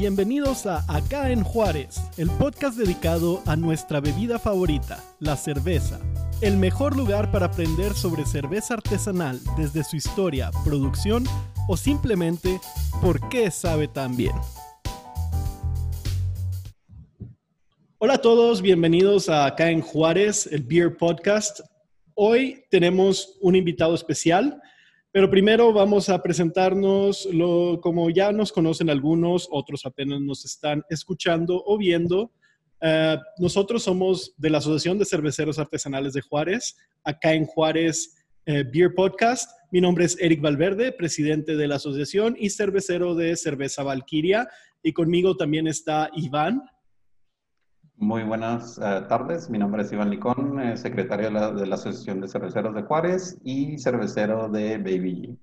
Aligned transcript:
Bienvenidos 0.00 0.64
a 0.64 0.82
Acá 0.88 1.30
en 1.30 1.44
Juárez, 1.44 2.00
el 2.16 2.30
podcast 2.30 2.78
dedicado 2.78 3.42
a 3.44 3.54
nuestra 3.54 4.00
bebida 4.00 4.38
favorita, 4.38 5.04
la 5.18 5.36
cerveza. 5.36 6.00
El 6.40 6.56
mejor 6.56 6.96
lugar 6.96 7.30
para 7.30 7.44
aprender 7.44 7.92
sobre 7.92 8.24
cerveza 8.24 8.72
artesanal 8.72 9.38
desde 9.58 9.84
su 9.84 9.96
historia, 9.96 10.52
producción 10.64 11.24
o 11.68 11.76
simplemente 11.76 12.62
por 13.02 13.28
qué 13.28 13.50
sabe 13.50 13.88
tan 13.88 14.16
bien. 14.16 14.32
Hola 17.98 18.14
a 18.14 18.22
todos, 18.22 18.62
bienvenidos 18.62 19.28
a 19.28 19.44
Acá 19.44 19.70
en 19.70 19.82
Juárez, 19.82 20.48
el 20.50 20.62
Beer 20.62 20.96
Podcast. 20.96 21.60
Hoy 22.14 22.64
tenemos 22.70 23.36
un 23.42 23.54
invitado 23.54 23.94
especial. 23.94 24.62
Pero 25.12 25.28
primero 25.28 25.72
vamos 25.72 26.08
a 26.08 26.22
presentarnos, 26.22 27.28
como 27.82 28.10
ya 28.10 28.30
nos 28.30 28.52
conocen 28.52 28.90
algunos, 28.90 29.48
otros 29.50 29.84
apenas 29.84 30.20
nos 30.20 30.44
están 30.44 30.84
escuchando 30.88 31.62
o 31.66 31.76
viendo. 31.76 32.30
Eh, 32.80 33.18
nosotros 33.38 33.82
somos 33.82 34.32
de 34.36 34.50
la 34.50 34.58
Asociación 34.58 34.98
de 34.98 35.04
Cerveceros 35.04 35.58
Artesanales 35.58 36.12
de 36.12 36.20
Juárez, 36.20 36.76
acá 37.02 37.34
en 37.34 37.44
Juárez 37.44 38.24
eh, 38.46 38.64
Beer 38.72 38.94
Podcast. 38.94 39.50
Mi 39.72 39.80
nombre 39.80 40.04
es 40.04 40.16
Eric 40.20 40.40
Valverde, 40.40 40.92
presidente 40.92 41.56
de 41.56 41.66
la 41.66 41.76
asociación 41.76 42.36
y 42.38 42.50
cervecero 42.50 43.16
de 43.16 43.36
Cerveza 43.36 43.82
Valquiria. 43.82 44.48
Y 44.80 44.92
conmigo 44.92 45.36
también 45.36 45.66
está 45.66 46.08
Iván. 46.14 46.62
Muy 48.00 48.22
buenas 48.22 48.78
eh, 48.78 49.02
tardes, 49.10 49.50
mi 49.50 49.58
nombre 49.58 49.82
es 49.82 49.92
Iván 49.92 50.08
Licón, 50.08 50.58
eh, 50.58 50.74
secretario 50.78 51.26
de 51.26 51.66
la, 51.66 51.74
Asociación 51.74 52.22
de 52.22 52.28
Cerveceros 52.28 52.74
de 52.74 52.80
Juárez 52.80 53.36
y 53.44 53.76
cervecero 53.76 54.48
de 54.48 54.78
Baby 54.78 55.38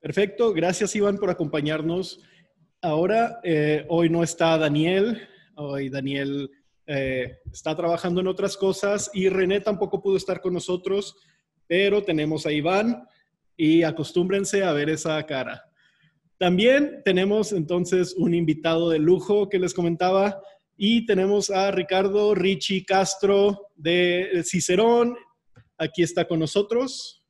Perfecto, 0.00 0.54
gracias 0.54 0.96
Iván 0.96 1.18
por 1.18 1.28
acompañarnos. 1.28 2.18
Ahora, 2.80 3.40
eh, 3.44 3.84
hoy 3.90 4.08
no 4.08 4.22
está 4.22 4.56
Daniel, 4.56 5.20
hoy 5.54 5.90
Daniel 5.90 6.50
está 6.86 7.76
trabajando 7.76 8.22
en 8.22 8.26
otras 8.26 8.56
cosas 8.56 9.10
y 9.12 9.28
René 9.28 9.60
tampoco 9.60 10.00
pudo 10.00 10.16
estar 10.16 10.40
con 10.40 10.54
nosotros, 10.54 11.14
pero 11.66 12.02
tenemos 12.02 12.46
a 12.46 12.52
Iván 12.52 13.06
y 13.54 13.82
acostúmbrense 13.82 14.64
a 14.64 14.72
ver 14.72 14.88
esa 14.88 15.22
cara. 15.26 15.62
También 16.38 17.02
tenemos 17.04 17.52
entonces 17.52 18.14
un 18.16 18.32
invitado 18.32 18.88
de 18.88 18.98
lujo 18.98 19.50
que 19.50 19.58
les 19.58 19.74
comentaba, 19.74 20.40
y 20.76 21.06
tenemos 21.06 21.50
a 21.50 21.70
Ricardo 21.70 22.34
Richie 22.34 22.84
Castro 22.84 23.68
de 23.76 24.42
Cicerón. 24.44 25.16
Aquí 25.78 26.02
está 26.02 26.26
con 26.26 26.40
nosotros. 26.40 27.22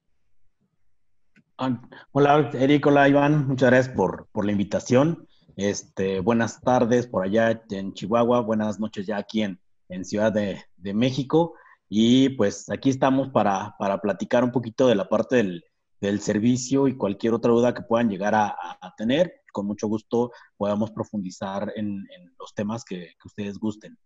Hola, 2.13 2.51
Eric, 2.55 2.87
hola, 2.87 3.09
Iván. 3.09 3.47
Muchas 3.47 3.71
gracias 3.71 3.95
por, 3.95 4.29
por 4.33 4.45
la 4.45 4.53
invitación. 4.53 5.29
Este, 5.57 6.21
buenas 6.21 6.61
tardes 6.61 7.07
por 7.07 7.25
allá 7.25 7.63
en 7.71 7.93
Chihuahua, 7.93 8.41
buenas 8.41 8.81
noches 8.81 9.07
ya 9.07 9.19
aquí 9.19 9.43
en, 9.43 9.61
en 9.89 10.05
Ciudad 10.05 10.33
de, 10.33 10.63
de, 10.77 10.95
México. 10.95 11.55
Y 11.89 12.31
pues 12.31 12.71
aquí 12.71 12.89
estamos 12.89 13.29
para, 13.29 13.77
para, 13.79 14.01
platicar 14.01 14.45
un 14.45 14.51
poquito 14.51 14.89
de 14.89 14.95
la 14.95 15.09
parte 15.09 15.37
del, 15.37 15.63
del 16.01 16.21
servicio 16.21 16.89
y 16.89 16.97
cualquier 16.97 17.35
otra 17.35 17.53
duda 17.53 17.75
que 17.75 17.83
puedan 17.83 18.09
llegar 18.09 18.35
a 18.35 18.57
tener 18.97 19.42
con 19.53 19.67
mucho 19.67 19.87
gusto 19.87 20.33
podamos 20.57 20.91
profundizar 20.91 21.73
en, 21.77 22.05
los 22.39 22.55
temas 22.55 22.85
que, 22.85 23.13
ustedes 23.25 23.59
gusten. 23.59 23.97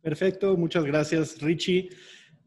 Perfecto, 0.00 0.56
muchas 0.56 0.84
gracias 0.84 1.40
Richie. 1.40 1.90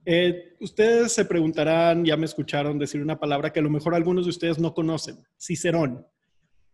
Eh, 0.05 0.55
ustedes 0.61 1.11
se 1.11 1.25
preguntarán, 1.25 2.05
ya 2.05 2.15
me 2.15 2.25
escucharon 2.25 2.79
decir 2.79 3.01
una 3.01 3.19
palabra 3.19 3.51
que 3.51 3.59
a 3.59 3.63
lo 3.63 3.69
mejor 3.69 3.93
algunos 3.93 4.25
de 4.25 4.29
ustedes 4.29 4.57
no 4.57 4.73
conocen, 4.73 5.17
Cicerón. 5.39 6.05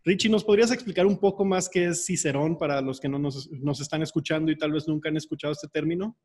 Richie, 0.04 0.28
¿nos 0.28 0.44
podrías 0.44 0.70
explicar 0.70 1.06
un 1.06 1.18
poco 1.18 1.44
más 1.44 1.68
qué 1.68 1.86
es 1.86 2.04
Cicerón 2.04 2.58
para 2.58 2.80
los 2.80 3.00
que 3.00 3.08
no 3.08 3.18
nos, 3.18 3.48
están 3.80 4.02
escuchando 4.02 4.52
y 4.52 4.56
tal 4.56 4.70
vez 4.70 4.86
nunca 4.86 5.08
han 5.08 5.16
escuchado 5.16 5.52
este 5.52 5.68
término? 5.68 6.16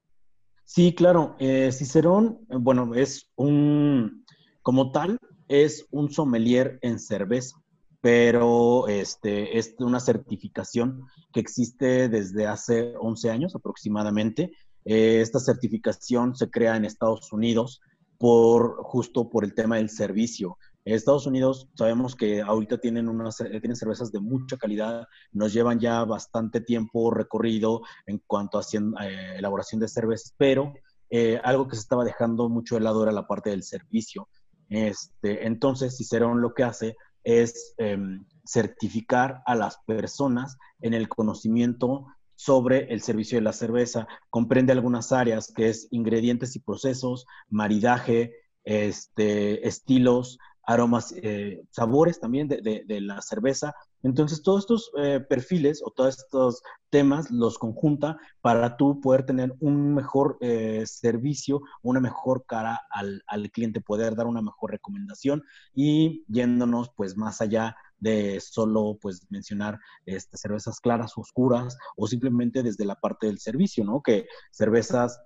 Sí, 0.66 0.94
claro. 0.94 1.36
Eh, 1.40 1.72
Cicerón, 1.72 2.46
bueno, 2.50 2.94
es 2.94 3.32
un, 3.36 4.24
como 4.62 4.92
tal, 4.92 5.18
es 5.48 5.88
un 5.92 6.12
sommelier 6.12 6.78
en 6.82 7.00
cerveza 7.00 7.56
pero 8.02 8.88
este, 8.88 9.58
es 9.58 9.76
una 9.80 10.00
certificación 10.00 11.06
que 11.34 11.40
existe 11.40 12.08
desde 12.10 12.48
hace 12.48 12.94
11 13.00 13.30
años 13.30 13.56
aproximadamente. 13.56 14.52
Eh, 14.86 15.22
esta 15.22 15.40
certificación 15.40 16.36
se 16.36 16.50
crea 16.50 16.78
en 16.78 16.86
Estados 16.86 17.32
Unidos 17.34 17.82
por 18.18 18.84
justo 18.84 19.30
por 19.30 19.44
el 19.44 19.54
tema 19.54 19.78
del 19.78 19.90
servicio. 19.90 20.58
En 20.86 20.96
Estados 20.96 21.28
Unidos 21.28 21.68
sabemos 21.76 22.16
que 22.16 22.42
ahorita 22.42 22.78
tienen, 22.78 23.10
unas, 23.10 23.38
tienen 23.38 23.76
cervezas 23.76 24.12
de 24.12 24.20
mucha 24.20 24.58
calidad, 24.58 25.06
nos 25.32 25.54
llevan 25.54 25.80
ya 25.80 26.04
bastante 26.06 26.62
tiempo 26.62 27.12
recorrido 27.12 27.82
en 28.06 28.22
cuanto 28.26 28.58
a 28.58 28.62
eh, 28.62 29.36
elaboración 29.38 29.82
de 29.82 29.88
cervezas, 29.88 30.34
pero 30.38 30.74
eh, 31.10 31.40
algo 31.44 31.68
que 31.68 31.76
se 31.76 31.82
estaba 31.82 32.06
dejando 32.06 32.50
mucho 32.50 32.76
de 32.76 32.82
lado 32.82 33.04
era 33.04 33.12
la 33.12 33.28
parte 33.28 33.50
del 33.50 33.64
servicio. 33.64 34.30
Este, 34.70 35.48
entonces, 35.48 35.98
Cicerón 35.98 36.42
lo 36.42 36.54
que 36.54 36.64
hace 36.64 36.96
es 37.24 37.74
em, 37.78 38.26
certificar 38.46 39.42
a 39.46 39.56
las 39.56 39.78
personas 39.86 40.58
en 40.82 40.94
el 40.94 41.08
conocimiento 41.08 42.08
sobre 42.36 42.92
el 42.94 43.02
servicio 43.02 43.38
de 43.38 43.44
la 43.44 43.54
cerveza. 43.54 44.08
Comprende 44.30 44.72
algunas 44.72 45.12
áreas 45.12 45.52
que 45.54 45.70
es 45.70 45.88
ingredientes 45.92 46.56
y 46.56 46.60
procesos, 46.60 47.26
maridaje, 47.50 48.34
este, 48.64 49.68
estilos, 49.68 50.40
aromas, 50.64 51.14
eh, 51.18 51.62
sabores 51.72 52.20
también 52.20 52.48
de, 52.48 53.02
la 53.02 53.22
cerveza. 53.22 53.74
Entonces, 54.04 54.42
todos 54.42 54.62
estos 54.62 54.92
eh, 54.98 55.20
perfiles 55.20 55.82
o 55.84 55.92
todos 55.92 56.18
estos 56.18 56.62
temas 56.90 57.30
los 57.32 57.58
conjunta 57.58 58.18
para 58.42 58.78
tú 58.78 59.02
poder 59.02 59.26
tener 59.26 59.54
un 59.60 59.94
mejor 59.94 60.38
eh, 60.42 60.84
servicio, 60.86 61.62
una 61.82 62.00
mejor 62.00 62.46
cara 62.46 62.82
al, 62.90 63.24
al, 63.28 63.52
cliente, 63.52 63.82
poder 63.82 64.16
dar 64.16 64.28
una 64.28 64.42
mejor 64.42 64.72
recomendación 64.72 65.44
y 65.74 66.24
yéndonos 66.28 66.92
pues 66.96 67.18
más 67.18 67.42
allá 67.42 67.76
de 67.98 68.40
solo 68.40 68.98
pues 69.02 69.28
mencionar 69.30 69.80
este, 70.06 70.38
cervezas 70.38 70.80
claras, 70.80 71.18
oscuras 71.18 71.78
o 71.98 72.08
simplemente 72.08 72.64
desde 72.64 72.86
la 72.86 72.96
parte 72.96 73.28
del 73.28 73.40
servicio, 73.40 73.84
¿no? 73.84 74.02
Que 74.02 74.28
cervezas 74.52 75.20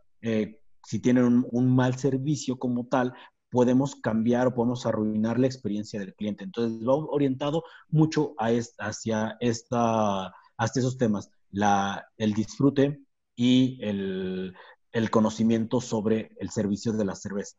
si 0.86 1.00
tienen 1.00 1.46
un, 1.50 1.76
mal 1.76 1.96
servicio 1.98 2.58
como 2.60 2.86
tal, 2.88 3.14
podemos 3.54 3.96
cambiar 3.96 4.48
o 4.48 4.56
podemos 4.56 4.88
arruinar 4.88 5.38
la 5.38 5.46
experiencia 5.46 6.00
del 6.00 6.16
cliente. 6.16 6.44
Entonces, 6.44 6.86
va 6.86 6.96
orientado 6.96 7.64
mucho 7.88 8.34
a 8.40 8.48
hacia, 8.80 9.38
esta, 9.40 10.34
hacia 10.58 10.80
esos 10.80 10.98
temas, 10.98 11.30
el 12.18 12.34
disfrute 12.34 13.04
y 13.36 13.78
el, 13.84 14.56
el 14.92 15.12
conocimiento 15.12 15.82
sobre 15.82 16.32
el 16.40 16.50
servicio 16.50 16.94
de 16.94 17.06
la 17.06 17.14
cerveza. 17.14 17.56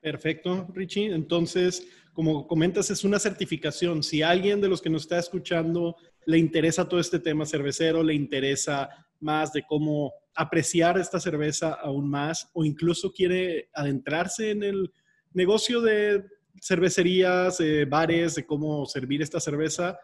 Perfecto, 0.00 0.66
Richie. 0.74 1.14
Entonces, 1.14 1.86
como 2.12 2.48
comentas, 2.48 2.90
es 2.90 3.04
una 3.04 3.20
certificación. 3.20 4.02
Si 4.02 4.20
alguien 4.20 4.60
de 4.60 4.68
los 4.68 4.82
que 4.82 4.90
nos 4.90 5.02
está 5.02 5.20
escuchando 5.20 5.94
le 6.26 6.38
interesa 6.38 6.88
todo 6.88 6.98
este 6.98 7.20
tema 7.20 7.46
cervecero, 7.46 8.02
le 8.02 8.14
interesa 8.14 8.88
más 9.20 9.52
de 9.52 9.62
cómo 9.64 10.12
apreciar 10.40 10.96
esta 10.96 11.20
cerveza 11.20 11.74
aún 11.74 12.08
más 12.08 12.48
o 12.54 12.64
incluso 12.64 13.12
quiere 13.12 13.68
adentrarse 13.74 14.52
en 14.52 14.62
el 14.62 14.90
negocio 15.34 15.82
de 15.82 16.24
cervecerías, 16.62 17.58
bares, 17.88 18.36
de 18.36 18.46
cómo 18.46 18.86
servir 18.86 19.20
esta 19.20 19.38
cerveza, 19.38 19.98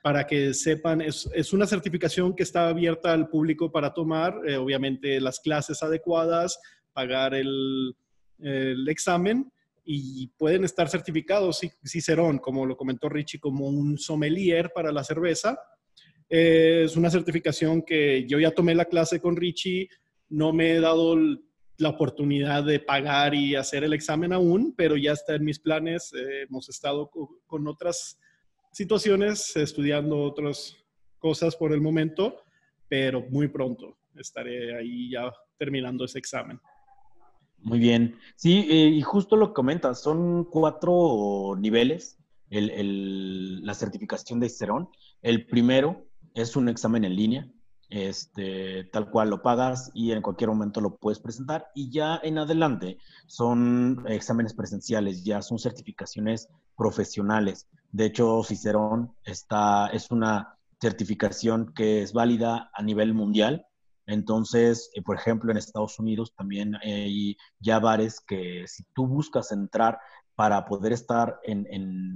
para 0.00 0.28
que 0.28 0.54
sepan, 0.54 1.00
es, 1.00 1.52
una 1.52 1.66
certificación 1.66 2.36
que 2.36 2.44
está 2.44 2.68
abierta 2.68 3.12
al 3.12 3.28
público 3.28 3.72
para 3.72 3.92
tomar, 3.92 4.40
eh, 4.46 4.56
obviamente 4.56 5.20
las 5.20 5.40
clases 5.40 5.82
adecuadas, 5.82 6.60
pagar 6.92 7.34
el, 7.34 7.96
el, 8.38 8.88
examen 8.88 9.52
y 9.84 10.28
pueden 10.38 10.62
estar 10.62 10.88
certificados, 10.88 11.60
Cicerón, 11.84 12.38
como 12.38 12.64
lo 12.64 12.76
comentó 12.76 13.08
Richie, 13.08 13.40
como 13.40 13.66
un 13.66 13.98
sommelier 13.98 14.70
para 14.72 14.92
la 14.92 15.02
cerveza 15.02 15.58
es 16.30 16.96
una 16.96 17.10
certificación 17.10 17.82
que 17.82 18.24
yo 18.26 18.38
ya 18.38 18.52
tomé 18.52 18.74
la 18.74 18.84
clase 18.84 19.20
con 19.20 19.36
Richie, 19.36 19.88
no 20.28 20.52
me 20.52 20.72
he 20.72 20.80
dado 20.80 21.16
la 21.78 21.88
oportunidad 21.88 22.62
de 22.64 22.78
pagar 22.78 23.34
y 23.34 23.56
hacer 23.56 23.84
el 23.84 23.92
examen 23.92 24.32
aún, 24.32 24.74
pero 24.76 24.96
ya 24.96 25.12
está 25.12 25.34
en 25.34 25.44
mis 25.44 25.58
planes. 25.58 26.12
Eh, 26.12 26.42
hemos 26.48 26.68
estado 26.68 27.10
con 27.46 27.66
otras 27.66 28.18
situaciones, 28.72 29.56
estudiando 29.56 30.22
otras 30.22 30.76
cosas 31.18 31.56
por 31.56 31.72
el 31.72 31.80
momento, 31.80 32.36
pero 32.88 33.22
muy 33.30 33.48
pronto 33.48 33.98
estaré 34.14 34.76
ahí 34.76 35.10
ya 35.10 35.32
terminando 35.58 36.04
ese 36.04 36.18
examen. 36.18 36.60
Muy 37.58 37.78
bien. 37.78 38.16
Sí, 38.36 38.66
eh, 38.70 38.88
y 38.88 39.02
justo 39.02 39.36
lo 39.36 39.48
que 39.48 39.54
comentas, 39.54 40.00
son 40.02 40.44
cuatro 40.44 41.56
niveles 41.58 42.18
la 42.50 43.74
certificación 43.74 44.40
de 44.40 44.48
Cicerón. 44.48 44.88
El 45.22 45.46
primero 45.46 46.09
es 46.34 46.56
un 46.56 46.68
examen 46.68 47.04
en 47.04 47.16
línea, 47.16 47.50
este, 47.88 48.84
tal 48.84 49.10
cual 49.10 49.30
lo 49.30 49.42
pagas 49.42 49.90
y 49.94 50.12
en 50.12 50.22
cualquier 50.22 50.50
momento 50.50 50.80
lo 50.80 50.96
puedes 50.96 51.18
presentar. 51.18 51.66
Y 51.74 51.90
ya 51.90 52.20
en 52.22 52.38
adelante 52.38 52.98
son 53.26 54.04
exámenes 54.06 54.54
presenciales, 54.54 55.24
ya 55.24 55.42
son 55.42 55.58
certificaciones 55.58 56.48
profesionales. 56.76 57.68
De 57.92 58.06
hecho, 58.06 58.42
Cicerón 58.44 59.12
está, 59.24 59.88
es 59.88 60.10
una 60.10 60.56
certificación 60.80 61.72
que 61.74 62.02
es 62.02 62.12
válida 62.12 62.70
a 62.72 62.82
nivel 62.82 63.12
mundial. 63.12 63.66
Entonces, 64.06 64.90
eh, 64.94 65.02
por 65.02 65.16
ejemplo, 65.16 65.50
en 65.50 65.58
Estados 65.58 65.98
Unidos 65.98 66.32
también 66.36 66.76
hay 66.76 67.36
ya 67.58 67.78
bares 67.78 68.20
que 68.20 68.64
si 68.66 68.84
tú 68.94 69.06
buscas 69.06 69.52
entrar 69.52 69.98
para 70.40 70.64
poder 70.64 70.94
estar 70.94 71.38
en, 71.42 71.66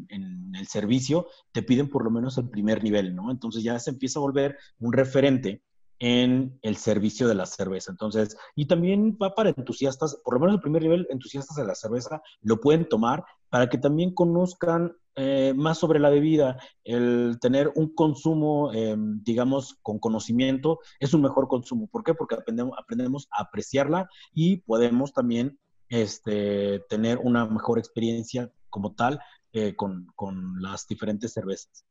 el 0.08 0.66
servicio, 0.66 1.26
te 1.52 1.62
piden 1.62 1.90
por 1.90 2.04
lo 2.04 2.10
menos 2.10 2.38
el 2.38 2.48
primer 2.48 2.82
nivel, 2.82 3.14
¿no? 3.14 3.30
Entonces 3.30 3.62
ya 3.62 3.78
se 3.78 3.90
empieza 3.90 4.18
a 4.18 4.22
volver 4.22 4.56
un 4.78 4.94
referente 4.94 5.62
en 5.98 6.58
el 6.62 6.76
servicio 6.78 7.28
de 7.28 7.34
la 7.34 7.44
cerveza. 7.44 7.90
Entonces, 7.90 8.34
y 8.56 8.64
también 8.64 9.18
va 9.22 9.34
para 9.34 9.50
entusiastas, 9.50 10.18
por 10.24 10.32
lo 10.32 10.40
menos 10.40 10.54
el 10.54 10.62
primer 10.62 10.80
nivel, 10.80 11.06
entusiastas 11.10 11.54
de 11.58 11.66
la 11.66 11.74
cerveza, 11.74 12.22
lo 12.40 12.62
pueden 12.62 12.88
tomar 12.88 13.26
para 13.50 13.68
que 13.68 13.76
también 13.76 14.14
conozcan 14.14 14.96
eh, 15.16 15.52
más 15.54 15.76
sobre 15.76 16.00
la 16.00 16.08
bebida. 16.08 16.56
El 16.82 17.36
tener 17.42 17.72
un 17.74 17.94
consumo, 17.94 18.72
em, 18.72 19.22
digamos, 19.22 19.76
con 19.82 19.98
conocimiento 19.98 20.78
es 20.98 21.12
un 21.12 21.20
mejor 21.20 21.46
consumo. 21.46 21.88
¿Por 21.88 22.02
qué? 22.02 22.14
Porque 22.14 22.36
aprendemos 22.36 23.28
a 23.30 23.42
apreciarla 23.42 24.08
y 24.32 24.62
podemos 24.62 25.12
también 25.12 25.58
este, 25.88 26.80
tener 26.88 27.18
una 27.18 27.46
mejor 27.46 27.78
experiencia 27.78 28.50
como 28.70 28.94
tal 28.94 29.20
eh, 29.52 29.74
con, 29.76 30.06
con 30.16 30.60
las 30.60 30.86
diferentes 30.88 31.32
cervezas. 31.32 31.84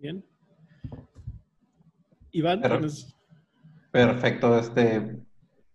Bien. 0.00 0.24
Iván. 2.32 2.62
Perfecto. 3.90 4.58
Este, 4.58 5.26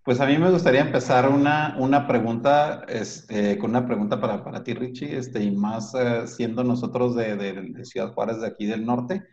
pues 0.03 0.19
a 0.19 0.25
mí 0.25 0.37
me 0.37 0.51
gustaría 0.51 0.81
empezar 0.81 1.29
una, 1.29 1.75
una 1.77 2.07
pregunta, 2.07 2.83
este, 2.87 3.57
con 3.57 3.71
una 3.71 3.85
pregunta 3.85 4.19
para, 4.19 4.43
para 4.43 4.63
ti, 4.63 4.73
Richie, 4.73 5.17
este, 5.17 5.43
y 5.43 5.51
más 5.51 5.93
eh, 5.93 6.27
siendo 6.27 6.63
nosotros 6.63 7.15
de, 7.15 7.35
de, 7.35 7.85
Ciudad 7.85 8.13
Juárez, 8.13 8.41
de 8.41 8.47
aquí 8.47 8.65
del 8.65 8.85
norte, 8.85 9.23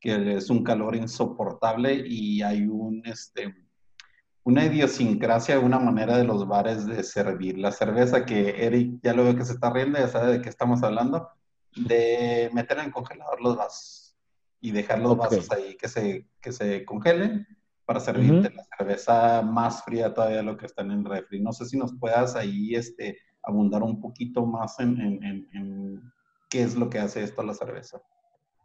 que 0.00 0.36
es 0.36 0.50
un 0.50 0.62
calor 0.62 0.96
insoportable 0.96 2.04
y 2.06 2.42
hay 2.42 2.66
un, 2.66 3.02
este, 3.04 3.52
una 4.44 4.64
idiosincrasia, 4.64 5.60
una 5.60 5.78
manera 5.78 6.16
de 6.16 6.24
los 6.24 6.46
bares 6.46 6.86
de 6.86 7.02
servir 7.04 7.58
la 7.58 7.72
cerveza, 7.72 8.26
que 8.26 8.66
Eric 8.66 9.00
ya 9.02 9.14
lo 9.14 9.24
veo 9.24 9.36
que 9.36 9.44
se 9.44 9.52
está 9.52 9.70
riendo, 9.70 9.98
ya 9.98 10.08
sabe 10.08 10.32
de 10.32 10.42
qué 10.42 10.48
estamos 10.48 10.82
hablando, 10.82 11.28
de 11.76 12.50
meter 12.52 12.78
en 12.78 12.86
el 12.86 12.92
congelador 12.92 13.40
los 13.40 13.56
vasos 13.56 14.16
y 14.60 14.70
dejar 14.70 15.00
los 15.00 15.16
vasos 15.16 15.50
ahí 15.50 15.76
que 15.76 15.88
se, 15.88 16.28
que 16.40 16.52
se 16.52 16.84
congelen 16.84 17.46
para 17.84 18.00
servirte 18.00 18.50
la 18.54 18.64
cerveza 18.76 19.42
más 19.42 19.84
fría 19.84 20.14
todavía 20.14 20.38
de 20.38 20.42
lo 20.44 20.56
que 20.56 20.66
está 20.66 20.82
en 20.82 20.92
el 20.92 21.04
refri. 21.04 21.40
No 21.40 21.52
sé 21.52 21.66
si 21.66 21.76
nos 21.76 21.92
puedas 21.98 22.36
ahí 22.36 22.74
este, 22.74 23.18
abundar 23.42 23.82
un 23.82 24.00
poquito 24.00 24.46
más 24.46 24.78
en, 24.78 25.00
en, 25.00 25.48
en, 25.52 26.12
qué 26.48 26.62
es 26.62 26.76
lo 26.76 26.88
que 26.88 26.98
hace 26.98 27.22
esto 27.22 27.40
a 27.42 27.44
la 27.44 27.54
cerveza. 27.54 28.00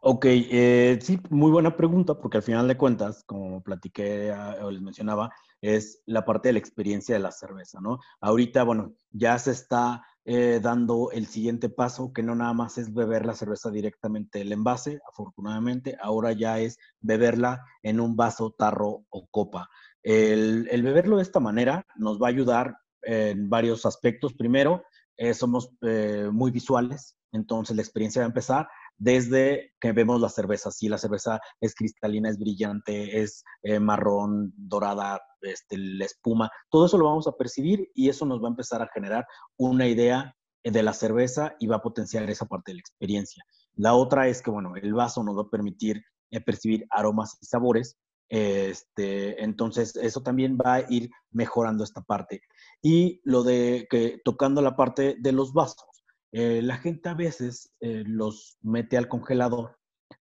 Ok, 0.01 0.25
eh, 0.27 0.99
sí, 1.01 1.19
muy 1.29 1.49
buena 1.49 1.75
pregunta, 1.75 2.13
porque 2.19 2.37
al 2.37 2.43
final 2.43 2.67
de 2.67 2.77
cuentas, 2.77 3.23
como 3.23 3.61
platiqué 3.63 4.31
ah, 4.31 4.57
o 4.61 4.69
les 4.69 4.81
mencionaba, 4.81 5.31
es 5.61 6.01
la 6.05 6.25
parte 6.25 6.49
de 6.49 6.53
la 6.53 6.59
experiencia 6.59 7.15
de 7.15 7.19
la 7.19 7.31
cerveza, 7.31 7.79
¿no? 7.81 7.99
Ahorita, 8.21 8.63
bueno, 8.63 8.93
ya 9.11 9.37
se 9.39 9.51
está 9.51 10.03
eh, 10.25 10.59
dando 10.61 11.09
el 11.11 11.25
siguiente 11.25 11.69
paso, 11.69 12.11
que 12.11 12.21
no 12.21 12.35
nada 12.35 12.53
más 12.53 12.77
es 12.77 12.93
beber 12.93 13.25
la 13.25 13.33
cerveza 13.33 13.71
directamente 13.71 14.39
del 14.39 14.51
envase, 14.51 14.99
afortunadamente, 15.09 15.97
ahora 16.01 16.33
ya 16.33 16.59
es 16.59 16.77
beberla 16.99 17.63
en 17.81 17.99
un 17.99 18.15
vaso, 18.15 18.51
tarro 18.51 19.05
o 19.09 19.27
copa. 19.27 19.69
El, 20.03 20.67
beberlo 20.83 21.17
de 21.17 21.23
esta 21.23 21.39
manera 21.39 21.85
nos 21.95 22.21
va 22.21 22.27
a 22.27 22.31
ayudar 22.31 22.75
en 23.01 23.49
varios 23.49 23.85
aspectos. 23.85 24.33
Primero, 24.33 24.83
eh, 25.15 25.33
somos 25.33 25.71
eh, 25.81 26.29
muy 26.31 26.51
visuales, 26.51 27.17
entonces 27.31 27.75
la 27.75 27.81
experiencia 27.81 28.21
va 28.21 28.25
a 28.25 28.27
empezar 28.27 28.67
desde 28.97 29.73
que 29.79 29.91
vemos 29.91 30.19
la 30.19 30.29
cerveza. 30.29 30.71
Si 30.71 30.89
la 30.89 30.97
cerveza 30.97 31.39
es 31.61 31.75
cristalina, 31.75 32.29
es 32.29 32.37
brillante, 32.37 33.21
es 33.21 33.43
marrón, 33.79 34.53
dorada, 34.55 35.21
este, 35.41 35.77
la 35.77 36.05
espuma, 36.05 36.49
todo 36.69 36.87
eso 36.87 36.97
lo 36.97 37.05
vamos 37.05 37.27
a 37.27 37.33
percibir 37.33 37.89
y 37.93 38.09
eso 38.09 38.25
nos 38.25 38.41
va 38.41 38.47
a 38.47 38.51
empezar 38.51 38.81
a 38.81 38.89
generar 38.93 39.25
una 39.57 39.87
idea 39.87 40.35
de 40.63 40.83
la 40.83 40.93
cerveza 40.93 41.55
y 41.59 41.67
va 41.67 41.77
a 41.77 41.81
potenciar 41.81 42.29
esa 42.29 42.45
parte 42.45 42.71
de 42.71 42.75
la 42.75 42.81
experiencia. 42.81 43.43
La 43.75 43.93
otra 43.93 44.27
es 44.27 44.41
que, 44.41 44.51
bueno, 44.51 44.75
el 44.75 44.93
vaso 44.93 45.23
nos 45.23 45.37
va 45.37 45.43
a 45.43 45.49
permitir 45.49 46.03
eh, 46.31 46.41
percibir 46.41 46.85
aromas 46.89 47.37
y 47.41 47.45
sabores. 47.45 47.97
Este, 48.29 49.41
entonces, 49.41 49.95
eso 49.95 50.21
también 50.21 50.57
va 50.57 50.75
a 50.75 50.85
ir 50.91 51.09
mejorando 51.31 51.83
esta 51.83 52.01
parte. 52.01 52.41
Y 52.81 53.21
lo 53.23 53.43
de 53.43 53.87
que 53.89 54.19
tocando 54.25 54.61
la 54.61 54.75
parte 54.75 55.15
de 55.19 55.31
los 55.31 55.53
vasos, 55.53 55.96
eh, 56.31 56.61
la 56.61 56.77
gente 56.77 57.09
a 57.09 57.13
veces 57.13 57.73
eh, 57.79 58.03
los 58.05 58.57
mete 58.61 58.97
al 58.97 59.07
congelador 59.07 59.77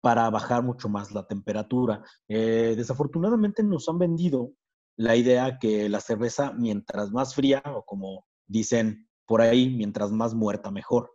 para 0.01 0.29
bajar 0.29 0.63
mucho 0.63 0.87
más 0.89 1.11
la 1.11 1.25
temperatura. 1.27 2.03
desafortunadamente 2.27 3.63
nos 3.63 3.89
han 3.89 3.97
vendido 3.97 4.51
la 4.97 5.15
idea 5.15 5.57
que 5.59 5.89
la 5.89 5.99
cerveza, 5.99 6.53
mientras 6.53 7.11
más 7.11 7.33
fría, 7.33 7.63
o 7.65 7.83
como 7.83 8.25
dicen 8.47 9.09
por 9.25 9.41
ahí, 9.41 9.69
mientras 9.69 10.11
más 10.11 10.35
muerta, 10.35 10.71
mejor. 10.71 11.11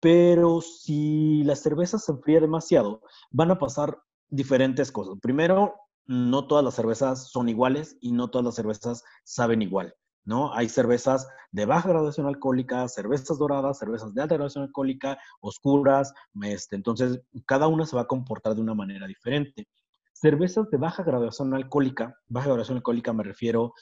Pero 0.00 0.60
si 0.60 1.44
la 1.44 1.54
cerveza 1.54 1.98
se 1.98 2.12
enfría 2.12 2.40
demasiado, 2.40 3.02
van 3.30 3.52
a 3.52 3.58
pasar 3.58 4.02
diferentes 4.28 4.90
cosas. 4.90 5.14
Primero, 5.22 5.74
no 6.06 6.46
todas 6.46 6.64
las 6.64 6.74
cervezas 6.74 7.30
son 7.30 7.48
iguales 7.48 7.96
y 8.00 8.12
no 8.12 8.28
todas 8.28 8.44
las 8.44 8.56
cervezas 8.56 9.04
saben 9.24 9.62
igual. 9.62 9.94
¿No? 10.24 10.54
Hay 10.54 10.68
cervezas 10.68 11.28
de 11.50 11.66
baja 11.66 11.88
graduación 11.88 12.26
alcohólica, 12.26 12.86
cervezas 12.88 13.38
doradas, 13.38 13.78
cervezas 13.78 14.14
de 14.14 14.22
alta 14.22 14.34
graduación 14.34 14.64
alcohólica, 14.64 15.18
oscuras, 15.40 16.12
este, 16.42 16.76
entonces 16.76 17.20
cada 17.46 17.68
una 17.68 17.86
se 17.86 17.96
va 17.96 18.02
a 18.02 18.06
comportar 18.06 18.54
de 18.54 18.62
una 18.62 18.74
manera 18.74 19.06
diferente. 19.06 19.68
Cervezas 20.12 20.70
de 20.70 20.78
baja 20.78 21.02
graduación 21.02 21.54
alcohólica, 21.54 22.16
baja 22.28 22.46
graduación 22.46 22.78
alcohólica 22.78 23.12
me 23.12 23.24
refiero 23.24 23.74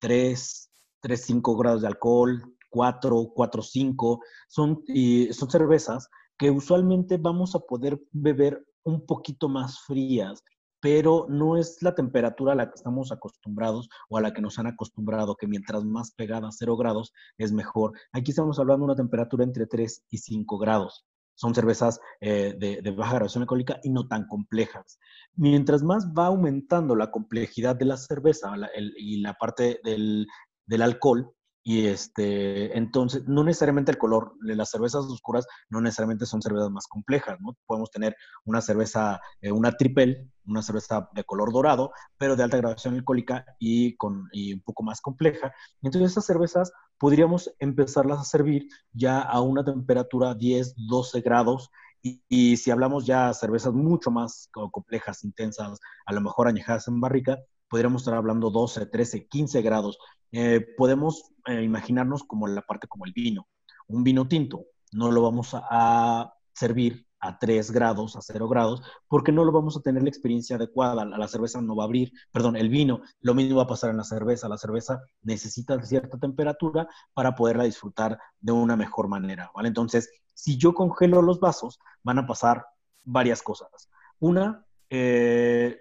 3, 0.00 0.70
3, 1.00 1.22
5 1.22 1.56
grados 1.56 1.82
de 1.82 1.88
alcohol, 1.88 2.42
4, 2.70 3.32
4, 3.34 3.62
5, 3.62 4.20
son, 4.48 4.84
son 5.32 5.50
cervezas 5.50 6.08
que 6.36 6.50
usualmente 6.50 7.16
vamos 7.16 7.54
a 7.54 7.60
poder 7.60 8.00
beber 8.12 8.64
un 8.84 9.04
poquito 9.04 9.48
más 9.48 9.80
frías, 9.80 10.42
pero 10.80 11.26
no 11.28 11.56
es 11.56 11.82
la 11.82 11.94
temperatura 11.94 12.52
a 12.52 12.56
la 12.56 12.68
que 12.68 12.76
estamos 12.76 13.12
acostumbrados 13.12 13.88
o 14.08 14.18
a 14.18 14.20
la 14.20 14.32
que 14.32 14.42
nos 14.42 14.58
han 14.58 14.66
acostumbrado, 14.66 15.36
que 15.36 15.46
mientras 15.46 15.84
más 15.84 16.12
pegada 16.12 16.48
a 16.48 16.52
0 16.52 16.76
grados 16.76 17.12
es 17.36 17.52
mejor. 17.52 17.92
Aquí 18.12 18.30
estamos 18.30 18.58
hablando 18.58 18.86
de 18.86 18.92
una 18.92 18.96
temperatura 18.96 19.44
entre 19.44 19.66
3 19.66 20.04
y 20.10 20.18
5 20.18 20.58
grados 20.58 21.04
son 21.38 21.54
cervezas 21.54 22.00
eh, 22.20 22.56
de, 22.58 22.90
baja 22.90 23.12
graduación 23.12 23.42
alcohólica 23.42 23.78
y 23.84 23.90
no 23.90 24.08
tan 24.08 24.26
complejas. 24.26 24.98
Mientras 25.36 25.84
más 25.84 26.08
va 26.08 26.26
aumentando 26.26 26.96
la 26.96 27.12
complejidad 27.12 27.76
de 27.76 27.84
la 27.84 27.96
cerveza 27.96 28.52
y 28.96 29.20
la 29.20 29.34
parte 29.34 29.80
del, 29.84 30.26
del 30.66 30.82
alcohol, 30.82 31.32
y 31.62 31.86
este, 31.86 32.76
entonces, 32.76 33.28
no 33.28 33.44
necesariamente 33.44 33.92
el 33.92 33.98
color, 33.98 34.32
las 34.40 34.70
cervezas 34.70 35.04
oscuras 35.04 35.46
no 35.68 35.80
necesariamente 35.80 36.24
son 36.24 36.40
cervezas 36.40 36.70
más 36.70 36.86
complejas, 36.86 37.38
¿no? 37.40 37.56
Podemos 37.66 37.90
tener 37.90 38.16
una 38.44 38.60
cerveza, 38.60 39.20
eh, 39.42 39.52
una 39.52 39.72
triple, 39.72 40.30
una 40.46 40.62
cerveza 40.62 41.10
de 41.12 41.24
color 41.24 41.52
dorado, 41.52 41.92
pero 42.16 42.36
de 42.36 42.44
alta 42.44 42.56
graduación 42.56 42.94
alcohólica 42.94 43.44
y, 43.58 43.96
con, 43.96 44.28
y 44.32 44.54
un 44.54 44.62
poco 44.62 44.82
más 44.82 45.00
compleja. 45.00 45.52
Entonces, 45.82 46.12
esas 46.12 46.24
cervezas 46.24 46.72
podríamos 46.98 47.52
empezarlas 47.58 48.20
a 48.20 48.24
servir 48.24 48.68
ya 48.92 49.20
a 49.20 49.40
una 49.42 49.64
temperatura 49.64 50.34
10, 50.34 50.74
12 50.88 51.20
grados. 51.20 51.70
Y, 52.02 52.22
y 52.28 52.56
si 52.56 52.70
hablamos 52.70 53.04
ya 53.04 53.34
cervezas 53.34 53.74
mucho 53.74 54.10
más 54.10 54.48
complejas, 54.52 55.24
intensas, 55.24 55.78
a 56.06 56.12
lo 56.14 56.20
mejor 56.20 56.48
añejadas 56.48 56.88
en 56.88 57.00
barrica, 57.00 57.38
podríamos 57.68 58.02
estar 58.02 58.14
hablando 58.14 58.50
12, 58.50 58.86
13, 58.86 59.26
15 59.28 59.62
grados. 59.62 59.98
Eh, 60.32 60.64
podemos 60.76 61.32
eh, 61.46 61.62
imaginarnos 61.62 62.24
como 62.24 62.46
la 62.46 62.62
parte 62.62 62.88
como 62.88 63.06
el 63.06 63.12
vino. 63.12 63.48
Un 63.88 64.04
vino 64.04 64.28
tinto 64.28 64.64
no 64.92 65.10
lo 65.10 65.22
vamos 65.22 65.50
a, 65.54 66.32
servir 66.52 67.06
a 67.20 67.38
3 67.38 67.70
grados, 67.70 68.16
a 68.16 68.20
0 68.20 68.48
grados, 68.48 68.82
porque 69.06 69.32
no 69.32 69.44
lo 69.44 69.52
vamos 69.52 69.76
a 69.76 69.80
tener 69.80 70.02
la 70.02 70.08
experiencia 70.08 70.56
adecuada. 70.56 71.04
La, 71.04 71.18
la, 71.18 71.28
cerveza 71.28 71.60
no 71.60 71.76
va 71.76 71.84
a 71.84 71.86
abrir, 71.86 72.12
perdón, 72.32 72.56
el 72.56 72.68
vino, 72.68 73.00
lo 73.20 73.34
mismo 73.34 73.58
va 73.58 73.64
a 73.64 73.68
pasar 73.68 73.90
en 73.90 73.96
la 73.96 74.04
cerveza. 74.04 74.48
La 74.48 74.58
cerveza 74.58 75.00
necesita 75.22 75.80
cierta 75.82 76.18
temperatura 76.18 76.88
para 77.14 77.34
poderla 77.34 77.64
disfrutar 77.64 78.18
de 78.40 78.52
una 78.52 78.76
mejor 78.76 79.08
manera, 79.08 79.50
¿vale? 79.54 79.68
Entonces, 79.68 80.10
si 80.34 80.56
yo 80.56 80.74
congelo 80.74 81.22
los 81.22 81.40
vasos, 81.40 81.78
van 82.02 82.18
a 82.18 82.26
pasar 82.26 82.64
varias 83.04 83.42
cosas. 83.42 83.88
Una, 84.20 84.64
eh, 84.90 85.76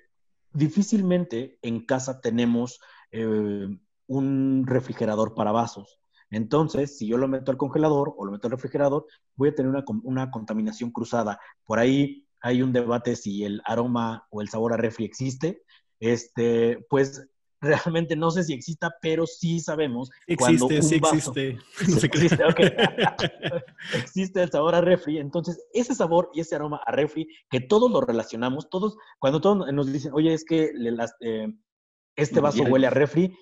difícilmente 0.58 1.60
en 1.62 1.86
casa 1.86 2.20
tenemos 2.20 2.80
eh, 3.12 3.68
un 4.08 4.64
refrigerador 4.66 5.36
para 5.36 5.52
vasos. 5.52 6.00
Entonces, 6.32 6.98
si 6.98 7.08
yo 7.08 7.18
lo 7.18 7.28
meto 7.28 7.52
al 7.52 7.58
congelador 7.58 8.14
o 8.18 8.26
lo 8.26 8.32
meto 8.32 8.48
al 8.48 8.52
refrigerador, 8.52 9.06
voy 9.36 9.50
a 9.50 9.56
tener 9.56 9.72
una, 10.04 10.32
contaminación 10.32 10.92
cruzada. 10.92 11.40
Por 11.64 11.80
ahí 11.80 12.28
hay 12.42 12.62
un 12.62 12.74
debate 12.74 13.16
si 13.16 13.44
el 13.46 13.62
aroma 13.66 14.26
o 14.30 14.42
el 14.42 14.50
sabor 14.50 14.74
a 14.74 14.78
refri 14.78 15.06
existe. 15.06 15.62
Este, 16.00 16.86
pues 16.90 17.30
realmente 17.62 18.16
no 18.16 18.32
sé 18.32 18.44
si 18.44 18.54
exista, 18.54 18.94
pero 19.02 19.26
sí 19.26 19.60
sabemos 19.60 20.10
existe, 20.28 20.38
cuando 20.38 20.66
un 20.68 20.84
sí 20.84 21.00
vaso, 21.00 21.16
existe. 21.16 21.58
Sí 22.00 22.06
existe, 22.06 22.46
okay. 22.46 22.70
existe 23.96 24.44
el 24.44 24.52
sabor 24.52 24.76
a 24.76 24.82
refri. 24.82 25.18
Entonces, 25.18 25.64
ese 25.74 25.96
sabor 25.96 26.30
y 26.34 26.42
ese 26.42 26.56
aroma 26.56 26.82
a 26.86 26.92
refri, 26.92 27.28
que 27.50 27.60
todos 27.60 27.92
lo 27.92 28.02
relacionamos, 28.02 28.70
todos, 28.70 28.98
cuando 29.20 29.42
todos 29.42 29.72
nos 29.72 29.92
dicen, 29.92 30.12
oye, 30.14 30.34
es 30.34 30.46
que 30.46 30.72
le, 30.74 30.92
las, 30.92 31.16
eh, 31.22 31.48
este 32.18 32.40
vaso 32.42 32.64
huele 32.64 32.88
a 32.88 32.90
refri, 32.90 33.38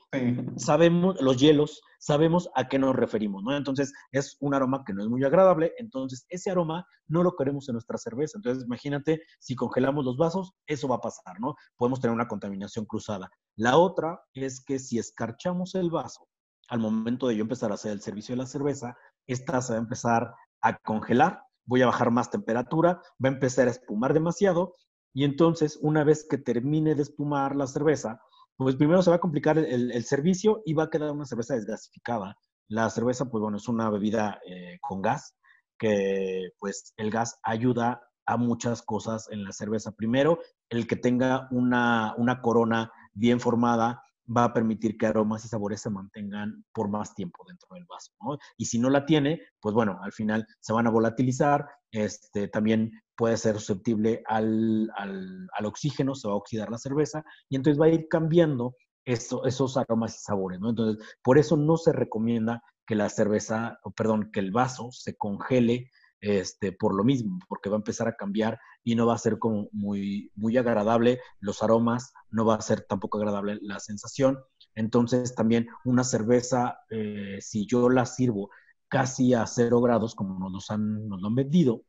sabemos, 0.57 1.19
los 1.21 1.37
hielos, 1.37 1.81
sabemos 1.97 2.49
a 2.55 2.67
qué 2.67 2.77
nos 2.77 2.93
referimos, 2.93 3.41
¿no? 3.41 3.55
Entonces, 3.55 3.93
es 4.11 4.35
un 4.41 4.53
aroma 4.53 4.83
que 4.85 4.93
no 4.93 5.01
es 5.01 5.07
muy 5.07 5.23
agradable, 5.23 5.73
entonces 5.77 6.25
ese 6.29 6.51
aroma 6.51 6.85
no 7.07 7.23
lo 7.23 7.35
queremos 7.37 7.69
en 7.69 7.73
nuestra 7.73 7.97
cerveza. 7.97 8.37
Entonces, 8.37 8.65
imagínate, 8.65 9.21
si 9.39 9.55
congelamos 9.55 10.03
los 10.03 10.17
vasos, 10.17 10.51
eso 10.67 10.89
va 10.89 10.97
a 10.97 11.01
pasar, 11.01 11.39
¿no? 11.39 11.55
Podemos 11.77 12.01
tener 12.01 12.13
una 12.13 12.27
contaminación 12.27 12.85
cruzada. 12.85 13.29
La 13.55 13.77
otra 13.77 14.19
es 14.33 14.63
que 14.63 14.77
si 14.77 14.99
escarchamos 14.99 15.73
el 15.75 15.89
vaso, 15.89 16.27
al 16.67 16.79
momento 16.79 17.27
de 17.27 17.37
yo 17.37 17.43
empezar 17.43 17.71
a 17.71 17.75
hacer 17.75 17.93
el 17.93 18.01
servicio 18.01 18.35
de 18.35 18.41
la 18.41 18.47
cerveza, 18.47 18.97
esta 19.25 19.61
se 19.61 19.73
va 19.73 19.79
a 19.79 19.83
empezar 19.83 20.33
a 20.61 20.77
congelar, 20.79 21.41
voy 21.65 21.81
a 21.81 21.85
bajar 21.85 22.11
más 22.11 22.29
temperatura, 22.29 23.01
va 23.23 23.29
a 23.29 23.33
empezar 23.33 23.69
a 23.69 23.71
espumar 23.71 24.13
demasiado, 24.13 24.75
y 25.17 25.23
entonces, 25.23 25.79
una 25.81 26.03
vez 26.03 26.27
que 26.29 26.37
termine 26.37 26.93
de 26.93 27.03
espumar 27.03 27.55
la 27.55 27.67
cerveza, 27.67 28.19
pues 28.57 28.75
primero 28.75 29.01
se 29.01 29.09
va 29.09 29.17
a 29.17 29.19
complicar 29.19 29.57
el, 29.57 30.03
servicio 30.03 30.61
y 30.65 30.73
va 30.73 30.83
a 30.83 30.89
quedar 30.89 31.11
una 31.11 31.25
cerveza 31.25 31.55
desgasificada. 31.55 32.37
La 32.67 32.89
cerveza, 32.89 33.25
pues 33.25 33.41
bueno, 33.41 33.57
es 33.57 33.67
una 33.67 33.89
bebida 33.89 34.39
eh, 34.47 34.77
con 34.81 35.01
gas, 35.01 35.35
que 35.77 36.49
pues 36.59 36.93
el 36.97 37.11
gas 37.11 37.39
ayuda 37.43 38.01
a 38.25 38.37
muchas 38.37 38.81
cosas 38.81 39.27
en 39.29 39.43
la 39.43 39.51
cerveza. 39.51 39.91
Primero, 39.91 40.39
el 40.69 40.87
que 40.87 40.95
tenga 40.95 41.47
una, 41.51 42.15
una 42.17 42.41
corona 42.41 42.91
bien 43.13 43.39
formada 43.39 44.01
va 44.25 44.45
a 44.45 44.53
permitir 44.53 44.97
que 44.97 45.05
aromas 45.05 45.45
y 45.45 45.47
sabores 45.47 45.81
se 45.81 45.89
mantengan 45.89 46.65
por 46.73 46.89
más 46.89 47.13
tiempo 47.13 47.43
dentro 47.47 47.67
del 47.73 47.85
vaso. 47.85 48.11
Y 48.57 48.65
si 48.65 48.79
no 48.79 48.89
la 48.89 49.05
tiene, 49.05 49.41
pues 49.59 49.75
bueno, 49.75 49.99
al 50.01 50.11
final 50.11 50.47
se 50.59 50.73
van 50.73 50.87
a 50.87 50.91
volatilizar, 50.91 51.67
este, 51.95 52.49
también 52.49 52.91
puede 53.15 53.37
ser 53.37 53.55
susceptible 53.55 54.21
al, 54.27 54.91
al, 54.97 55.65
oxígeno, 55.65 56.13
se 56.13 56.27
va 56.27 56.33
a 56.33 56.37
oxidar 56.37 56.69
la 56.69 56.77
cerveza 56.77 57.23
y 57.49 57.55
entonces 57.55 57.79
va 57.81 57.85
a 57.85 57.89
ir 57.89 58.07
cambiando 58.09 58.75
esos 59.05 59.77
aromas 59.77 60.15
y 60.15 60.19
sabores. 60.19 60.59
¿no? 60.59 60.71
Entonces, 60.71 61.05
por 61.23 61.37
eso 61.37 61.55
no 61.55 61.77
se 61.77 61.93
recomienda 61.93 62.61
que 62.85 62.95
la 62.95 63.09
cerveza, 63.09 63.79
perdón, 63.95 64.29
que 64.33 64.41
el 64.41 64.51
vaso 64.51 64.89
se 64.91 65.15
congele 65.15 65.89
este, 66.19 66.71
por 66.71 66.93
lo 66.95 67.03
mismo, 67.03 67.39
porque 67.47 67.69
va 67.69 67.75
a 67.75 67.77
empezar 67.77 68.07
a 68.07 68.15
cambiar 68.15 68.59
y 68.83 68.95
no 68.95 69.05
va 69.05 69.13
a 69.13 69.19
ser 69.19 69.37
como 69.39 69.69
muy, 69.71 70.31
muy 70.35 70.57
agradable 70.57 71.19
los 71.39 71.63
aromas, 71.63 72.13
no 72.29 72.45
va 72.45 72.55
a 72.55 72.61
ser 72.61 72.81
tampoco 72.81 73.19
agradable 73.19 73.59
la 73.61 73.79
sensación. 73.79 74.39
Entonces 74.73 75.33
también 75.35 75.67
una 75.85 76.03
cerveza, 76.03 76.79
eh, 76.89 77.37
si 77.39 77.65
yo 77.67 77.89
la 77.89 78.05
sirvo 78.05 78.49
casi 78.87 79.33
a 79.33 79.45
cero 79.47 79.81
grados, 79.81 80.15
como 80.15 80.49
nos, 80.49 80.69
han, 80.71 81.07
nos 81.07 81.21
lo 81.21 81.27
han 81.27 81.35
vendido, 81.35 81.83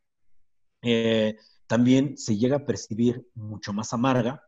eh, 0.83 1.37
también 1.67 2.17
se 2.17 2.37
llega 2.37 2.57
a 2.57 2.67
percibir 2.67 3.26
mucho 3.35 3.73
más 3.73 3.93
amarga 3.93 4.43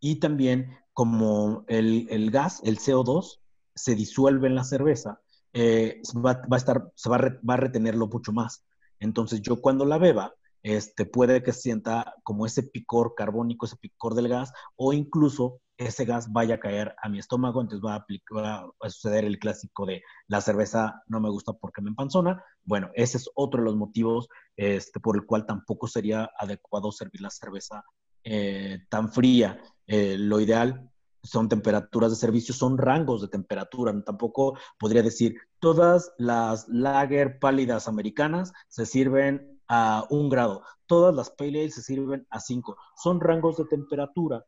y 0.00 0.16
también 0.16 0.76
como 0.92 1.64
el, 1.68 2.30
gas, 2.30 2.60
el 2.64 2.78
CO2, 2.78 3.40
se 3.74 3.94
disuelve 3.94 4.48
en 4.48 4.54
la 4.54 4.64
cerveza, 4.64 5.20
eh, 5.52 6.02
va, 6.14 6.42
a 6.50 6.56
estar, 6.56 6.90
se 6.94 7.08
va 7.08 7.18
va 7.18 7.54
a 7.54 7.58
retenerlo 7.58 8.08
mucho 8.08 8.32
más. 8.32 8.64
Entonces 9.00 9.40
yo 9.42 9.60
cuando 9.60 9.84
la 9.84 9.98
beba, 9.98 10.34
este, 10.62 11.06
puede 11.06 11.42
que 11.42 11.52
sienta 11.52 12.14
como 12.22 12.46
ese 12.46 12.62
picor 12.62 13.14
carbónico, 13.14 13.66
ese 13.66 13.76
picor 13.76 14.14
del 14.14 14.28
gas, 14.28 14.52
o 14.76 14.92
incluso 14.92 15.60
ese 15.86 16.04
gas 16.04 16.32
vaya 16.32 16.56
a 16.56 16.60
caer 16.60 16.94
a 17.02 17.08
mi 17.08 17.18
estómago, 17.18 17.60
entonces 17.60 17.84
va 17.84 17.96
a, 17.96 18.06
va 18.34 18.72
a, 18.80 18.90
suceder 18.90 19.24
el 19.24 19.38
clásico 19.38 19.86
de 19.86 20.02
la 20.28 20.40
cerveza 20.40 21.02
no 21.06 21.20
me 21.20 21.30
gusta 21.30 21.52
porque 21.52 21.82
me 21.82 21.90
empanzona. 21.90 22.42
Bueno, 22.64 22.90
ese 22.94 23.18
es 23.18 23.30
otro 23.34 23.60
de 23.60 23.66
los 23.66 23.76
motivos 23.76 24.28
este, 24.56 25.00
por 25.00 25.16
el 25.16 25.26
cual 25.26 25.46
tampoco 25.46 25.86
sería 25.86 26.30
adecuado 26.38 26.92
servir 26.92 27.20
la 27.20 27.30
cerveza 27.30 27.84
eh, 28.24 28.80
tan 28.88 29.12
fría. 29.12 29.60
Eh, 29.86 30.16
lo 30.18 30.40
ideal 30.40 30.90
son 31.22 31.48
temperaturas 31.48 32.10
de 32.10 32.16
servicio, 32.16 32.54
son 32.54 32.78
rangos 32.78 33.22
de 33.22 33.28
temperatura. 33.28 33.94
Tampoco 34.04 34.58
podría 34.78 35.02
decir, 35.02 35.36
todas 35.60 36.12
las 36.18 36.68
lager 36.68 37.38
pálidas 37.38 37.88
americanas 37.88 38.52
se 38.68 38.86
sirven 38.86 39.60
a 39.68 40.04
un 40.10 40.28
grado, 40.28 40.62
todas 40.86 41.14
las 41.14 41.30
pale 41.30 41.60
ale 41.60 41.70
se 41.70 41.82
sirven 41.82 42.26
a 42.30 42.40
cinco. 42.40 42.76
Son 42.96 43.20
rangos 43.20 43.56
de 43.56 43.64
temperatura. 43.64 44.44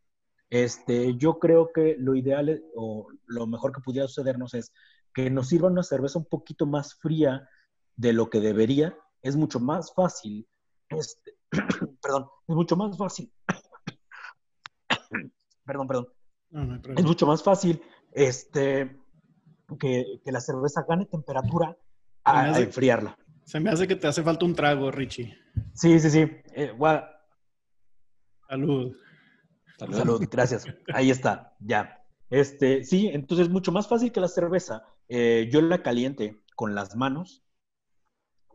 Este, 0.50 1.16
yo 1.16 1.38
creo 1.38 1.70
que 1.72 1.96
lo 1.98 2.14
ideal 2.14 2.62
o 2.76 3.08
lo 3.26 3.46
mejor 3.46 3.72
que 3.72 3.80
pudiera 3.80 4.06
sucedernos 4.06 4.54
es 4.54 4.72
que 5.12 5.30
nos 5.30 5.48
sirvan 5.48 5.72
una 5.72 5.82
cerveza 5.82 6.18
un 6.18 6.26
poquito 6.26 6.66
más 6.66 6.94
fría 6.94 7.48
de 7.96 8.12
lo 8.12 8.30
que 8.30 8.40
debería. 8.40 8.96
Es 9.22 9.36
mucho 9.36 9.60
más 9.60 9.92
fácil, 9.94 10.46
este, 10.88 11.36
perdón, 12.02 12.28
es 12.46 12.54
mucho 12.54 12.76
más 12.76 12.96
fácil. 12.96 13.32
perdón, 15.64 15.88
perdón 15.88 16.08
es 16.96 17.04
mucho 17.04 17.26
más 17.26 17.42
fácil 17.42 17.82
este, 18.12 18.96
que, 19.78 20.20
la 20.26 20.40
cerveza 20.40 20.84
gane 20.88 21.06
temperatura 21.06 21.76
a, 22.24 22.58
enfriarla. 22.58 23.18
Se 23.44 23.60
me 23.60 23.70
hace 23.70 23.88
que 23.88 23.96
te 23.96 24.06
hace 24.06 24.22
falta 24.22 24.44
un 24.44 24.54
trago, 24.54 24.90
Richie. 24.90 25.36
Sí, 25.74 25.98
sí, 25.98 26.10
sí. 26.10 26.30
Eh, 26.54 26.72
Salud. 28.48 28.96
Salud. 29.92 30.26
gracias. 30.30 30.66
Ahí 30.92 31.10
está, 31.10 31.54
ya. 31.60 32.04
Este, 32.30 32.84
sí, 32.84 33.08
entonces 33.12 33.46
es 33.46 33.52
mucho 33.52 33.72
más 33.72 33.86
fácil 33.86 34.12
que 34.12 34.20
la 34.20 34.28
cerveza. 34.28 34.84
Eh, 35.08 35.48
yo 35.52 35.60
la 35.60 35.82
caliente 35.82 36.42
con 36.56 36.74
las 36.74 36.96
manos 36.96 37.44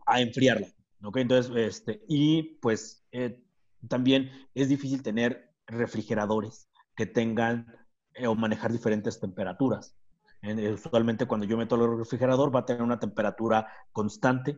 a 0.05 0.21
enfriarla. 0.21 0.67
¿ok? 1.03 1.17
Entonces, 1.17 1.51
este, 1.55 2.03
y 2.07 2.57
pues 2.61 3.05
eh, 3.11 3.41
también 3.87 4.31
es 4.53 4.69
difícil 4.69 5.03
tener 5.03 5.53
refrigeradores 5.67 6.69
que 6.95 7.05
tengan 7.05 7.67
eh, 8.13 8.27
o 8.27 8.35
manejar 8.35 8.71
diferentes 8.71 9.19
temperaturas. 9.19 9.95
Usualmente 10.41 11.25
cuando 11.25 11.45
yo 11.45 11.57
meto 11.57 11.75
el 11.75 11.97
refrigerador 11.97 12.55
va 12.55 12.61
a 12.61 12.65
tener 12.65 12.81
una 12.81 12.99
temperatura 12.99 13.67
constante. 13.91 14.57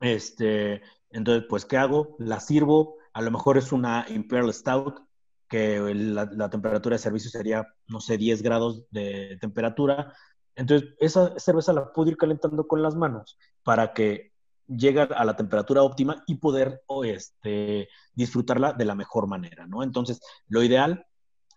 Este, 0.00 0.82
entonces, 1.10 1.46
pues, 1.48 1.64
¿qué 1.64 1.78
hago? 1.78 2.16
La 2.18 2.38
sirvo, 2.38 2.96
a 3.14 3.22
lo 3.22 3.30
mejor 3.30 3.56
es 3.56 3.72
una 3.72 4.04
Imperial 4.08 4.52
Stout, 4.52 5.07
que 5.48 5.94
la, 5.94 6.50
temperatura 6.50 6.94
de 6.94 7.02
servicio 7.02 7.30
sería, 7.30 7.66
no 7.86 8.00
sé, 8.00 8.16
10 8.18 8.42
grados 8.42 8.84
de 8.90 9.38
temperatura. 9.40 10.12
Entonces, 10.54 10.90
esa 10.98 11.38
cerveza 11.38 11.72
la 11.72 11.92
puedo 11.92 12.10
ir 12.10 12.16
calentando 12.16 12.66
con 12.66 12.82
las 12.82 12.94
manos 12.94 13.38
para 13.62 13.92
que 13.92 14.32
llegue 14.66 15.00
a 15.00 15.24
la 15.24 15.36
temperatura 15.36 15.82
óptima 15.82 16.22
y 16.26 16.36
poder 16.36 16.82
este, 17.04 17.88
disfrutarla 18.12 18.72
de 18.74 18.84
la 18.84 18.94
mejor 18.94 19.26
manera, 19.26 19.66
¿no? 19.66 19.82
Entonces, 19.82 20.20
lo 20.48 20.62
ideal 20.62 21.06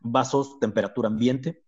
vasos 0.01 0.59
temperatura 0.59 1.07
ambiente. 1.07 1.63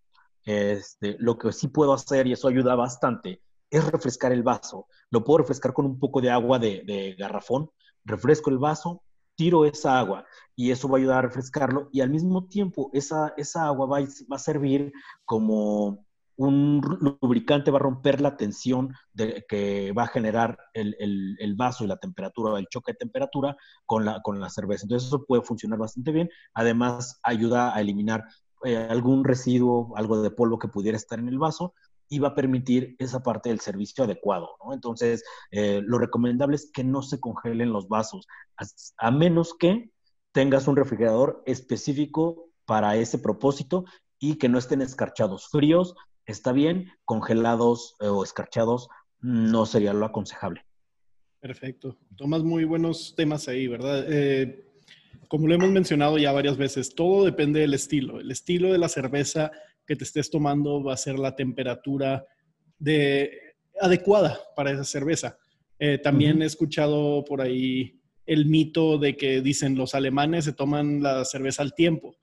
Este, 0.45 1.15
lo 1.19 1.37
que 1.37 1.51
sí 1.53 1.67
puedo 1.69 1.93
hacer, 1.93 2.27
y 2.27 2.33
eso 2.33 2.47
ayuda 2.47 2.75
bastante, 2.75 3.41
es 3.69 3.85
refrescar 3.89 4.31
el 4.31 4.43
vaso. 4.43 4.87
Lo 5.09 5.23
puedo 5.23 5.39
refrescar 5.39 5.73
con 5.73 5.85
un 5.85 5.99
poco 5.99 6.21
de 6.21 6.29
agua 6.29 6.59
de, 6.59 7.15
garrafón, 7.17 7.69
refresco 8.03 8.49
el 8.49 8.57
vaso, 8.57 9.02
tiro 9.35 9.65
esa 9.65 9.99
agua 9.99 10.25
y 10.55 10.71
eso 10.71 10.87
va 10.87 10.97
a 10.97 10.99
ayudar 10.99 11.17
a 11.19 11.27
refrescarlo 11.27 11.89
y 11.91 12.01
al 12.01 12.09
mismo 12.09 12.47
tiempo 12.47 12.89
esa, 12.93 13.33
esa 13.37 13.65
agua 13.67 13.87
va 13.87 13.99
va 14.01 14.35
a 14.35 14.39
servir 14.39 14.91
como 15.25 16.05
un 16.35 16.81
lubricante 17.21 17.71
va 17.71 17.77
a 17.77 17.81
romper 17.81 18.21
la 18.21 18.37
tensión 18.37 18.93
de, 19.13 19.45
que 19.47 19.91
va 19.91 20.03
a 20.03 20.07
generar 20.07 20.57
el, 20.73 20.95
el, 20.99 21.55
vaso 21.55 21.83
y 21.83 21.87
la 21.87 21.97
temperatura, 21.97 22.57
el 22.59 22.67
choque 22.67 22.93
de 22.93 22.97
temperatura 22.97 23.55
con 23.85 24.05
la, 24.05 24.21
con 24.21 24.39
la 24.39 24.49
cerveza. 24.49 24.85
Entonces 24.85 25.07
eso 25.07 25.25
puede 25.25 25.43
funcionar 25.43 25.79
bastante 25.79 26.11
bien. 26.11 26.29
Además, 26.53 27.19
ayuda 27.23 27.75
a 27.75 27.81
eliminar 27.81 28.25
eh, 28.63 28.77
algún 28.89 29.23
residuo, 29.23 29.93
algo 29.95 30.21
de 30.21 30.31
polvo 30.31 30.57
que 30.57 30.67
pudiera 30.67 30.97
estar 30.97 31.19
en 31.19 31.27
el 31.27 31.37
vaso 31.37 31.73
y 32.19 32.25
a 32.25 32.35
permitir 32.35 32.95
esa 32.99 33.21
parte 33.21 33.49
del 33.49 33.59
servicio 33.59 34.03
adecuado. 34.03 34.49
¿no? 34.63 34.73
Entonces, 34.73 35.23
eh, 35.51 35.81
lo 35.85 35.97
recomendable 35.97 36.55
es 36.55 36.69
que 36.71 36.83
no 36.83 37.01
se 37.01 37.19
congelen 37.19 37.71
los 37.71 37.87
vasos, 37.87 38.27
a 38.97 39.11
menos 39.11 39.55
que 39.57 39.91
tengas 40.31 40.67
un 40.67 40.75
refrigerador 40.75 41.43
específico 41.45 42.49
para 42.65 42.95
ese 42.95 43.19
propósito 43.19 43.85
y 44.19 44.37
que 44.37 44.49
no 44.49 44.57
estén 44.57 44.81
escarchados 44.81 45.49
fríos 45.49 45.95
está 46.25 46.51
bien, 46.51 46.91
congelados 47.05 47.95
eh, 47.99 48.07
o 48.07 48.23
escarchados 48.23 48.87
no 49.19 49.65
sería 49.65 49.93
lo 49.93 50.05
aconsejable. 50.05 50.65
Perfecto. 51.39 51.97
Tomas 52.15 52.43
muy 52.43 52.63
buenos 52.63 53.15
temas 53.15 53.47
ahí, 53.47 53.67
¿verdad? 53.67 54.05
Eh, 54.07 54.65
como 55.27 55.47
lo 55.47 55.55
hemos 55.55 55.69
mencionado 55.69 56.17
ya 56.17 56.31
varias 56.31 56.57
veces, 56.57 56.95
todo 56.95 57.25
depende 57.25 57.59
del 57.59 57.73
estilo. 57.73 58.19
El 58.19 58.31
estilo 58.31 58.71
de 58.71 58.77
la 58.77 58.87
cerveza 58.87 59.51
que 59.85 59.95
te 59.95 60.03
estés 60.03 60.29
tomando 60.29 60.83
va 60.83 60.93
a 60.93 60.97
ser 60.97 61.19
la 61.19 61.35
temperatura 61.35 62.25
de, 62.79 63.31
adecuada 63.79 64.39
para 64.55 64.71
esa 64.71 64.83
cerveza. 64.83 65.37
Eh, 65.79 65.97
también 65.97 66.41
he 66.41 66.45
escuchado 66.45 67.23
por 67.25 67.41
ahí 67.41 67.99
el 68.25 68.45
mito 68.45 68.97
de 68.97 69.17
que 69.17 69.41
dicen 69.41 69.75
los 69.75 69.95
alemanes 69.95 70.45
se 70.45 70.53
toman 70.53 71.01
la 71.01 71.25
cerveza 71.25 71.61
al 71.61 71.73
tiempo. 71.73 72.15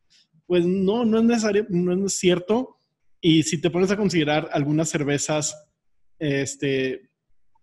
Pues 0.46 0.64
no, 0.64 1.04
no 1.04 1.18
es 1.18 1.24
necesario, 1.24 1.66
no 1.68 2.06
es 2.06 2.14
cierto 2.14 2.76
Y 3.20 3.42
si 3.42 3.60
te 3.60 3.70
pones 3.70 3.90
a 3.90 3.96
considerar 3.96 4.48
algunas 4.52 4.88
cervezas, 4.88 5.68
este, 6.18 7.10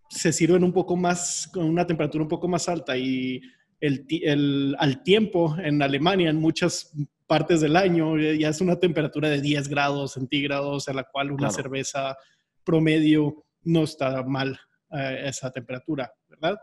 se 0.09 0.31
sirven 0.31 0.63
un 0.63 0.71
poco 0.71 0.95
más, 0.95 1.49
con 1.51 1.65
una 1.65 1.85
temperatura 1.85 2.23
un 2.23 2.29
poco 2.29 2.47
más 2.47 2.69
alta 2.69 2.97
y 2.97 3.41
el, 3.79 4.75
al 4.79 5.03
tiempo 5.03 5.55
en 5.59 5.81
Alemania, 5.81 6.29
en 6.29 6.37
muchas 6.37 6.93
partes 7.27 7.61
del 7.61 7.75
año, 7.75 8.17
ya 8.17 8.49
es 8.49 8.61
una 8.61 8.77
temperatura 8.77 9.29
de 9.29 9.41
10 9.41 9.67
grados 9.67 10.13
centígrados, 10.13 10.87
a 10.87 10.93
la 10.93 11.03
cual 11.03 11.31
una 11.31 11.49
cerveza 11.49 12.17
promedio 12.63 13.43
no 13.63 13.83
está 13.83 14.23
mal 14.23 14.57
a 14.89 15.13
esa 15.13 15.51
temperatura, 15.51 16.11
¿verdad? 16.29 16.57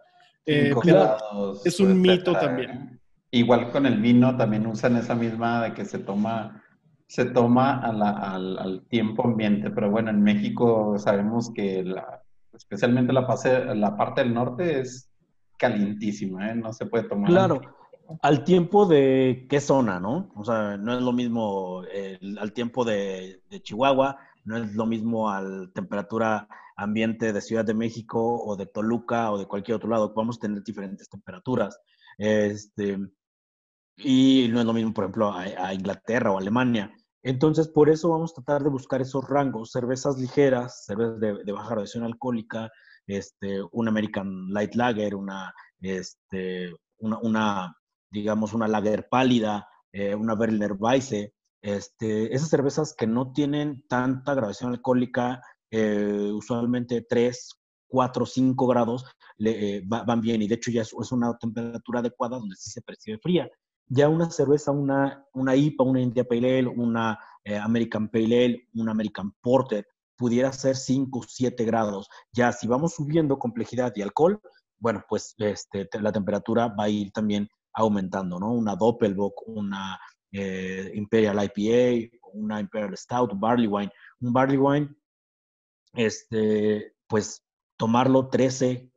Eh, 0.46 0.74
es 1.64 1.80
un 1.80 2.00
mito 2.00 2.32
también. 2.32 3.00
Igual 3.30 3.70
con 3.70 3.86
el 3.86 4.00
vino 4.00 4.36
también 4.36 4.66
usan 4.66 4.96
esa 4.96 5.14
misma 5.14 5.64
de 5.64 5.74
que 5.74 5.84
se 5.84 5.98
toma 5.98 6.62
se 7.06 7.26
toma 7.26 7.80
al, 7.80 8.02
al, 8.02 8.86
tiempo 8.88 9.24
ambiente, 9.24 9.70
pero 9.70 9.90
bueno, 9.90 10.10
en 10.10 10.22
México 10.22 10.98
sabemos 10.98 11.52
que 11.54 11.84
la, 11.84 12.22
especialmente 12.52 13.12
la, 13.12 13.26
la 13.74 13.96
parte 13.96 14.22
del 14.22 14.34
norte 14.34 14.80
es 14.80 15.10
calientísima, 15.58 16.50
¿eh? 16.50 16.54
no 16.54 16.72
se 16.72 16.86
puede 16.86 17.04
tomar. 17.04 17.30
Claro, 17.30 17.60
al 18.22 18.44
tiempo 18.44 18.86
de 18.86 19.46
qué 19.48 19.60
zona, 19.60 20.00
¿no? 20.00 20.32
O 20.36 20.44
sea, 20.44 20.76
no 20.76 20.94
es 20.94 21.02
lo 21.02 21.12
mismo 21.12 21.82
al 22.38 22.52
tiempo 22.52 22.84
de, 22.84 23.42
Chihuahua, 23.62 24.18
no 24.44 24.56
es 24.56 24.74
lo 24.74 24.86
mismo 24.86 25.30
al 25.30 25.72
temperatura 25.72 26.48
ambiente 26.76 27.32
de 27.32 27.40
Ciudad 27.40 27.64
de 27.64 27.74
México 27.74 28.42
o 28.44 28.56
de 28.56 28.66
Toluca 28.66 29.30
o 29.30 29.38
de 29.38 29.46
cualquier 29.46 29.76
otro 29.76 29.88
lado. 29.88 30.12
Vamos 30.14 30.36
a 30.36 30.40
tener 30.40 30.62
diferentes 30.62 31.08
temperaturas. 31.08 31.78
Este, 32.18 32.98
y 33.96 34.48
no 34.50 34.60
es 34.60 34.66
lo 34.66 34.72
mismo, 34.72 34.92
por 34.92 35.04
ejemplo, 35.04 35.32
a, 35.32 35.72
Inglaterra 35.72 36.32
o 36.32 36.38
Alemania. 36.38 36.92
Entonces, 37.22 37.68
por 37.68 37.88
eso 37.88 38.10
vamos 38.10 38.32
a 38.32 38.42
tratar 38.42 38.62
de 38.62 38.70
buscar 38.70 39.00
esos 39.00 39.26
rangos, 39.28 39.70
cervezas 39.70 40.18
ligeras, 40.18 40.84
cervezas 40.84 41.20
de, 41.20 41.52
baja 41.52 41.68
graduación 41.68 42.04
alcohólica, 42.04 42.70
este, 43.06 43.62
un 43.72 43.88
American 43.88 44.52
Light 44.52 44.74
Lager, 44.74 45.14
una, 45.14 45.54
este, 45.80 46.74
una, 46.98 47.74
digamos, 48.14 48.54
una 48.54 48.68
Lager 48.68 49.08
pálida, 49.10 49.68
eh, 49.92 50.14
una 50.14 50.34
Berliner 50.34 50.72
Weisse, 50.78 51.34
este, 51.60 52.34
esas 52.34 52.48
cervezas 52.48 52.94
que 52.96 53.06
no 53.06 53.32
tienen 53.32 53.84
tanta 53.88 54.34
graduación 54.34 54.70
alcohólica, 54.70 55.42
eh, 55.70 56.30
usualmente 56.32 57.04
3, 57.08 57.50
4, 57.88 58.26
5 58.26 58.66
grados, 58.66 59.04
le, 59.36 59.76
eh, 59.76 59.82
van 59.84 60.20
bien 60.20 60.40
y 60.40 60.48
de 60.48 60.54
hecho 60.54 60.70
ya 60.70 60.82
es, 60.82 60.94
es, 60.98 61.12
una 61.12 61.36
temperatura 61.36 62.00
adecuada 62.00 62.38
donde 62.38 62.56
sí 62.56 62.70
se 62.70 62.82
percibe 62.82 63.18
fría 63.18 63.50
ya 63.88 64.08
una 64.08 64.30
cerveza, 64.30 64.70
una, 64.70 65.26
una 65.32 65.56
IPA, 65.56 65.84
una 65.84 66.00
India 66.00 66.24
Pale 66.24 66.58
Ale, 66.58 66.68
una 66.68 67.18
eh, 67.44 67.56
American 67.56 68.08
Pale 68.08 68.44
Ale, 68.44 68.68
una 68.74 68.92
American 68.92 69.32
Porter, 69.40 69.86
pudiera 70.16 70.52
ser 70.52 70.76
5 70.76 71.18
o 71.18 71.22
7 71.22 71.64
grados. 71.64 72.08
Ya 72.32 72.52
si 72.52 72.66
vamos 72.66 72.94
subiendo 72.94 73.38
complejidad 73.38 73.92
y 73.96 74.02
alcohol, 74.02 74.40
bueno, 74.78 75.04
pues 75.08 75.34
este, 75.38 75.88
la 76.00 76.12
temperatura 76.12 76.68
va 76.68 76.84
a 76.84 76.88
ir 76.88 77.10
también 77.12 77.48
aumentando, 77.74 78.38
¿no? 78.38 78.52
Una 78.52 78.76
Doppelbock, 78.76 79.48
una 79.48 79.98
eh, 80.32 80.90
Imperial 80.94 81.38
IPA, 81.44 82.18
una 82.32 82.60
Imperial 82.60 82.96
Stout, 82.96 83.32
Barley 83.34 83.66
Wine. 83.66 83.92
Un 84.20 84.32
Barley 84.32 84.56
Wine, 84.56 84.88
este, 85.92 86.94
pues 87.06 87.42
tomarlo 87.76 88.28
13 88.28 88.90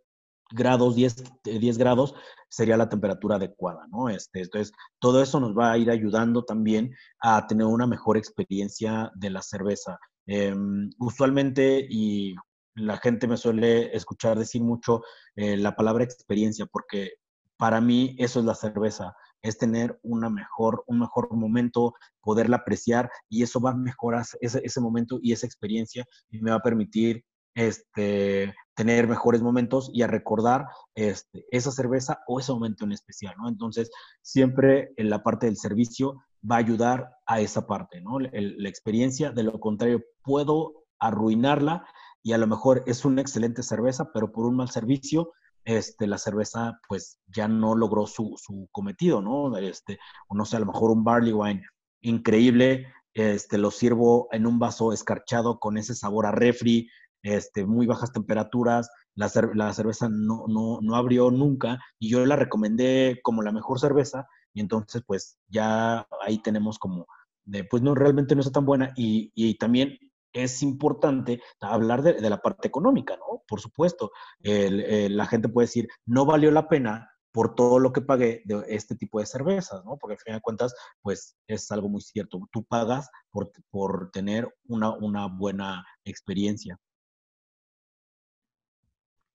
grados, 0.51 0.96
10, 0.96 1.24
10 1.43 1.77
grados, 1.77 2.15
sería 2.50 2.77
la 2.77 2.89
temperatura 2.89 3.36
adecuada, 3.36 3.86
¿no? 3.91 4.10
Este, 4.10 4.41
entonces, 4.41 4.74
todo 5.00 5.22
eso 5.22 5.39
nos 5.39 5.57
va 5.57 5.72
a 5.72 5.77
ir 5.77 5.91
ayudando 5.91 6.43
también 6.43 6.96
a 7.19 7.46
tener 7.48 7.67
una 7.67 7.88
mejor 7.88 8.17
experiencia 8.17 9.12
de 9.15 9.29
la 9.29 9.41
cerveza. 9.41 10.00
Em, 10.25 10.89
usualmente, 11.00 11.86
y 11.89 12.36
la 12.75 12.98
gente 12.98 13.27
me 13.27 13.38
suele 13.38 13.96
escuchar 13.96 14.38
decir 14.38 14.62
mucho 14.62 15.01
eh, 15.36 15.57
la 15.57 15.75
palabra 15.75 16.03
experiencia, 16.03 16.65
porque 16.65 17.13
para 17.58 17.82
mí 17.82 18.16
eso 18.20 18.40
es 18.40 18.46
la 18.46 18.56
cerveza, 18.56 19.16
es 19.42 19.58
tener 19.58 20.00
una 20.04 20.30
mejor, 20.30 20.84
un 20.88 21.00
mejor 21.00 21.34
momento, 21.34 21.94
poderla 22.22 22.58
apreciar 22.58 23.10
y 23.30 23.44
eso 23.44 23.60
va 23.60 23.72
a 23.72 23.76
mejorar 23.76 24.25
ese, 24.42 24.62
ese 24.64 24.81
momento 24.81 25.20
y 25.22 25.34
esa 25.34 25.46
experiencia 25.46 26.05
y 26.29 26.40
me 26.40 26.51
va 26.51 26.58
a 26.58 26.64
permitir 26.64 27.24
este, 27.55 28.53
tener 28.75 29.08
mejores 29.08 29.42
momentos 29.42 29.90
y 29.92 30.03
a 30.03 30.08
recordar 30.08 30.68
este, 30.94 31.46
esa 31.50 31.72
cerveza 31.72 32.20
o 32.27 32.40
ese 32.40 32.53
momento 32.53 32.86
en 32.86 32.92
especial, 32.92 33.34
¿no? 33.40 33.50
Entonces, 33.50 33.90
siempre 34.22 34.92
en 34.96 35.10
la 35.10 35.24
parte 35.24 35.48
del 35.48 35.58
servicio 35.58 36.22
va 36.50 36.58
a 36.58 36.60
ayudar 36.60 37.10
a 37.25 37.42
esa 37.42 37.66
parte, 37.66 38.00
¿no? 38.00 38.20
la 38.20 38.70
experiencia, 38.70 39.31
de 39.31 39.42
lo 39.42 39.60
contrario, 39.60 40.03
puedo 40.22 40.86
arruinarla 41.00 41.84
y 42.22 42.34
a 42.34 42.38
lo 42.38 42.46
mejor 42.46 42.84
es 42.86 43.05
una 43.05 43.22
excelente 43.22 43.64
cerveza, 43.64 44.12
pero 44.14 44.31
por 44.31 44.46
un 44.46 44.55
mal 44.55 44.70
servicio, 44.70 45.31
este, 45.68 46.08
la 46.08 46.18
cerveza 46.18 46.80
pues 46.88 47.20
ya 47.27 47.50
no 47.50 47.75
logró 47.75 48.08
su, 48.08 48.36
su 48.38 48.70
cometido, 48.72 49.22
¿no? 49.22 49.58
Este, 49.58 50.00
no 50.30 50.46
sé, 50.46 50.56
a 50.56 50.62
lo 50.62 50.66
mejor 50.68 50.92
un 50.92 51.03
barley 51.03 51.34
wine 51.34 51.62
increíble, 52.00 52.88
este, 53.14 53.58
lo 53.58 53.70
sirvo 53.70 54.30
en 54.32 54.48
un 54.48 54.60
vaso 54.60 54.94
escarchado 54.94 55.60
con 55.60 55.77
ese 55.77 55.94
sabor 55.94 56.25
a 56.25 56.32
refri, 56.32 56.88
este, 57.22 57.66
muy 57.66 57.86
bajas 57.86 58.14
temperaturas, 58.14 58.90
la, 59.14 59.27
cerveza 59.27 60.08
no, 60.10 60.46
no, 60.48 60.96
abrió 60.96 61.32
nunca 61.32 61.80
y 62.00 62.12
yo 62.12 62.25
la 62.25 62.38
recomendé 62.38 63.20
como 63.22 63.42
la 63.42 63.51
mejor 63.51 63.80
cerveza 63.80 64.25
y 64.53 64.62
entonces 64.62 65.03
pues 65.06 65.38
ya 65.50 66.08
ahí 66.25 66.42
tenemos 66.42 66.80
como, 66.80 67.08
de, 67.44 67.66
pues 67.66 67.84
no, 67.84 67.94
realmente 67.94 68.36
no 68.36 68.42
está 68.42 68.53
tan 68.53 68.66
buena 68.66 68.94
y, 68.96 69.58
también 69.58 69.98
es 70.33 70.61
importante 70.61 71.42
hablar 71.61 72.01
de, 72.01 72.29
la 72.29 72.42
parte 72.42 72.68
económica, 72.68 73.16
¿no? 73.18 73.44
Por 73.48 73.61
supuesto, 73.61 74.11
la 74.40 75.25
gente 75.25 75.50
puede 75.50 75.68
decir, 75.68 75.87
no 76.05 76.25
valió 76.25 76.51
la 76.51 76.68
pena 76.68 77.09
por 77.31 77.53
todo 77.53 77.77
lo 77.77 77.94
que 77.94 78.01
pagué 78.01 78.42
de 78.46 78.63
este 78.68 78.96
tipo 78.96 79.20
de 79.20 79.27
cervezas, 79.27 79.85
¿no? 79.85 79.98
Porque 79.98 80.13
al 80.13 80.20
fin 80.20 80.33
de 80.33 80.42
cuentas, 80.42 80.74
pues 81.03 81.37
es 81.48 81.70
algo 81.72 81.87
muy 81.87 82.01
cierto. 82.01 82.40
Tú 82.51 82.63
pagas 82.63 83.11
por, 83.29 83.51
por 83.70 84.09
tener 84.11 84.51
una, 84.66 84.92
una 84.96 85.27
buena 85.27 85.85
experiencia. 86.03 86.79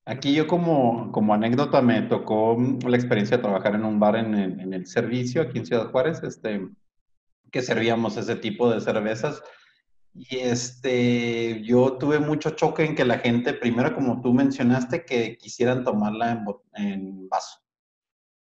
Aquí 0.05 0.35
yo 0.35 0.49
como, 0.49 1.13
como 1.13 1.33
anécdota 1.33 1.81
me 1.81 2.03
tocó 2.03 2.57
la 2.85 2.97
experiencia 2.97 3.37
de 3.37 3.45
trabajar 3.45 3.77
en 3.77 3.85
un 3.85 4.01
bar 4.01 4.17
en, 4.17 4.35
en, 4.35 4.75
el 4.75 4.85
servicio 4.87 5.41
aquí 5.41 5.59
en 5.59 5.67
Ciudad 5.67 5.93
Juárez, 5.93 6.25
este, 6.25 6.69
que 7.53 7.63
servíamos 7.63 8.17
ese 8.17 8.35
tipo 8.35 8.69
de 8.69 8.81
cervezas. 8.81 9.41
Y 10.15 10.39
este, 10.39 11.63
yo 11.63 11.97
tuve 11.99 12.19
mucho 12.19 12.51
choque 12.51 12.85
en 12.85 12.95
que 12.95 13.05
la 13.05 13.19
gente, 13.19 13.55
primero 13.55 13.95
como 13.95 14.21
tú 14.21 14.33
mencionaste, 14.35 15.05
que 15.05 15.37
quisieran 15.39 15.85
tomarla 15.85 16.33
en, 16.33 16.45
en 16.75 17.29
vaso. 17.29 17.59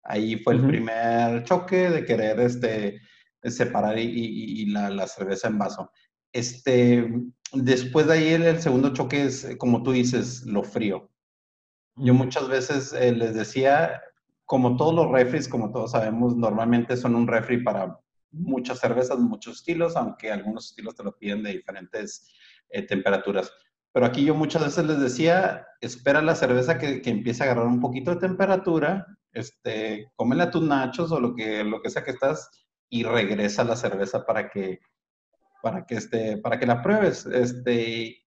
Ahí 0.03 0.37
fue 0.37 0.53
el 0.53 0.67
primer 0.67 1.43
choque 1.43 1.89
de 1.89 2.05
querer 2.05 2.39
este, 2.39 3.01
separar 3.43 3.97
y, 3.97 4.03
y, 4.03 4.65
la, 4.67 4.89
la, 4.91 5.07
cerveza 5.07 5.47
en 5.47 5.57
vaso. 5.57 5.91
Este, 6.31 7.11
después 7.53 8.05
de 8.05 8.13
ahí 8.13 8.27
el, 8.29 8.43
el 8.43 8.61
segundo 8.61 8.93
choque 8.93 9.23
es, 9.23 9.55
como 9.57 9.81
tú 9.81 9.91
dices, 9.91 10.43
lo 10.45 10.63
frío 10.63 11.09
yo 11.97 12.13
muchas 12.13 12.47
veces 12.47 12.93
eh, 12.93 13.11
les 13.11 13.33
decía, 13.33 14.01
como 14.45 14.75
todos 14.75 14.93
los 14.93 15.11
refries, 15.11 15.47
como 15.47 15.71
todos 15.71 15.91
sabemos, 15.91 16.35
normalmente 16.35 16.97
son 16.97 17.15
un 17.15 17.27
refri 17.27 17.63
para 17.63 17.99
muchas 18.35 18.79
cervezas, 18.79 19.19
muchos 19.19 19.57
estilos, 19.57 19.95
aunque 19.95 20.31
algunos 20.31 20.69
estilos 20.69 20.95
te 20.95 21.03
lo 21.03 21.17
piden 21.17 21.43
de 21.43 21.53
diferentes 21.53 22.31
eh, 22.69 22.83
temperaturas. 22.83 23.51
Pero 23.93 24.05
aquí 24.05 24.25
yo 24.25 24.35
muchas 24.35 24.63
veces 24.63 24.85
les 24.85 24.99
decía, 24.99 25.67
espera 25.79 26.21
la 26.21 26.35
cerveza 26.35 26.77
que, 26.77 27.01
que, 27.01 27.09
empiece 27.09 27.43
a 27.43 27.45
agarrar 27.45 27.67
un 27.67 27.79
poquito 27.79 28.11
de 28.11 28.19
temperatura, 28.19 29.05
este, 29.31 30.11
cómela 30.15 30.51
tus 30.51 30.63
nachos 30.63 31.11
o 31.11 31.19
lo 31.19 31.33
que, 31.33 31.63
lo 31.63 31.81
que 31.81 31.89
sea 31.89 32.03
que 32.03 32.11
estás 32.11 32.49
y 32.89 33.03
regresa 33.03 33.63
la 33.63 33.75
cerveza 33.75 34.25
para 34.25 34.49
que, 34.49 34.79
para 35.61 35.85
que, 35.85 35.95
este, 35.95 36.37
para 36.37 36.59
que 36.59 36.65
la 36.65 36.81
pruebes. 36.81 37.25
Este, 37.25 38.25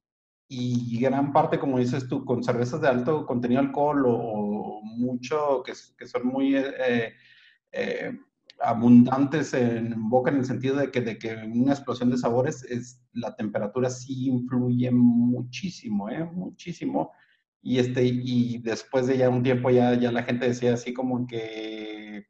y 0.48 0.98
gran 1.00 1.32
parte, 1.32 1.58
como 1.58 1.78
dices 1.78 2.08
tú, 2.08 2.24
con 2.24 2.42
cervezas 2.42 2.80
de 2.80 2.88
alto 2.88 3.26
contenido 3.26 3.60
de 3.60 3.68
alcohol 3.68 4.04
o, 4.06 4.80
mucho, 4.82 5.62
que, 5.62 5.72
que, 5.98 6.06
son 6.06 6.26
muy 6.26 6.56
eh, 6.56 7.14
eh, 7.72 8.12
abundantes 8.60 9.54
en 9.54 10.08
boca 10.08 10.30
en 10.30 10.38
el 10.38 10.44
sentido 10.44 10.76
de 10.76 10.90
que, 10.90 11.00
de 11.00 11.18
que 11.18 11.34
una 11.34 11.72
explosión 11.72 12.10
de 12.10 12.18
sabores, 12.18 12.64
es, 12.64 13.00
la 13.12 13.34
temperatura 13.36 13.90
sí 13.90 14.26
influye 14.28 14.90
muchísimo, 14.90 16.08
¿eh? 16.08 16.24
muchísimo. 16.24 17.12
Y, 17.62 17.78
este, 17.78 18.04
y 18.04 18.58
después 18.58 19.06
de 19.06 19.18
ya 19.18 19.28
un 19.28 19.42
tiempo 19.42 19.70
ya, 19.70 19.94
ya 19.94 20.12
la 20.12 20.22
gente 20.22 20.48
decía 20.48 20.74
así 20.74 20.92
como 20.92 21.26
que, 21.26 22.26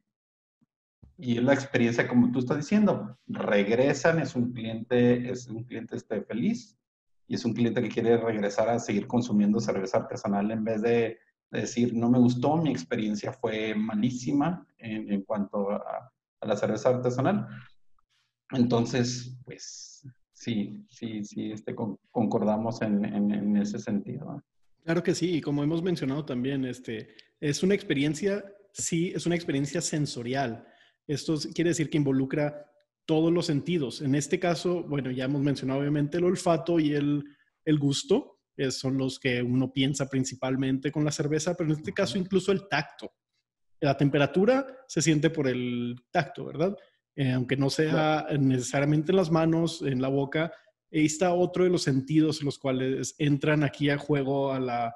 y 1.18 1.38
es 1.38 1.44
la 1.44 1.54
experiencia 1.54 2.08
como 2.08 2.30
tú 2.30 2.38
estás 2.38 2.58
diciendo, 2.58 3.18
regresan, 3.26 4.20
es 4.20 4.36
un 4.36 4.52
cliente, 4.52 5.30
es 5.30 5.48
un 5.48 5.64
cliente 5.64 5.96
este, 5.96 6.22
feliz, 6.22 6.78
y 7.26 7.34
es 7.34 7.44
un 7.44 7.54
cliente 7.54 7.82
que 7.82 7.88
quiere 7.88 8.16
regresar 8.16 8.68
a 8.68 8.78
seguir 8.78 9.06
consumiendo 9.06 9.60
cerveza 9.60 9.98
artesanal 9.98 10.50
en 10.50 10.64
vez 10.64 10.82
de, 10.82 11.18
decir, 11.50 11.94
no 11.94 12.10
me 12.10 12.18
gustó, 12.18 12.58
mi 12.58 12.70
experiencia 12.70 13.32
fue 13.32 13.74
malísima 13.74 14.66
en, 14.76 15.10
en 15.10 15.22
cuanto 15.22 15.70
a, 15.70 16.12
a, 16.40 16.46
la 16.46 16.56
cerveza 16.56 16.90
artesanal. 16.90 17.46
Entonces, 18.52 19.36
pues 19.44 20.06
sí, 20.32 20.84
sí, 20.88 21.24
sí, 21.24 21.52
este, 21.52 21.74
concordamos 22.10 22.80
en, 22.82 23.04
en, 23.04 23.56
ese 23.56 23.78
sentido. 23.78 24.42
Claro 24.84 25.02
que 25.02 25.14
sí, 25.14 25.36
y 25.36 25.40
como 25.40 25.62
hemos 25.62 25.82
mencionado 25.82 26.24
también, 26.24 26.64
este, 26.64 27.14
es 27.40 27.62
una 27.62 27.74
experiencia, 27.74 28.44
sí, 28.72 29.12
es 29.14 29.26
una 29.26 29.34
experiencia 29.34 29.80
sensorial. 29.80 30.66
Esto 31.06 31.36
quiere 31.54 31.70
decir 31.70 31.90
que 31.90 31.98
involucra 31.98 32.64
todos 33.04 33.32
los 33.32 33.46
sentidos. 33.46 34.02
En 34.02 34.14
este 34.14 34.38
caso, 34.38 34.82
bueno, 34.84 35.10
ya 35.10 35.24
hemos 35.24 35.42
mencionado 35.42 35.80
obviamente 35.80 36.18
el 36.18 36.24
olfato 36.24 36.78
y 36.78 36.94
el, 36.94 37.24
el 37.64 37.78
gusto, 37.78 38.38
son 38.70 38.98
los 38.98 39.18
que 39.18 39.42
uno 39.42 39.72
piensa 39.72 40.08
principalmente 40.08 40.90
con 40.90 41.04
la 41.04 41.12
cerveza, 41.12 41.54
pero 41.54 41.70
en 41.70 41.78
este 41.78 41.92
caso 41.92 42.18
incluso 42.18 42.52
el 42.52 42.68
tacto. 42.68 43.12
La 43.80 43.96
temperatura 43.96 44.66
se 44.86 45.02
siente 45.02 45.30
por 45.30 45.48
el 45.48 45.96
tacto, 46.10 46.44
¿verdad? 46.44 46.76
Eh, 47.14 47.32
aunque 47.32 47.56
no 47.56 47.70
sea 47.70 48.26
necesariamente 48.38 49.12
en 49.12 49.16
las 49.16 49.30
manos, 49.30 49.82
en 49.82 50.00
la 50.00 50.08
boca. 50.08 50.52
Ahí 50.92 51.06
está 51.06 51.32
otro 51.32 51.64
de 51.64 51.70
los 51.70 51.82
sentidos 51.82 52.42
los 52.42 52.58
cuales 52.58 53.14
entran 53.18 53.64
aquí 53.64 53.90
a 53.90 53.98
juego 53.98 54.52
a 54.52 54.60
la, 54.60 54.94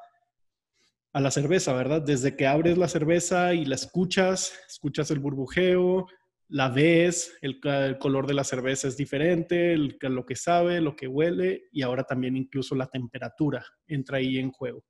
a 1.12 1.20
la 1.20 1.30
cerveza, 1.30 1.74
¿verdad? 1.74 2.02
Desde 2.02 2.36
que 2.36 2.46
abres 2.46 2.78
la 2.78 2.88
cerveza 2.88 3.54
y 3.54 3.64
la 3.64 3.74
escuchas, 3.74 4.52
escuchas 4.68 5.10
el 5.10 5.18
burbujeo, 5.18 6.06
la 6.52 6.68
ves, 6.68 7.36
el, 7.40 7.60
color 7.98 8.26
de 8.26 8.34
la 8.34 8.44
cerveza 8.44 8.86
es 8.86 8.96
diferente, 8.96 9.76
lo 9.76 10.26
que 10.26 10.36
sabe, 10.36 10.80
lo 10.80 10.94
que 10.94 11.08
huele 11.08 11.64
y 11.72 11.82
ahora 11.82 12.04
también 12.04 12.36
incluso 12.36 12.74
la 12.74 12.88
temperatura 12.88 13.64
entra 13.86 14.18
ahí 14.18 14.38
en 14.38 14.52
juego. 14.52 14.84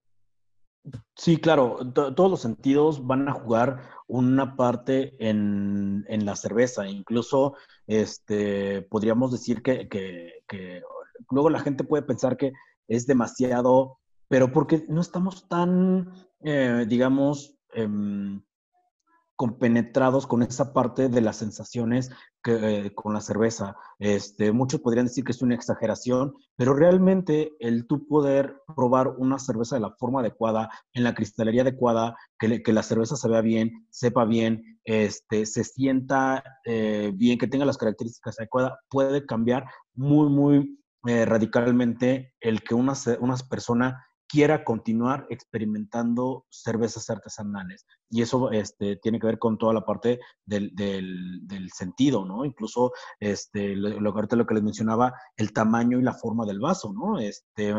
Sí, 1.14 1.36
claro, 1.36 1.78
todos 1.92 2.30
los 2.30 2.40
sentidos 2.40 3.06
van 3.06 3.28
a 3.28 3.32
jugar 3.32 3.80
una 4.08 4.56
parte 4.56 5.14
en, 5.18 6.04
la 6.08 6.36
cerveza. 6.36 6.88
Incluso 6.88 7.54
este, 7.86 8.82
podríamos 8.82 9.30
decir 9.30 9.62
que, 9.62 10.42
luego 11.30 11.50
la 11.50 11.60
gente 11.60 11.84
puede 11.84 12.02
pensar 12.02 12.36
que 12.36 12.52
es 12.88 13.06
demasiado, 13.06 13.98
pero 14.28 14.52
porque 14.52 14.84
no 14.88 15.00
estamos 15.00 15.48
tan, 15.48 16.12
eh, 16.40 16.84
digamos, 16.88 17.56
em, 17.72 18.42
compenetrados 19.42 20.28
con 20.28 20.44
esa 20.44 20.72
parte 20.72 21.08
de 21.08 21.20
las 21.20 21.38
sensaciones 21.38 22.12
que, 22.44 22.52
eh, 22.86 22.94
con 22.94 23.12
la 23.12 23.20
cerveza. 23.20 23.74
Este, 23.98 24.52
muchos 24.52 24.80
podrían 24.80 25.06
decir 25.06 25.24
que 25.24 25.32
es 25.32 25.42
una 25.42 25.56
exageración, 25.56 26.34
pero 26.54 26.74
realmente 26.74 27.50
el 27.58 27.88
tú 27.88 28.06
poder 28.06 28.54
probar 28.76 29.08
una 29.08 29.40
cerveza 29.40 29.74
de 29.74 29.80
la 29.80 29.96
forma 29.98 30.20
adecuada, 30.20 30.70
en 30.92 31.02
la 31.02 31.16
cristalería 31.16 31.62
adecuada, 31.62 32.16
que, 32.38 32.62
que 32.62 32.72
la 32.72 32.84
cerveza 32.84 33.16
se 33.16 33.28
vea 33.28 33.40
bien, 33.40 33.84
sepa 33.90 34.24
bien, 34.26 34.78
este, 34.84 35.44
se 35.44 35.64
sienta 35.64 36.44
eh, 36.64 37.10
bien, 37.12 37.36
que 37.36 37.48
tenga 37.48 37.64
las 37.64 37.78
características 37.78 38.38
adecuadas, 38.38 38.74
puede 38.88 39.26
cambiar 39.26 39.64
muy, 39.92 40.30
muy 40.30 40.78
eh, 41.08 41.24
radicalmente 41.24 42.32
el 42.40 42.62
que 42.62 42.76
una, 42.76 42.92
una 43.18 43.34
persona 43.50 44.06
quiera 44.32 44.64
continuar 44.64 45.26
experimentando 45.28 46.46
cervezas 46.48 47.10
artesanales. 47.10 47.84
Y 48.08 48.22
eso 48.22 48.50
este, 48.50 48.96
tiene 48.96 49.20
que 49.20 49.26
ver 49.26 49.38
con 49.38 49.58
toda 49.58 49.74
la 49.74 49.84
parte 49.84 50.20
del, 50.46 50.72
sentido, 51.74 52.24
¿no? 52.24 52.46
Incluso, 52.46 52.92
este, 53.20 53.76
lo, 53.76 54.00
lo 54.00 54.46
que 54.46 54.54
les 54.54 54.62
mencionaba, 54.62 55.12
el 55.36 55.52
tamaño 55.52 56.00
y 56.00 56.02
la 56.02 56.14
forma 56.14 56.46
del 56.46 56.60
vaso, 56.60 56.94
¿no? 56.94 57.18
Este, 57.18 57.74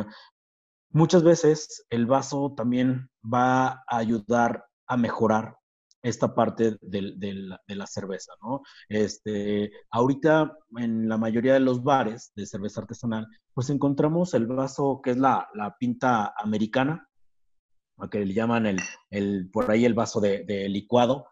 muchas 0.91 1.23
veces 1.23 1.87
el 1.89 2.05
vaso 2.05 2.53
también 2.55 3.09
va 3.25 3.83
a 3.87 3.97
ayudar 3.97 4.67
a 4.85 4.95
mejorar 4.95 5.57
esta 6.03 6.35
parte 6.35 6.77
de 6.81 7.57
la 7.67 7.87
cerveza, 7.87 8.33
¿no? 8.41 8.61
Este, 8.89 9.71
ahorita 9.89 10.55
en 10.77 11.07
la 11.07 11.17
mayoría 11.17 11.53
de 11.53 11.61
los 11.61 11.81
bares 11.81 12.33
de 12.35 12.45
cerveza 12.45 12.81
artesanal, 12.81 13.25
pues 13.53 13.69
encontramos 13.69 14.33
el 14.33 14.45
vaso 14.45 14.99
que 15.01 15.11
es 15.11 15.17
la, 15.17 15.47
pinta 15.79 16.33
americana, 16.37 17.07
a 17.97 18.09
que 18.09 18.25
le 18.25 18.33
llaman 18.33 18.77
el, 19.09 19.49
por 19.51 19.71
ahí 19.71 19.85
el 19.85 19.93
vaso 19.93 20.19
de, 20.19 20.67
licuado. 20.69 21.27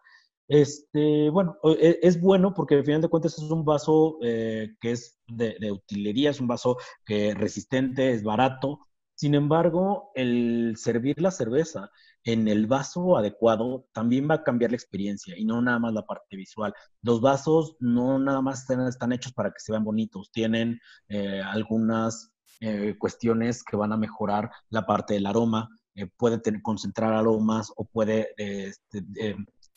Este, 0.47 1.29
bueno, 1.29 1.57
e, 1.63 1.99
es, 2.01 2.19
bueno 2.19 2.53
porque 2.53 2.75
al 2.75 2.85
final 2.85 3.01
de 3.01 3.09
cuentas 3.09 3.37
es 3.37 3.49
un 3.49 3.65
vaso 3.65 4.17
eh, 4.21 4.75
que 4.79 4.91
es 4.91 5.19
de, 5.27 5.71
utilería, 5.71 6.29
es 6.29 6.39
un 6.39 6.47
vaso 6.47 6.77
que 7.05 7.33
resistente, 7.33 8.11
es 8.11 8.23
barato. 8.23 8.87
Sin 9.21 9.35
embargo, 9.35 10.11
el 10.15 10.73
servir 10.77 11.21
la 11.21 11.29
cerveza 11.29 11.91
en 12.23 12.47
el 12.47 12.65
vaso 12.65 13.17
adecuado 13.17 13.85
también 13.93 14.27
va 14.27 14.33
a 14.33 14.43
cambiar 14.43 14.71
la 14.71 14.77
experiencia 14.77 15.37
y 15.37 15.45
no 15.45 15.61
nada 15.61 15.77
más 15.77 15.93
la 15.93 16.07
parte 16.07 16.35
visual. 16.35 16.73
Los 17.03 17.21
vasos 17.21 17.75
no 17.79 18.17
nada 18.17 18.41
más 18.41 18.67
están, 18.67 19.11
hechos 19.11 19.31
para 19.33 19.51
que 19.51 19.59
se 19.59 19.73
vean 19.73 19.83
bonitos, 19.83 20.31
tienen 20.31 20.79
eh, 21.07 21.39
algunas 21.39 22.31
eh, 22.61 22.95
cuestiones 22.97 23.63
que 23.63 23.77
van 23.77 23.93
a 23.93 23.97
mejorar 23.97 24.49
la 24.71 24.87
parte 24.87 25.13
del 25.13 25.27
aroma, 25.27 25.69
eh, 25.93 26.07
puede 26.17 26.39
tener, 26.39 26.63
concentrar 26.63 27.13
aromas 27.13 27.71
o 27.75 27.85
puede 27.85 28.33
este, 28.37 29.05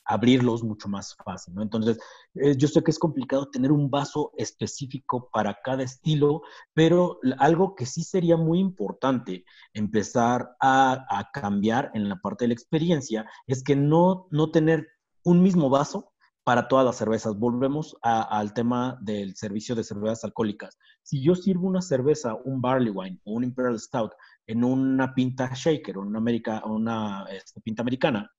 abrirlos 0.05 0.63
mucho 0.63 0.89
más 0.89 1.17
fácil, 1.25 1.55
¿no? 1.55 1.63
Entonces, 1.63 1.99
eh, 2.35 2.57
yo 2.57 2.69
sé 2.69 2.83
que 2.83 2.91
es 2.91 2.99
complicado 2.99 3.49
tener 3.51 3.73
un 3.73 3.91
vaso 3.91 4.33
específico 4.37 5.31
para 5.33 5.59
cada 5.65 5.83
estilo, 5.83 6.43
pero 6.75 7.19
algo 7.39 7.75
que 7.75 7.87
sí 7.87 8.03
sería 8.03 8.37
muy 8.37 8.59
importante 8.59 9.45
empezar 9.73 10.57
a, 10.61 11.07
cambiar 11.33 11.91
en 11.95 12.09
la 12.09 12.17
parte 12.17 12.45
de 12.45 12.49
la 12.49 12.55
experiencia 12.55 13.29
es 13.47 13.63
que 13.63 13.77
no, 13.77 14.29
no 14.31 14.51
tener 14.51 14.89
un 15.25 15.43
mismo 15.43 15.71
vaso 15.71 16.13
para 16.45 16.69
todas 16.69 16.85
las 16.85 16.97
cervezas. 16.97 17.39
Volvemos 17.39 17.97
al 18.03 18.53
tema 18.53 18.99
del 19.01 19.35
servicio 19.35 19.75
de 19.75 19.83
cervezas 19.83 20.25
alcohólicas. 20.25 20.79
Si 21.03 21.23
yo 21.23 21.35
sirvo 21.35 21.67
una 21.67 21.81
cerveza, 21.81 22.35
un 22.45 22.61
barley 22.61 22.91
wine 22.91 23.19
o 23.25 23.33
un 23.33 23.45
imperial 23.45 23.81
stout 23.81 24.13
en 24.47 24.63
una 24.63 25.15
pinta 25.15 25.51
shaker 25.55 25.97
o 25.97 26.03
una, 26.03 26.21
una 26.67 27.25
este, 27.31 27.61
pinta 27.63 27.83
americana, 27.83 28.31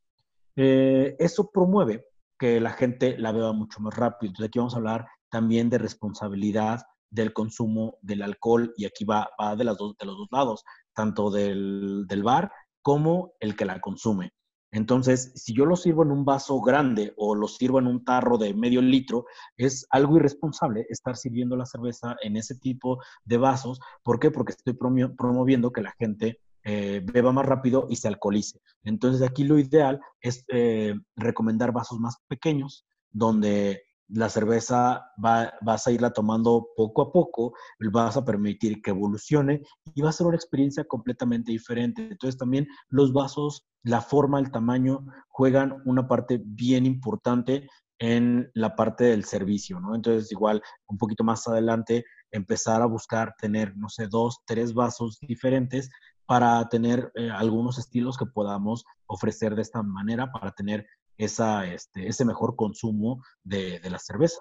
eh, 0.55 1.15
eso 1.19 1.49
promueve 1.51 2.05
que 2.37 2.59
la 2.59 2.71
gente 2.71 3.17
la 3.17 3.31
beba 3.31 3.53
mucho 3.53 3.79
más 3.79 3.95
rápido. 3.95 4.29
Entonces 4.29 4.47
aquí 4.47 4.59
vamos 4.59 4.73
a 4.73 4.77
hablar 4.77 5.07
también 5.29 5.69
de 5.69 5.77
responsabilidad 5.77 6.81
del 7.09 7.33
consumo 7.33 7.97
del 8.01 8.21
alcohol 8.21 8.73
y 8.77 8.85
aquí 8.85 9.05
va, 9.05 9.29
de, 9.57 9.63
las 9.63 9.77
dos, 9.77 9.95
de 9.97 10.05
los 10.05 10.17
dos 10.17 10.27
lados, 10.31 10.63
tanto 10.93 11.29
del, 11.29 12.05
del 12.07 12.23
bar 12.23 12.51
como 12.81 13.33
el 13.39 13.55
que 13.55 13.65
la 13.65 13.79
consume. 13.79 14.31
Entonces, 14.71 15.31
si 15.35 15.55
yo 15.55 15.65
lo 15.65 15.77
sirvo 15.77 16.03
en 16.03 16.11
un 16.11 16.25
vaso 16.25 16.59
grande 16.59 17.13
o 17.15 17.33
lo 17.33 17.47
sirvo 17.47 17.79
en 17.79 17.87
un 17.87 18.03
tarro 18.03 18.37
de 18.37 18.53
medio 18.53 18.81
litro, 18.81 19.25
es 19.55 19.87
algo 19.89 20.17
irresponsable 20.17 20.85
estar 20.89 21.15
sirviendo 21.15 21.55
la 21.55 21.65
cerveza 21.65 22.17
en 22.21 22.35
ese 22.35 22.55
tipo 22.55 23.01
de 23.23 23.37
vasos. 23.37 23.79
¿Por 24.03 24.19
qué? 24.19 24.31
Porque 24.31 24.51
estoy 24.51 24.73
promoviendo 24.73 25.71
que 25.71 25.81
la 25.81 25.93
gente 25.97 26.41
eh, 26.65 27.01
beba 27.13 27.31
más 27.31 27.45
rápido 27.45 27.85
y 27.89 27.95
se 27.95 28.07
alcoholice. 28.07 28.59
Entonces 28.83 29.21
aquí 29.21 29.43
lo 29.43 29.59
ideal 29.59 30.01
es 30.19 30.43
eh, 30.47 30.95
recomendar 31.15 31.71
vasos 31.71 31.99
más 31.99 32.17
pequeños 32.27 32.85
donde 33.11 33.83
la 34.07 34.29
cerveza 34.29 35.11
va, 35.23 35.53
vas 35.61 35.85
a 35.85 35.91
irla 35.91 36.11
tomando 36.11 36.69
poco 36.75 37.03
a 37.03 37.11
poco, 37.11 37.53
vas 37.91 38.17
a 38.17 38.25
permitir 38.25 38.81
que 38.81 38.91
evolucione 38.91 39.61
y 39.93 40.01
va 40.01 40.09
a 40.09 40.13
ser 40.13 40.27
una 40.27 40.35
experiencia 40.35 40.83
completamente 40.85 41.51
diferente. 41.51 42.01
Entonces 42.01 42.37
también 42.37 42.67
los 42.89 43.13
vasos, 43.13 43.63
la 43.83 44.01
forma, 44.01 44.39
el 44.39 44.51
tamaño 44.51 45.05
juegan 45.29 45.81
una 45.85 46.07
parte 46.07 46.41
bien 46.43 46.85
importante 46.85 47.67
en 47.99 48.49
la 48.53 48.75
parte 48.75 49.05
del 49.05 49.23
servicio, 49.23 49.79
¿no? 49.79 49.95
Entonces 49.95 50.31
igual 50.31 50.61
un 50.87 50.97
poquito 50.97 51.23
más 51.23 51.47
adelante 51.47 52.03
empezar 52.31 52.81
a 52.81 52.87
buscar 52.87 53.33
tener, 53.39 53.75
no 53.77 53.87
sé, 53.87 54.07
dos, 54.07 54.39
tres 54.45 54.73
vasos 54.73 55.19
diferentes 55.21 55.89
para 56.25 56.67
tener 56.69 57.11
eh, 57.15 57.29
algunos 57.29 57.77
estilos 57.77 58.17
que 58.17 58.25
podamos 58.25 58.85
ofrecer 59.05 59.55
de 59.55 59.61
esta 59.61 59.83
manera 59.83 60.31
para 60.31 60.51
tener 60.51 60.87
esa, 61.17 61.71
este, 61.71 62.07
ese 62.07 62.25
mejor 62.25 62.55
consumo 62.55 63.23
de, 63.43 63.79
la 63.89 63.99
cerveza. 63.99 64.39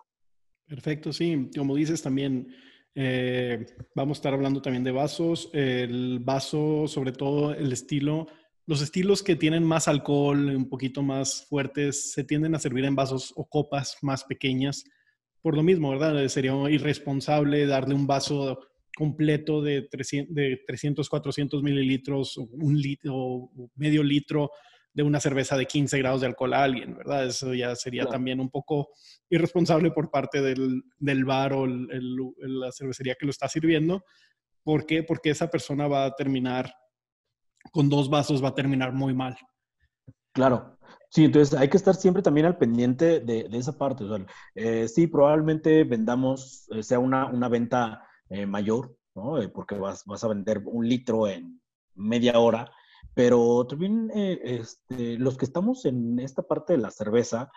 Perfecto, 0.66 1.12
sí. 1.12 1.50
Como 1.56 1.76
dices 1.76 2.02
también, 2.02 2.48
eh, 2.94 3.66
vamos 3.94 4.16
a 4.16 4.20
estar 4.20 4.34
hablando 4.34 4.62
también 4.62 4.84
de 4.84 4.92
vasos. 4.92 5.50
El 5.52 6.20
vaso, 6.20 6.88
sobre 6.88 7.12
todo 7.12 7.52
el 7.52 7.72
estilo, 7.72 8.26
los 8.66 8.80
estilos 8.80 9.22
que 9.22 9.36
tienen 9.36 9.62
más 9.62 9.88
alcohol, 9.88 10.48
un 10.56 10.68
poquito 10.70 11.02
más 11.02 11.44
fuertes, 11.48 12.12
se 12.12 12.24
tienden 12.24 12.54
a 12.54 12.58
servir 12.58 12.86
en 12.86 12.96
vasos 12.96 13.32
o 13.36 13.46
copas 13.46 13.98
más 14.00 14.24
pequeñas. 14.24 14.84
Por 15.42 15.54
lo 15.54 15.62
mismo, 15.62 15.90
¿verdad? 15.90 16.26
Sería 16.28 16.54
irresponsable 16.70 17.66
darle 17.66 17.94
un 17.94 18.06
vaso 18.06 18.58
completo 18.94 19.60
de 19.62 19.82
300, 19.82 20.34
de 20.34 20.62
300 20.66 21.08
400 21.08 21.62
mililitros, 21.62 22.36
un 22.36 22.80
litro, 22.80 23.50
medio 23.74 24.02
litro 24.02 24.50
de 24.92 25.02
una 25.02 25.18
cerveza 25.18 25.56
de 25.56 25.66
15 25.66 25.98
grados 25.98 26.20
de 26.20 26.28
alcohol 26.28 26.54
a 26.54 26.62
alguien, 26.62 26.96
¿verdad? 26.96 27.26
Eso 27.26 27.52
ya 27.52 27.74
sería 27.74 28.06
también 28.06 28.38
un 28.38 28.48
poco 28.48 28.90
irresponsable 29.28 29.90
por 29.90 30.10
parte 30.10 30.40
del, 30.40 30.84
del 30.98 31.24
bar 31.24 31.52
o 31.52 31.66
la 31.66 32.70
cervecería 32.70 33.16
que 33.18 33.26
lo 33.26 33.30
está 33.30 33.48
sirviendo. 33.48 34.04
¿Por 34.62 34.86
qué? 34.86 35.02
Porque 35.02 35.30
esa 35.30 35.50
persona 35.50 35.88
va 35.88 36.04
a 36.04 36.14
terminar 36.14 36.72
con 37.72 37.88
dos 37.88 38.08
vasos, 38.08 38.42
va 38.42 38.48
a 38.48 38.54
terminar 38.54 38.92
muy 38.92 39.12
mal. 39.14 39.36
Claro. 40.32 40.78
Sí, 41.10 41.24
entonces 41.24 41.58
hay 41.58 41.68
que 41.68 41.76
estar 41.76 41.94
siempre 41.94 42.22
también 42.22 42.46
al 42.46 42.58
pendiente 42.58 43.20
de, 43.20 43.48
esa 43.52 43.76
parte. 43.76 44.04
O 44.04 44.16
sea, 44.16 44.26
eh, 44.54 44.88
sí, 44.88 45.06
probablemente 45.06 45.84
vendamos, 45.84 46.68
eh, 46.70 46.82
sea 46.82 46.98
una, 46.98 47.26
una 47.26 47.48
venta 47.48 48.02
eh, 48.34 48.46
mayor, 48.46 48.96
¿no? 49.14 49.40
Eh, 49.40 49.48
porque 49.48 49.76
vas, 49.76 50.04
vas 50.06 50.24
a 50.24 50.28
vender 50.28 50.62
un 50.66 50.88
litro 50.88 51.28
en 51.28 51.60
media 51.94 52.38
hora, 52.38 52.70
pero 53.14 53.66
también 53.66 54.10
este, 54.14 55.18
los 55.18 55.36
que 55.36 55.44
estamos 55.44 55.84
en 55.84 56.18
esta 56.18 56.42
parte 56.42 56.72
de 56.72 56.80
la 56.80 56.90
cerveza, 56.90 57.50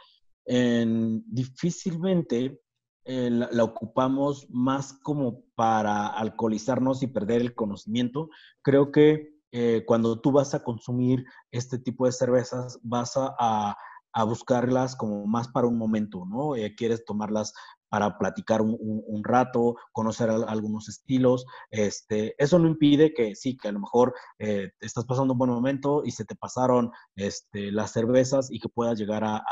difícilmente 0.46 2.62
la, 3.06 3.64
ocupamos 3.64 4.48
más 4.50 4.94
como 4.94 5.44
para 5.56 6.08
alcoholizarnos 6.08 7.02
y 7.02 7.08
perder 7.08 7.42
el 7.42 7.56
conocimiento. 7.56 8.30
Creo 8.62 8.92
que 8.92 9.34
cuando 9.88 10.22
tú 10.22 10.32
vas 10.32 10.54
a 10.54 10.64
consumir 10.64 11.26
este 11.52 11.80
tipo 11.80 12.06
de 12.06 12.12
cervezas, 12.12 12.80
vas 12.84 13.18
a, 13.18 13.76
a 14.18 14.24
buscarlas 14.24 14.96
como 14.96 15.28
más 15.28 15.48
para 15.48 15.68
un 15.68 15.78
momento, 15.78 16.26
¿no? 16.26 16.56
Eh, 16.56 16.74
quieres 16.76 17.06
tomarlas 17.06 17.54
para 17.90 18.18
platicar 18.18 18.62
un, 18.62 19.24
rato, 19.24 19.76
conocer 19.92 20.30
algunos 20.30 20.90
estilos. 20.90 21.46
Este, 21.72 22.36
eso 22.38 22.60
no 22.60 22.68
impide 22.68 23.14
que 23.14 23.36
sí, 23.36 23.58
que 23.58 23.70
a 23.70 23.72
lo 23.72 23.80
mejor 23.80 24.14
eh, 24.40 24.72
estás 24.80 25.06
pasando 25.06 25.34
un 25.34 25.40
buen 25.40 25.52
momento 25.52 26.04
y 26.06 26.12
se 26.12 26.26
te 26.26 26.36
pasaron 26.36 26.92
este, 27.16 27.72
las 27.72 27.92
cervezas 27.92 28.50
y 28.52 28.60
que 28.60 28.70
puedas 28.70 28.98
llegar 28.98 29.24
a, 29.24 29.44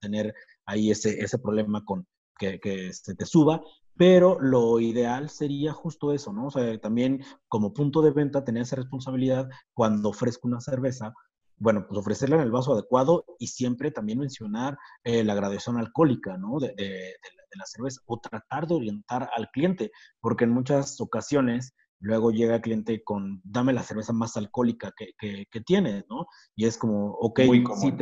tener 0.00 0.34
ahí 0.66 0.90
ese, 0.90 1.20
ese 1.22 1.38
problema 1.38 1.84
con 1.84 2.06
que, 2.38 2.92
se 2.92 3.14
te 3.14 3.26
suba. 3.26 3.62
Pero 3.96 4.38
lo 4.40 4.78
ideal 4.78 5.30
sería 5.30 5.72
justo 5.72 6.12
eso, 6.12 6.32
¿no? 6.32 6.48
O 6.48 6.50
sea, 6.50 6.78
también 6.78 7.24
como 7.48 7.72
punto 7.72 8.02
de 8.02 8.10
venta 8.10 8.44
tener 8.44 8.62
esa 8.62 8.76
responsabilidad 8.76 9.48
cuando 9.72 10.10
ofrezco 10.10 10.48
una 10.48 10.60
cerveza, 10.60 11.14
bueno, 11.56 11.86
pues 11.88 11.98
ofrecerla 11.98 12.36
en 12.36 12.42
el 12.42 12.50
vaso 12.50 12.74
adecuado 12.74 13.24
y 13.38 13.46
siempre 13.46 13.90
también 13.90 14.18
mencionar 14.18 14.76
eh, 15.02 15.24
la 15.24 15.34
gradación 15.34 15.78
alcohólica, 15.78 16.36
¿no? 16.36 16.58
De, 16.60 16.74
la, 17.54 17.64
cerveza 17.66 18.00
o 18.06 18.18
tratar 18.20 18.66
de 18.66 18.74
orientar 18.74 19.28
al 19.36 19.48
cliente, 19.50 19.90
porque 20.20 20.44
en 20.44 20.50
muchas 20.50 21.00
ocasiones 21.00 21.74
luego 22.00 22.30
llega 22.30 22.56
el 22.56 22.60
cliente 22.60 23.02
con, 23.02 23.40
dame 23.44 23.72
la 23.72 23.82
cerveza 23.82 24.12
más 24.12 24.36
alcohólica 24.36 24.92
que, 24.96 25.12
que, 25.18 25.60
tienes, 25.60 26.04
¿no? 26.08 26.26
Y 26.54 26.66
es 26.66 26.76
como, 26.76 27.12
ok, 27.12 27.40
muy 27.46 27.62
común. 27.62 27.98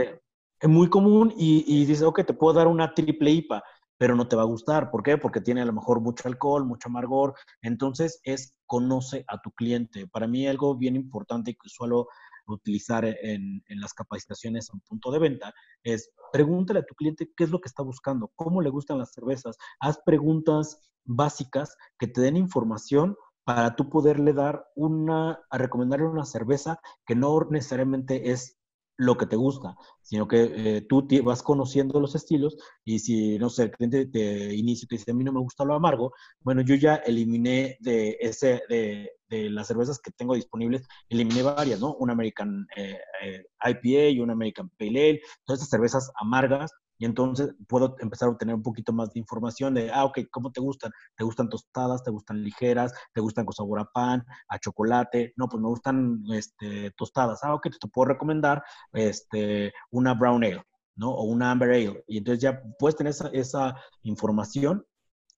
es 0.60 0.68
muy 0.68 0.88
común 0.88 1.32
y, 1.36 1.64
y 1.66 1.84
dice, 1.84 2.04
ok, 2.04 2.24
te 2.24 2.34
puedo 2.34 2.54
dar 2.54 2.66
una 2.66 2.92
triple 2.94 3.30
IPA, 3.30 3.62
pero 3.98 4.16
no 4.16 4.28
te 4.28 4.36
va 4.36 4.42
a 4.42 4.46
gustar. 4.46 4.90
¿Por 4.90 5.02
qué? 5.02 5.18
Porque 5.18 5.40
tiene 5.40 5.62
a 5.62 5.64
lo 5.64 5.72
mejor 5.72 6.00
mucho 6.00 6.28
alcohol, 6.28 6.64
mucho 6.64 6.88
amargor. 6.88 7.34
Entonces 7.62 8.20
es 8.24 8.58
conoce 8.66 9.24
a 9.28 9.40
tu 9.40 9.50
cliente. 9.52 10.06
Para 10.08 10.26
mí 10.26 10.46
algo 10.46 10.76
bien 10.76 10.96
importante 10.96 11.54
que 11.54 11.68
suelo 11.68 12.08
utilizar 12.46 13.04
en, 13.04 13.62
las 13.68 13.94
capacitaciones 13.94 14.68
en 14.72 14.80
punto 14.80 15.10
de 15.10 15.18
venta 15.18 15.52
es 15.82 16.10
pregúntale 16.32 16.80
a 16.80 16.86
tu 16.86 16.94
cliente 16.94 17.30
qué 17.36 17.44
es 17.44 17.50
lo 17.50 17.60
que 17.60 17.68
está 17.68 17.82
buscando, 17.82 18.32
cómo 18.34 18.60
le 18.60 18.70
gustan 18.70 18.98
las 18.98 19.12
cervezas, 19.12 19.56
haz 19.80 19.98
preguntas 20.04 20.80
básicas 21.04 21.76
que 21.98 22.06
te 22.06 22.20
den 22.20 22.36
información 22.36 23.16
para 23.44 23.76
tú 23.76 23.90
poderle 23.90 24.32
dar 24.32 24.66
una, 24.74 25.40
a 25.50 25.58
recomendarle 25.58 26.06
una 26.06 26.24
cerveza 26.24 26.80
que 27.06 27.14
no 27.14 27.38
necesariamente 27.50 28.30
es 28.30 28.58
lo 28.96 29.16
que 29.16 29.26
te 29.26 29.36
gusta, 29.36 29.76
sino 30.02 30.28
que 30.28 30.52
eh, 30.54 30.80
tú 30.88 31.06
vas 31.24 31.42
conociendo 31.42 32.00
los 32.00 32.14
estilos 32.14 32.56
y 32.84 33.00
si, 33.00 33.38
no 33.38 33.50
sé, 33.50 33.64
el 33.64 33.70
cliente 33.72 34.06
te 34.06 34.54
inicia 34.54 34.84
y 34.84 34.88
te 34.88 34.96
dice, 34.96 35.10
a 35.10 35.14
mí 35.14 35.24
no 35.24 35.32
me 35.32 35.40
gusta 35.40 35.64
lo 35.64 35.74
amargo, 35.74 36.12
bueno, 36.40 36.62
yo 36.62 36.74
ya 36.76 36.96
eliminé 36.96 37.76
de, 37.80 38.16
ese, 38.20 38.62
de, 38.68 39.10
de 39.28 39.50
las 39.50 39.66
cervezas 39.66 39.98
que 39.98 40.12
tengo 40.12 40.34
disponibles, 40.34 40.86
eliminé 41.08 41.42
varias, 41.42 41.80
¿no? 41.80 41.94
Un 41.94 42.10
American 42.10 42.66
eh, 42.76 42.98
eh, 43.22 43.44
IPA 43.64 44.10
y 44.10 44.20
un 44.20 44.30
American 44.30 44.70
Pale 44.78 44.90
Ale, 44.90 45.20
todas 45.44 45.60
estas 45.60 45.70
cervezas 45.70 46.10
amargas 46.20 46.70
entonces 47.04 47.54
puedo 47.68 47.96
empezar 48.00 48.28
a 48.28 48.32
obtener 48.32 48.54
un 48.54 48.62
poquito 48.62 48.92
más 48.92 49.12
de 49.12 49.20
información 49.20 49.74
de, 49.74 49.90
ah, 49.92 50.04
ok, 50.04 50.20
¿cómo 50.30 50.52
te 50.52 50.60
gustan? 50.60 50.92
¿Te 51.16 51.24
gustan 51.24 51.48
tostadas? 51.48 52.02
¿Te 52.02 52.10
gustan 52.10 52.42
ligeras? 52.42 52.92
¿Te 53.12 53.20
gustan 53.20 53.44
con 53.44 53.54
sabor 53.54 53.80
a 53.80 53.84
pan, 53.84 54.24
a 54.48 54.58
chocolate? 54.58 55.32
No, 55.36 55.48
pues 55.48 55.60
me 55.62 55.68
gustan 55.68 56.22
este, 56.32 56.90
tostadas. 56.96 57.42
Ah, 57.42 57.54
ok, 57.54 57.68
te 57.80 57.88
puedo 57.88 58.06
recomendar 58.06 58.62
este, 58.92 59.72
una 59.90 60.14
brown 60.14 60.44
ale, 60.44 60.62
¿no? 60.96 61.10
O 61.10 61.24
una 61.24 61.50
amber 61.50 61.70
ale. 61.70 62.04
Y 62.06 62.18
entonces 62.18 62.42
ya 62.42 62.62
puedes 62.78 62.96
tener 62.96 63.10
esa, 63.10 63.28
esa 63.28 63.76
información 64.02 64.84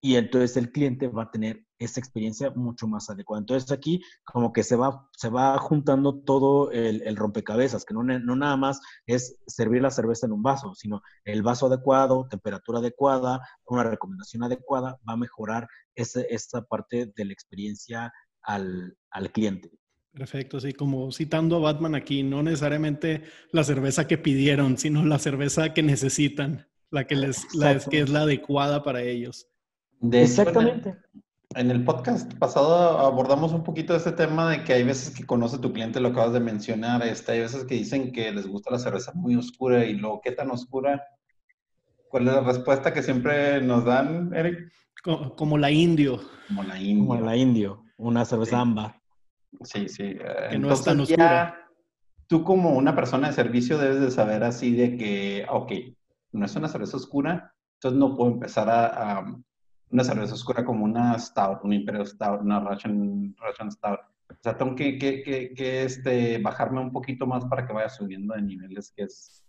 y 0.07 0.15
entonces 0.15 0.57
el 0.57 0.71
cliente 0.71 1.09
va 1.09 1.25
a 1.25 1.31
tener 1.33 1.65
esa 1.81 1.99
experiencia 1.99 2.51
mucho 2.51 2.87
más 2.87 3.11
adecuada. 3.11 3.41
Entonces 3.41 3.73
aquí 3.73 4.01
como 4.23 4.53
que 4.53 4.63
se 4.63 4.77
va, 4.77 5.09
se 5.11 5.31
va 5.31 5.59
juntando 5.59 6.21
todo 6.21 6.71
el, 6.71 7.17
rompecabezas, 7.17 7.85
que 7.85 7.93
no, 7.93 8.05
no, 8.05 8.37
nada 8.37 8.57
más 8.57 8.81
es 9.05 9.37
servir 9.49 9.83
la 9.83 9.91
cerveza 9.91 10.27
en 10.27 10.33
un 10.33 10.45
vaso, 10.45 10.77
sino 10.77 11.03
el 11.25 11.43
vaso 11.43 11.67
adecuado, 11.67 12.29
temperatura 12.31 12.79
adecuada, 12.79 13.41
una 13.65 13.83
recomendación 13.83 14.45
adecuada, 14.45 14.97
va 15.09 15.15
a 15.15 15.17
mejorar 15.17 15.67
ese, 15.97 16.29
esta 16.31 16.63
parte 16.63 17.13
de 17.17 17.25
la 17.25 17.33
experiencia 17.33 18.13
al, 18.43 18.97
al 19.11 19.33
cliente. 19.33 19.73
Perfecto, 20.13 20.61
sí, 20.61 20.73
como 20.73 21.11
citando 21.11 21.57
a 21.57 21.73
Batman 21.73 21.97
aquí, 21.97 22.23
no 22.23 22.45
necesariamente 22.45 23.25
la 23.51 23.65
cerveza 23.65 24.07
que 24.07 24.19
pidieron, 24.19 24.79
sino 24.79 25.05
la 25.05 25.19
cerveza 25.19 25.75
que 25.75 25.83
necesitan, 25.83 26.69
la 26.91 27.09
que 27.09 27.17
les, 27.17 27.53
la, 27.57 27.77
que 27.81 28.03
es 28.03 28.09
la 28.09 28.21
adecuada 28.21 28.85
para 28.85 29.03
ellos. 29.03 29.49
Exactamente. 30.03 30.97
En 31.55 31.71
el 31.71 31.85
podcast 31.85 32.35
pasado 32.35 32.99
abordamos 32.99 33.53
un 33.53 33.63
poquito 33.63 33.95
de 33.95 33.99
este 33.99 34.13
tema 34.13 34.51
de 34.51 34.65
que 34.65 34.75
hay 34.75 34.85
veces 34.85 35.15
que 35.15 35.25
conoce 35.25 35.59
tu 35.59 35.73
cliente, 35.73 36.01
lo 36.01 36.09
acabas 36.09 36.35
de 36.35 36.41
mencionar, 36.41 37.03
este, 37.03 37.33
hay 37.33 37.41
veces 37.41 37.65
que 37.65 37.77
dicen 37.77 38.13
que 38.13 38.31
les 38.31 38.47
gusta 38.47 38.71
la 38.71 38.79
cerveza 38.79 39.13
muy 39.15 39.37
oscura 39.37 39.85
y 39.87 39.95
luego, 39.95 40.21
¿qué 40.23 40.33
tan 40.33 40.51
oscura? 40.51 41.03
¿Cuál 42.11 42.29
es 42.29 42.35
la 42.35 42.41
respuesta 42.43 42.93
que 42.93 43.03
siempre 43.03 43.63
nos 43.63 43.87
dan, 43.87 44.35
Eric? 44.35 44.71
Como, 45.37 45.57
la 45.57 45.71
indio. 45.71 46.21
Como 46.49 46.63
la 46.63 46.79
indio. 46.79 47.07
Como 47.07 47.21
la 47.25 47.37
indio, 47.37 47.85
una 47.97 48.25
cerveza 48.25 48.61
ámbar. 48.61 49.01
Sí, 49.63 49.89
sí. 49.89 50.03
Eh, 50.03 50.49
que 50.51 50.59
no 50.59 50.73
es 50.73 50.85
tan 50.85 51.01
oscura. 51.01 51.57
tú 52.27 52.45
como 52.45 52.77
una 52.77 52.95
persona 52.95 53.29
de 53.29 53.35
servicio 53.35 53.79
debes 53.79 54.01
de 54.01 54.11
saber 54.11 54.45
así 54.45 54.75
de 54.75 54.99
que, 54.99 55.47
ok, 55.49 55.73
no 56.33 56.45
es 56.45 56.55
una 56.55 56.69
cerveza 56.69 56.99
oscura, 56.99 57.55
entonces 57.77 57.99
no 57.99 58.15
puedo 58.15 58.33
empezar 58.33 58.69
a 58.69 59.25
una 59.91 60.05
cerveza 60.05 60.35
oscura 60.35 60.65
como 60.65 60.85
una 60.85 61.19
Stout, 61.19 61.65
una 61.65 61.75
Imperial 61.75 62.07
Stout, 62.07 62.43
una 62.43 62.61
Russian, 62.61 63.35
Russian 63.39 63.71
Stout. 63.71 64.01
O 64.29 64.43
sea, 64.43 64.57
tengo 64.57 64.75
que, 64.75 64.99
que, 64.99 65.23
que, 65.23 65.85
este, 65.85 66.39
bajarme 66.39 66.81
un 66.81 66.93
poquito 66.93 67.27
más 67.27 67.45
para 67.45 67.67
que 67.67 67.73
vaya 67.73 67.89
subiendo 67.89 68.35
de 68.35 68.43
niveles, 68.43 68.93
que 68.95 69.05
es, 69.05 69.45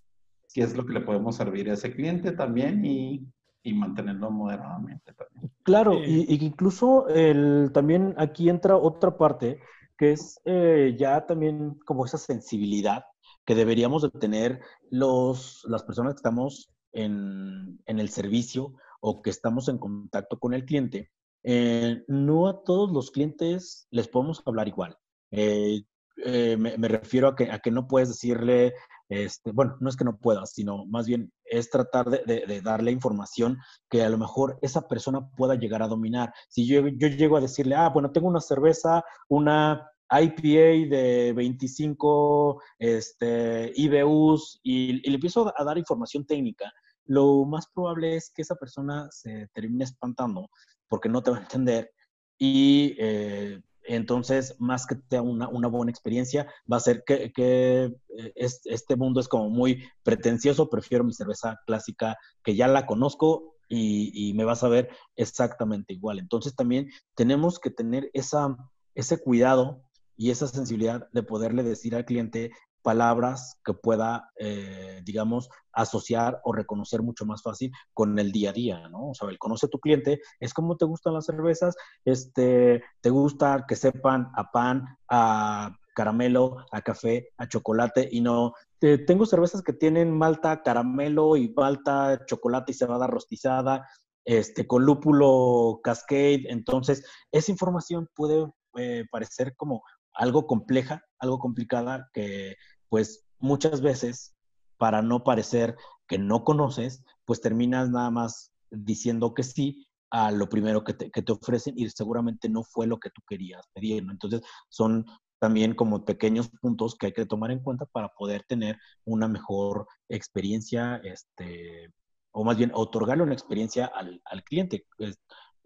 que 0.53 0.61
es 0.61 0.75
lo 0.77 0.85
que 0.85 0.93
le 0.93 1.01
podemos 1.01 1.35
servir 1.35 1.69
a 1.69 1.73
ese 1.73 1.91
cliente 1.91 2.31
también 2.31 2.85
y, 2.85 3.27
y 3.63 3.73
mantenerlo 3.73 4.29
moderadamente 4.31 5.13
también. 5.13 5.51
Claro, 5.63 5.93
y, 5.95 6.25
incluso 6.45 7.07
el, 7.09 7.71
también 7.73 8.13
aquí 8.17 8.49
entra 8.49 8.77
otra 8.77 9.17
parte, 9.17 9.59
que 9.97 10.11
es 10.11 10.39
eh, 10.45 10.95
ya 10.97 11.25
también 11.25 11.79
como 11.85 12.05
esa 12.05 12.17
sensibilidad 12.17 13.03
que 13.45 13.55
deberíamos 13.55 14.03
de 14.03 14.11
tener 14.11 14.61
los, 14.91 15.65
las 15.67 15.83
personas 15.83 16.13
que 16.13 16.17
estamos 16.17 16.69
en, 16.91 17.79
en 17.85 17.99
el 17.99 18.09
servicio 18.09 18.75
o 19.01 19.21
que 19.21 19.29
estamos 19.29 19.69
en 19.69 19.77
contacto 19.77 20.39
con 20.39 20.53
el 20.53 20.65
cliente, 20.65 21.11
eh, 21.43 22.03
no 22.07 22.47
a 22.47 22.63
todos 22.63 22.91
los 22.91 23.11
clientes 23.11 23.87
les 23.91 24.07
podemos 24.07 24.41
hablar 24.45 24.67
igual. 24.67 24.97
Eh, 25.31 25.83
eh, 26.25 26.57
me, 26.57 26.87
refiero 26.87 27.27
a 27.27 27.35
que, 27.35 27.51
a 27.51 27.59
que 27.59 27.71
no 27.71 27.87
puedes 27.87 28.09
decirle, 28.09 28.73
este, 29.07 29.51
bueno, 29.51 29.77
no 29.79 29.89
es 29.89 29.95
que 29.95 30.03
no 30.03 30.17
puedas, 30.17 30.51
sino 30.51 30.85
más 30.87 31.07
bien 31.07 31.31
es 31.45 31.69
tratar 31.69 32.09
de, 32.09 32.61
darle 32.61 32.91
información 32.91 33.57
que 33.89 34.03
a 34.03 34.09
lo 34.09 34.17
mejor 34.17 34.57
esa 34.61 34.87
persona 34.87 35.29
pueda 35.37 35.55
llegar 35.55 35.83
a 35.83 35.87
dominar. 35.87 36.33
Si 36.49 36.67
yo, 36.67 36.87
yo 36.87 37.07
llego 37.07 37.37
a 37.37 37.41
decirle, 37.41 37.75
ah, 37.75 37.89
bueno, 37.89 38.11
tengo 38.11 38.27
una 38.27 38.41
cerveza, 38.41 39.03
una 39.29 39.87
IPA 40.09 40.89
de 40.89 41.33
25 41.35 42.61
este, 42.79 43.71
IBUs 43.75 44.59
y, 44.63 45.07
y, 45.07 45.09
le 45.09 45.15
empiezo 45.15 45.53
a 45.55 45.63
dar 45.63 45.77
información 45.77 46.25
técnica, 46.25 46.73
lo 47.07 47.45
más 47.45 47.67
probable 47.73 48.15
es 48.15 48.31
que 48.33 48.41
esa 48.41 48.55
persona 48.55 49.07
se 49.11 49.47
termine 49.53 49.83
espantando 49.83 50.49
porque 50.87 51.09
no 51.09 51.23
te 51.23 51.31
va 51.31 51.37
a 51.37 51.41
entender 51.41 51.91
y 52.37 52.95
eh, 52.99 53.61
entonces, 53.87 54.55
más 54.59 54.85
que 54.85 54.95
te 54.95 55.19
una, 55.19 55.47
una 55.47 55.69
buena 55.69 55.91
experiencia, 55.91 56.45
va 56.71 56.77
a 56.77 56.81
ser 56.81 57.03
que, 57.05 57.31
que 57.31 57.85
eh, 57.85 58.33
este 58.35 58.95
mundo 58.97 59.21
es 59.21 59.27
como 59.27 59.49
muy 59.49 59.83
pretencioso, 60.03 60.69
prefiero 60.69 61.03
mi 61.03 61.13
cerveza 61.13 61.57
clásica 61.65 62.17
que 62.43 62.55
ya 62.55 62.67
la 62.67 62.85
conozco 62.85 63.55
y, 63.69 64.11
y, 64.13 64.33
me 64.33 64.43
vas 64.43 64.63
a 64.63 64.69
ver 64.69 64.89
exactamente 65.15 65.93
igual. 65.93 66.19
Entonces 66.19 66.55
también 66.55 66.89
tenemos 67.15 67.59
que 67.59 67.69
tener 67.69 68.09
esa, 68.13 68.55
ese 68.93 69.19
cuidado 69.19 69.83
y 70.17 70.31
esa 70.31 70.47
sensibilidad 70.47 71.07
de 71.13 71.23
poderle 71.23 71.63
decir 71.63 71.95
al 71.95 72.05
cliente 72.05 72.51
palabras 72.87 73.59
que 73.65 73.73
pueda, 73.73 74.31
eh, 74.39 75.01
digamos, 75.03 75.49
asociar 75.73 76.39
o 76.45 76.53
reconocer 76.53 77.01
mucho 77.01 77.25
más 77.25 77.43
fácil 77.43 77.69
con 77.93 78.17
el 78.17 78.31
día 78.31 78.51
a 78.51 78.53
día, 78.53 78.87
¿no? 78.87 79.09
O 79.09 79.13
sea, 79.13 79.27
el 79.27 79.37
conoce 79.37 79.65
a 79.65 79.69
tu 79.69 79.81
cliente 79.81 80.21
es 80.39 80.53
como 80.53 80.77
te 80.77 80.85
gustan 80.85 81.13
las 81.13 81.25
cervezas, 81.25 81.75
este, 82.05 82.81
te 83.01 83.09
gusta 83.09 83.65
que 83.67 83.75
sepan 83.75 84.31
a 84.37 84.51
pan, 84.53 84.85
a 85.09 85.75
caramelo, 85.93 86.65
a 86.71 86.81
café, 86.81 87.27
a 87.37 87.49
chocolate 87.49 88.07
y 88.09 88.21
no, 88.21 88.53
tengo 88.79 89.25
cervezas 89.25 89.61
que 89.63 89.73
tienen 89.73 90.17
malta, 90.17 90.63
caramelo 90.63 91.35
y 91.35 91.49
malta, 91.49 92.21
chocolate 92.25 92.71
y 92.71 92.75
cebada 92.75 93.05
rostizada. 93.07 93.85
este, 94.23 94.65
con 94.65 94.85
lúpulo 94.85 95.81
cascade. 95.83 96.45
Entonces, 96.49 97.03
esa 97.33 97.51
información 97.51 98.07
puede 98.15 98.45
eh, 98.77 99.05
parecer 99.11 99.55
como 99.57 99.83
algo 100.17 100.47
compleja, 100.47 101.03
algo 101.19 101.39
complicada, 101.39 102.09
que 102.13 102.55
pues 102.89 103.25
muchas 103.39 103.81
veces, 103.81 104.35
para 104.77 105.01
no 105.01 105.23
parecer 105.23 105.75
que 106.07 106.17
no 106.17 106.43
conoces, 106.43 107.03
pues 107.25 107.41
terminas 107.41 107.89
nada 107.89 108.09
más 108.11 108.51
diciendo 108.69 109.33
que 109.33 109.43
sí 109.43 109.87
a 110.09 110.31
lo 110.31 110.47
primero 110.47 110.83
que 110.83 110.93
te, 110.93 111.11
que 111.11 111.21
te 111.21 111.31
ofrecen 111.31 111.73
y 111.77 111.89
seguramente 111.89 112.49
no 112.49 112.63
fue 112.63 112.87
lo 112.87 112.99
que 112.99 113.09
tú 113.09 113.21
querías 113.27 113.67
pedir, 113.73 114.05
¿no? 114.05 114.11
Entonces, 114.11 114.41
son 114.69 115.05
también 115.39 115.75
como 115.75 116.05
pequeños 116.05 116.49
puntos 116.61 116.95
que 116.95 117.07
hay 117.07 117.13
que 117.13 117.25
tomar 117.25 117.51
en 117.51 117.59
cuenta 117.59 117.85
para 117.85 118.09
poder 118.09 118.43
tener 118.47 118.77
una 119.05 119.27
mejor 119.27 119.87
experiencia, 120.09 120.97
este, 121.03 121.91
o 122.31 122.43
más 122.43 122.57
bien 122.57 122.71
otorgarle 122.73 123.23
una 123.23 123.33
experiencia 123.33 123.85
al, 123.87 124.21
al 124.25 124.43
cliente, 124.43 124.85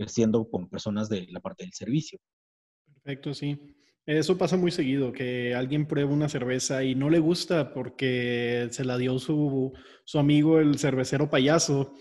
siendo 0.08 0.50
con 0.50 0.68
personas 0.70 1.08
de 1.10 1.28
la 1.30 1.40
parte 1.40 1.64
del 1.64 1.74
servicio. 1.74 2.20
Perfecto, 3.04 3.34
sí. 3.34 3.76
Eso 4.18 4.38
pasa 4.38 4.58
muy 4.58 4.72
seguido, 4.72 5.14
que 5.14 5.56
alguien 5.56 5.86
prueba 5.86 6.12
una 6.12 6.28
cerveza 6.28 6.84
y 6.84 6.96
no 6.96 7.10
le 7.10 7.20
gusta 7.20 7.74
porque 7.74 8.68
se 8.72 8.84
la 8.84 8.98
dio 8.98 9.18
su, 9.20 9.72
su 10.04 10.20
amigo 10.20 10.60
el 10.60 10.78
cervecero 10.80 11.30
payaso 11.30 11.94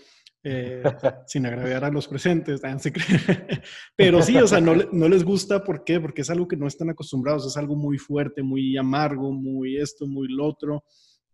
eh, 0.43 0.83
sin 1.27 1.45
agraviar 1.45 1.85
a 1.85 1.89
los 1.89 2.09
presentes, 2.09 2.61
pero 3.95 4.21
sí, 4.21 4.35
o 4.35 4.45
sea, 4.45 4.59
no, 4.59 4.75
no, 4.75 5.07
les 5.07 5.23
gusta, 5.23 5.63
¿por 5.63 5.85
qué? 5.85 6.01
Porque 6.01 6.23
es 6.23 6.29
algo 6.29 6.49
que 6.49 6.57
no 6.57 6.67
están 6.67 6.89
acostumbrados, 6.89 7.47
es 7.47 7.55
algo 7.55 7.77
muy 7.77 7.97
fuerte, 7.97 8.43
muy 8.43 8.75
amargo, 8.75 9.31
muy 9.31 9.77
esto, 9.77 10.05
muy 10.05 10.27
lo 10.27 10.47
otro, 10.47 10.83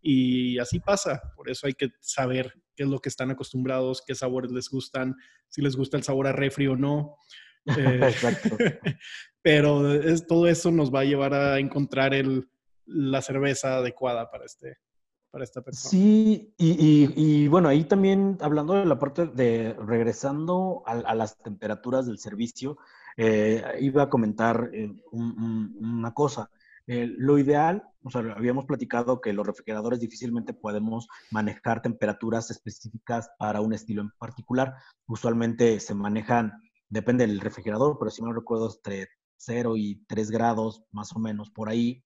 y 0.00 0.58
así 0.58 0.78
pasa, 0.78 1.20
por 1.34 1.50
eso 1.50 1.66
hay 1.66 1.72
que 1.72 1.88
saber 2.00 2.52
qué 2.76 2.84
es 2.84 2.88
lo 2.88 3.00
que 3.00 3.08
están 3.08 3.32
acostumbrados, 3.32 4.04
qué 4.06 4.14
sabores 4.14 4.52
les 4.52 4.68
gustan, 4.68 5.16
si 5.48 5.60
les 5.60 5.74
gusta 5.74 5.96
el 5.96 6.04
sabor 6.04 6.28
a 6.28 6.32
refri 6.32 6.68
o 6.68 6.76
no. 6.76 7.16
Eh, 7.76 8.00
Exacto. 8.02 8.56
Pero 9.48 9.94
es, 9.94 10.26
todo 10.26 10.46
eso 10.46 10.70
nos 10.70 10.94
va 10.94 11.00
a 11.00 11.04
llevar 11.04 11.32
a 11.32 11.58
encontrar 11.58 12.12
el, 12.12 12.50
la 12.84 13.22
cerveza 13.22 13.78
adecuada 13.78 14.30
para 14.30 14.44
este, 14.44 14.76
para 15.30 15.42
esta 15.42 15.62
persona. 15.62 15.90
Sí, 15.90 16.52
y, 16.58 17.48
bueno, 17.48 17.70
ahí 17.70 17.84
también 17.84 18.36
hablando 18.42 18.74
de 18.74 18.84
la 18.84 18.98
parte 18.98 19.24
de 19.24 19.72
regresando 19.72 20.82
a, 20.84 21.14
las 21.14 21.38
temperaturas 21.38 22.04
del 22.04 22.18
servicio, 22.18 22.76
eh, 23.16 23.64
iba 23.80 24.02
a 24.02 24.10
comentar 24.10 24.68
eh, 24.74 24.92
una 25.12 26.12
cosa. 26.12 26.50
Eh, 26.86 27.06
lo 27.16 27.38
ideal, 27.38 27.84
o 28.02 28.10
sea, 28.10 28.20
habíamos 28.36 28.66
platicado 28.66 29.22
que 29.22 29.32
los 29.32 29.46
refrigeradores 29.46 30.00
difícilmente 30.00 30.52
podemos 30.52 31.08
manejar 31.30 31.80
temperaturas 31.80 32.50
específicas 32.50 33.30
para 33.38 33.62
un 33.62 33.72
estilo 33.72 34.02
en 34.02 34.10
particular. 34.18 34.74
Usualmente 35.06 35.80
se 35.80 35.94
manejan, 35.94 36.52
depende 36.90 37.26
del 37.26 37.40
refrigerador, 37.40 37.96
pero 37.98 38.10
si 38.10 38.20
no 38.20 38.34
recuerdo, 38.34 38.70
entre 38.70 39.08
0 39.38 39.76
y 39.76 40.04
3 40.06 40.30
grados 40.30 40.84
más 40.92 41.14
o 41.14 41.18
menos 41.18 41.50
por 41.50 41.68
ahí. 41.68 42.04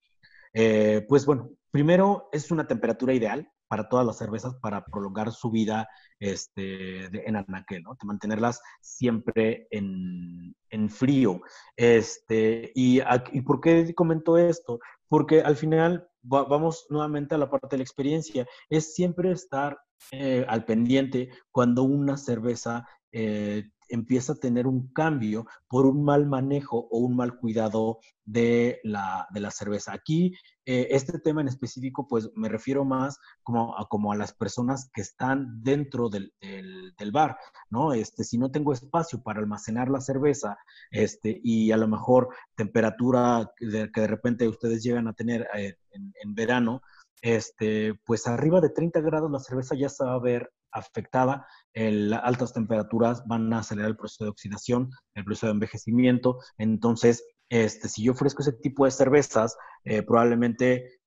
Eh, 0.55 1.05
pues 1.09 1.27
bueno, 1.27 1.51
primero 1.71 2.29
es 2.33 2.51
una 2.51 2.66
temperatura 2.66 3.14
ideal 3.14 3.51
para 3.73 3.88
todas 3.88 4.05
las 4.05 4.18
cervezas 4.18 4.55
para 4.57 4.85
prolongar 4.85 5.33
su 5.33 5.51
vida 5.51 5.88
este, 6.21 7.07
en 7.27 7.37
anaquel, 7.37 7.83
¿no? 7.83 7.92
De 7.95 8.07
mantenerlas 8.07 8.61
siempre 8.83 9.66
en, 9.71 10.55
frío. 10.90 11.40
Este, 11.75 12.71
y, 12.75 13.01
y, 13.33 13.40
por 13.40 13.62
qué 13.62 13.95
comento 13.95 14.37
esto? 14.37 14.79
Porque 15.09 15.40
al 15.40 15.57
final 15.57 16.07
vamos 16.21 16.87
nuevamente 16.90 17.35
a 17.35 17.38
la 17.38 17.51
parte 17.51 17.68
de 17.71 17.79
la 17.79 17.85
experiencia. 17.85 18.47
Es 18.68 18.95
siempre 18.95 19.33
estar 19.33 19.79
eh, 20.11 20.45
al 20.49 20.64
pendiente 20.64 21.31
cuando 21.51 21.85
una 21.85 22.16
cerveza 22.16 22.87
eh, 23.11 23.71
empieza 23.92 24.33
a 24.33 24.37
tener 24.37 24.66
un 24.66 24.88
cambio 24.92 25.46
por 25.68 25.87
un 25.87 26.02
mal 26.02 26.26
manejo 26.26 26.88
o 26.90 26.98
un 26.98 27.14
mal 27.14 27.38
cuidado 27.38 28.00
de 28.24 28.81
la, 28.85 29.26
de 29.31 29.40
la 29.40 29.50
cerveza. 29.50 29.92
Aquí, 29.92 30.35
eh, 30.64 30.88
este 30.90 31.18
tema 31.18 31.42
en 31.42 31.48
específico, 31.48 32.07
pues 32.09 32.31
me 32.35 32.48
refiero 32.48 32.85
más 32.85 33.18
como 33.42 33.78
a, 33.78 33.87
como 33.88 34.12
a 34.12 34.16
las 34.16 34.33
personas 34.33 34.90
que 34.94 35.02
están 35.02 35.62
dentro 35.62 36.09
del, 36.09 36.33
del, 36.40 37.12
bar, 37.12 37.37
¿no? 37.68 37.92
Este, 37.92 38.24
si 38.24 38.38
no 38.38 38.50
tengo 38.50 38.72
espacio 38.72 39.22
para 39.22 39.40
almacenar 39.40 39.90
la 39.90 40.00
cerveza 40.00 40.57
este, 40.90 41.38
y 41.42 41.70
a 41.72 41.76
lo 41.76 41.88
mejor 41.88 42.28
temperatura 42.55 43.50
que 43.59 43.66
de, 44.00 44.07
repente 44.07 44.48
ustedes 44.48 44.83
llegan 44.83 45.09
a 45.09 45.12
tener 45.12 45.46
eh, 45.55 45.74
en, 45.90 46.14
en 46.22 46.35
verano, 46.35 46.81
este, 47.20 47.94
pues 48.05 48.26
arriba 48.26 48.61
de 48.61 48.70
30 48.70 49.00
grados 49.00 49.31
la 49.31 49.38
cerveza 49.38 49.76
ya 49.76 49.88
se 49.88 50.05
va 50.05 50.14
a 50.14 50.20
ver 50.20 50.50
afectada, 50.73 51.47
las 51.75 52.21
altas 52.25 52.53
temperaturas 52.53 53.23
van 53.27 53.53
a 53.53 53.59
acelerar 53.59 53.91
el 53.91 53.97
proceso 53.97 54.25
de 54.25 54.31
oxidación, 54.31 54.91
el 55.15 55.25
proceso 55.25 55.47
de 55.47 55.53
envejecimiento. 55.53 56.39
Entonces, 56.59 57.25
este, 57.49 57.89
si 57.89 58.03
yo 58.05 58.13
ofrezco 58.13 58.43
ese 58.43 58.55
tipo 58.55 58.85
de 58.85 58.91
cervezas, 58.91 59.57
eh, 59.85 60.03
probablemente 60.03 61.01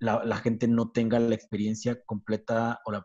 la, 0.00 0.36
gente 0.36 0.68
no 0.68 0.90
tenga 0.90 1.18
la 1.18 1.34
experiencia 1.34 2.02
completa 2.04 2.80
o 2.84 2.92
la, 2.92 3.04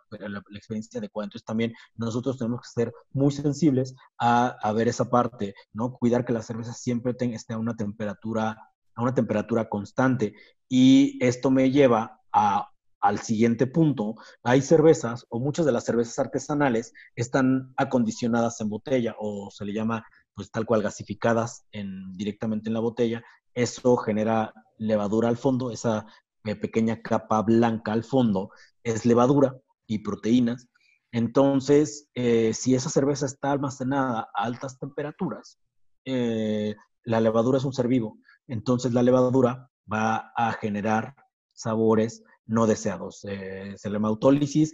experiencia 0.54 1.00
adecuada. 1.00 1.26
Entonces 1.26 1.46
también 1.46 1.74
nosotros 1.96 2.38
tenemos 2.38 2.62
que 2.62 2.82
ser 2.82 2.94
muy 3.12 3.32
sensibles 3.32 3.96
a, 4.20 4.72
ver 4.74 4.88
esa 4.88 5.10
parte, 5.10 5.56
¿no? 5.74 5.94
Cuidar 5.94 6.26
que 6.26 6.34
la 6.34 6.42
cerveza 6.42 6.74
siempre 6.74 7.14
tenga, 7.14 7.36
esté 7.36 7.54
a 7.54 7.58
una 7.58 7.76
temperatura 7.76 8.58
a 8.96 9.02
una 9.02 9.14
temperatura 9.14 9.68
constante. 9.68 10.34
Y 10.70 11.18
esto 11.24 11.52
me 11.52 11.70
lleva 11.72 12.22
a 12.32 12.70
al 13.06 13.20
siguiente 13.20 13.68
punto, 13.68 14.16
hay 14.44 14.62
cervezas 14.62 15.28
o 15.30 15.40
muchas 15.40 15.66
de 15.68 15.72
las 15.72 15.86
cervezas 15.86 16.18
artesanales 16.18 16.92
están 17.16 17.72
acondicionadas 17.78 18.60
en 18.62 18.70
botella 18.70 19.16
o 19.20 19.52
se 19.52 19.64
le 19.64 19.74
llama 19.74 20.04
pues 20.34 20.50
tal 20.50 20.66
cual 20.66 20.82
gasificadas 20.82 21.66
en, 21.72 22.18
directamente 22.18 22.68
en 22.68 22.74
la 22.74 22.80
botella. 22.80 23.24
Eso 23.54 23.96
genera 23.98 24.52
levadura 24.80 25.30
al 25.30 25.38
fondo, 25.38 25.72
esa 25.72 26.08
eh, 26.46 26.56
pequeña 26.56 27.02
capa 27.04 27.44
blanca 27.44 27.94
al 27.94 28.04
fondo 28.04 28.50
es 28.84 29.06
levadura 29.06 29.56
y 29.86 30.00
proteínas. 30.00 30.68
Entonces, 31.12 32.10
eh, 32.16 32.54
si 32.56 32.74
esa 32.74 32.90
cerveza 32.90 33.28
está 33.28 33.52
almacenada 33.52 34.30
a 34.34 34.44
altas 34.46 34.80
temperaturas, 34.80 35.60
eh, 36.06 36.76
la 37.04 37.22
levadura 37.22 37.60
es 37.60 37.66
un 37.66 37.74
ser 37.74 37.88
vivo. 37.88 38.18
Entonces, 38.48 38.94
la 38.94 39.04
levadura 39.04 39.70
va 39.92 40.32
a 40.36 40.54
generar 40.54 41.16
sabores 41.54 42.24
no 42.46 42.68
deseados. 42.68 43.26
Eh, 43.26 43.76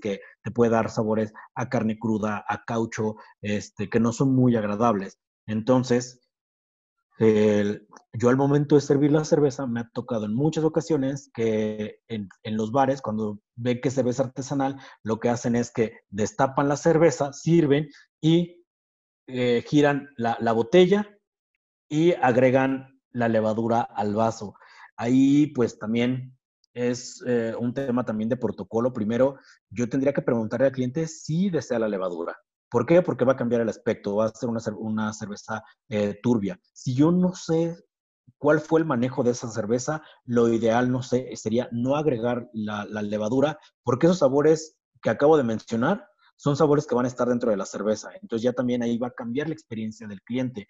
que 0.02 0.22
te 0.44 0.52
puede 0.52 0.72
dar 0.72 0.90
sabores 0.90 1.34
a 1.56 1.70
carne 1.70 1.98
cruda, 1.98 2.44
a 2.48 2.64
caucho, 2.66 3.16
este, 3.42 3.90
que 3.90 4.00
no 4.00 4.12
son 4.14 4.36
muy 4.36 4.56
agradables. 4.56 5.20
Entonces, 5.48 6.22
yo 8.14 8.30
al 8.30 8.38
momento 8.38 8.76
de 8.76 8.82
servir 8.82 9.12
la 9.12 9.24
cerveza 9.24 9.68
me 9.68 9.82
ha 9.82 9.90
tocado 9.94 10.26
en 10.26 10.34
muchas 10.34 10.64
ocasiones 10.64 11.30
que 11.34 12.00
en, 12.08 12.30
los 12.44 12.72
bares, 12.72 13.02
cuando 13.02 13.40
ven 13.56 13.80
que 13.80 13.90
es 13.90 13.94
cerveza 13.94 14.24
artesanal, 14.24 14.78
lo 15.04 15.20
que 15.20 15.30
hacen 15.30 15.56
es 15.56 15.72
que 15.72 16.00
destapan 16.10 16.68
la 16.68 16.78
cerveza, 16.78 17.32
sirven 17.32 17.90
y 18.22 18.66
eh, 19.28 19.64
giran 19.68 20.10
la, 20.18 20.36
la 20.40 20.52
botella 20.52 21.16
y 21.88 22.14
agregan 22.14 23.00
la 23.12 23.28
levadura 23.28 23.82
al 23.82 24.16
vaso. 24.16 24.56
Ahí 24.98 25.48
pues 25.48 25.78
también 25.78 26.36
es 26.74 27.24
eh, 27.26 27.54
un 27.60 27.74
tema 27.74 28.06
también 28.06 28.30
de 28.30 28.38
protocolo. 28.38 28.94
Primero, 28.94 29.38
yo 29.70 29.90
tendría 29.90 30.14
que 30.14 30.22
preguntarle 30.22 30.68
al 30.68 30.72
cliente 30.72 31.08
si 31.08 31.50
desea 31.50 31.80
la 31.80 31.90
levadura. 31.90 32.38
¿Por 32.70 32.86
qué? 32.86 33.02
Porque 33.02 33.26
va 33.26 33.34
a 33.34 33.38
cambiar 33.38 33.62
el 33.62 33.70
aspecto, 33.70 34.16
va 34.16 34.26
a 34.26 34.30
ser 34.30 34.50
una, 34.50 35.12
cerveza 35.14 35.64
eh, 35.90 36.18
turbia. 36.24 36.60
Si 36.74 36.96
yo 36.96 37.12
no 37.12 37.34
sé 37.36 37.76
cuál 38.38 38.62
fue 38.62 38.80
el 38.80 38.86
manejo 38.86 39.24
de 39.24 39.32
esa 39.32 39.50
cerveza, 39.50 40.02
lo 40.26 40.48
ideal, 40.48 40.90
no 40.90 41.04
sé, 41.04 41.36
sería 41.36 41.68
no 41.72 41.98
agregar 41.98 42.50
la, 42.54 42.86
levadura, 42.86 43.60
porque 43.84 44.08
esos 44.08 44.20
sabores 44.20 44.78
que 45.02 45.10
acabo 45.10 45.36
de 45.36 45.44
mencionar 45.44 46.08
son 46.38 46.56
sabores 46.56 46.88
que 46.88 46.96
van 46.96 47.06
a 47.06 47.10
estar 47.10 47.28
dentro 47.28 47.52
de 47.52 47.58
la 47.58 47.66
cerveza. 47.66 48.10
Entonces 48.22 48.44
ya 48.44 48.54
también 48.54 48.82
ahí 48.82 48.98
va 48.98 49.08
a 49.08 49.12
cambiar 49.12 49.48
la 49.48 49.54
experiencia 49.54 50.08
del 50.08 50.22
cliente. 50.22 50.68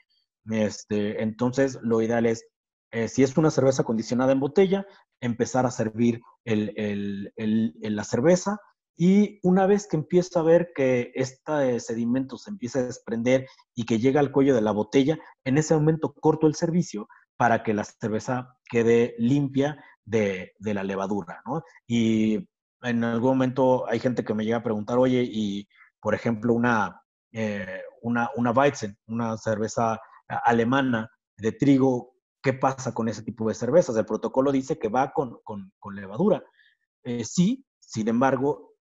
Este, 0.49 1.21
entonces, 1.21 1.77
lo 1.83 2.01
ideal 2.01 2.25
es 2.25 2.43
eh, 2.91 3.07
si 3.07 3.23
es 3.23 3.37
una 3.37 3.51
cerveza 3.51 3.83
condicionada 3.83 4.33
en 4.33 4.41
botella, 4.41 4.85
empezar 5.21 5.65
a 5.65 5.71
servir 5.71 6.21
la 6.45 8.03
cerveza 8.03 8.59
y 8.97 9.39
una 9.41 9.65
vez 9.65 9.87
que 9.87 9.97
empieza 9.97 10.39
a 10.39 10.43
ver 10.43 10.73
que 10.75 11.11
este 11.15 11.79
sedimento 11.79 12.37
se 12.37 12.51
empieza 12.51 12.79
a 12.79 12.83
desprender 12.83 13.47
y 13.73 13.85
que 13.85 13.99
llega 13.99 14.19
al 14.19 14.31
cuello 14.31 14.53
de 14.53 14.61
la 14.61 14.71
botella, 14.71 15.17
en 15.43 15.57
ese 15.57 15.73
momento 15.73 16.13
corto 16.13 16.45
el 16.45 16.55
servicio 16.55 17.07
para 17.35 17.63
que 17.63 17.73
la 17.73 17.83
cerveza 17.83 18.55
quede 18.69 19.15
limpia 19.17 19.83
de, 20.05 20.53
la 20.59 20.83
levadura. 20.83 21.41
Y 21.87 22.47
en 22.83 23.03
algún 23.03 23.31
momento 23.31 23.89
hay 23.89 23.99
gente 23.99 24.23
que 24.23 24.35
me 24.35 24.43
llega 24.43 24.57
a 24.57 24.63
preguntar, 24.63 24.99
oye, 24.99 25.23
y 25.27 25.67
por 25.99 26.13
ejemplo, 26.13 26.53
una, 26.53 27.01
eh, 27.31 27.81
una, 28.01 28.29
una 28.35 28.51
Weizen, 28.51 28.97
una 29.07 29.37
cerveza 29.37 29.99
alemana 30.27 31.09
de 31.37 31.51
trigo, 31.53 32.13
¿Qué 32.41 32.53
pasa 32.53 32.93
con 32.93 33.07
ese 33.07 33.21
tipo 33.21 33.47
de 33.47 33.53
cervezas? 33.53 33.95
El 33.95 34.05
protocolo 34.05 34.51
dice 34.51 34.79
que 34.79 34.89
va 34.89 35.13
con, 35.13 35.41
levadura. 35.93 36.43
Eh, 37.03 37.23
sí, 37.23 37.65
sin 37.79 38.07
embargo, 38.07 38.73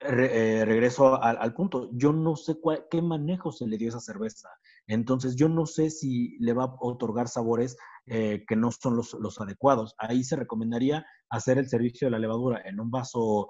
eh, 0.00 0.64
regreso 0.64 1.20
al, 1.20 1.54
punto, 1.54 1.90
yo 1.92 2.12
no 2.12 2.36
sé 2.36 2.56
qué 2.90 3.00
manejo 3.02 3.50
se 3.50 3.66
le 3.66 3.78
dio 3.78 3.88
a 3.88 3.90
esa 3.90 4.00
cerveza. 4.00 4.48
Entonces, 4.86 5.36
yo 5.36 5.48
no 5.48 5.64
sé 5.64 5.90
si 5.90 6.36
le 6.38 6.52
va 6.52 6.64
a 6.64 6.76
otorgar 6.80 7.28
sabores 7.28 7.76
eh, 8.06 8.44
que 8.46 8.56
no 8.56 8.70
son 8.70 8.96
los, 8.96 9.40
adecuados. 9.40 9.94
Ahí 9.98 10.22
se 10.22 10.36
recomendaría 10.36 11.04
hacer 11.30 11.58
el 11.58 11.68
servicio 11.68 12.06
de 12.06 12.12
la 12.12 12.18
levadura 12.18 12.60
en 12.64 12.78
un 12.80 12.90
vaso 12.90 13.48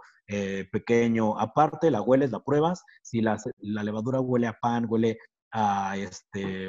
pequeño 0.71 1.39
aparte, 1.39 1.91
la 1.91 2.03
hueles, 2.03 2.31
la 2.31 2.45
pruebas. 2.45 2.85
Si 3.03 3.23
la, 3.23 3.39
levadura 3.59 4.21
huele 4.21 4.47
a 4.47 4.59
pan, 4.61 4.87
huele 4.89 5.19
a, 5.51 5.97
este, 5.97 6.69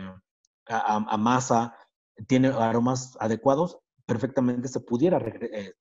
a, 0.69 1.17
masa, 1.17 1.75
tiene 2.27 2.49
aromas 2.49 3.17
adecuados, 3.19 3.79
perfectamente 4.05 4.67
se 4.67 4.79
pudiera 4.79 5.17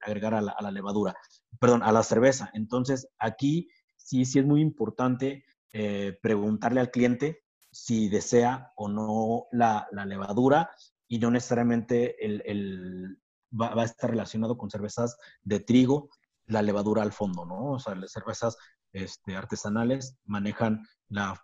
agregar 0.01 0.35
a 0.35 0.41
la, 0.41 0.57
la, 0.61 0.71
levadura, 0.71 1.15
perdón, 1.59 1.83
a 1.83 1.93
la 1.93 2.03
cerveza. 2.03 2.51
Entonces, 2.53 3.09
aquí 3.19 3.69
sí, 3.97 4.25
sí 4.25 4.39
es 4.39 4.47
muy 4.47 4.61
importante 4.61 5.45
eh, 5.73 6.19
preguntarle 6.23 6.81
al 6.81 6.91
cliente 6.91 7.43
si 7.71 8.09
desea 8.09 8.73
o 8.77 8.89
no 8.89 9.47
la, 9.53 9.87
levadura 10.07 10.71
y 11.07 11.19
no 11.19 11.31
necesariamente 11.31 12.17
el, 12.25 13.19
va, 13.53 13.81
a 13.81 13.85
estar 13.85 14.11
relacionado 14.11 14.57
con 14.57 14.71
cervezas 14.71 15.19
de 15.43 15.61
trigo, 15.61 16.09
la 16.47 16.63
levadura 16.63 17.03
al 17.03 17.13
fondo, 17.13 17.45
¿no? 17.45 17.73
O 17.73 17.79
sea, 17.79 17.95
las 17.95 18.13
cervezas 18.13 18.57
este, 18.93 19.37
artesanales 19.37 20.17
manejan 20.25 20.87
la, 21.09 21.39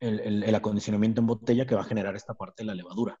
el, 0.00 0.42
el, 0.42 0.54
acondicionamiento 0.54 1.20
en 1.20 1.28
botella 1.28 1.66
que 1.66 1.76
va 1.76 1.82
a 1.82 1.84
generar 1.84 2.16
esta 2.16 2.34
parte 2.34 2.64
de 2.64 2.66
la 2.66 2.74
levadura. 2.74 3.20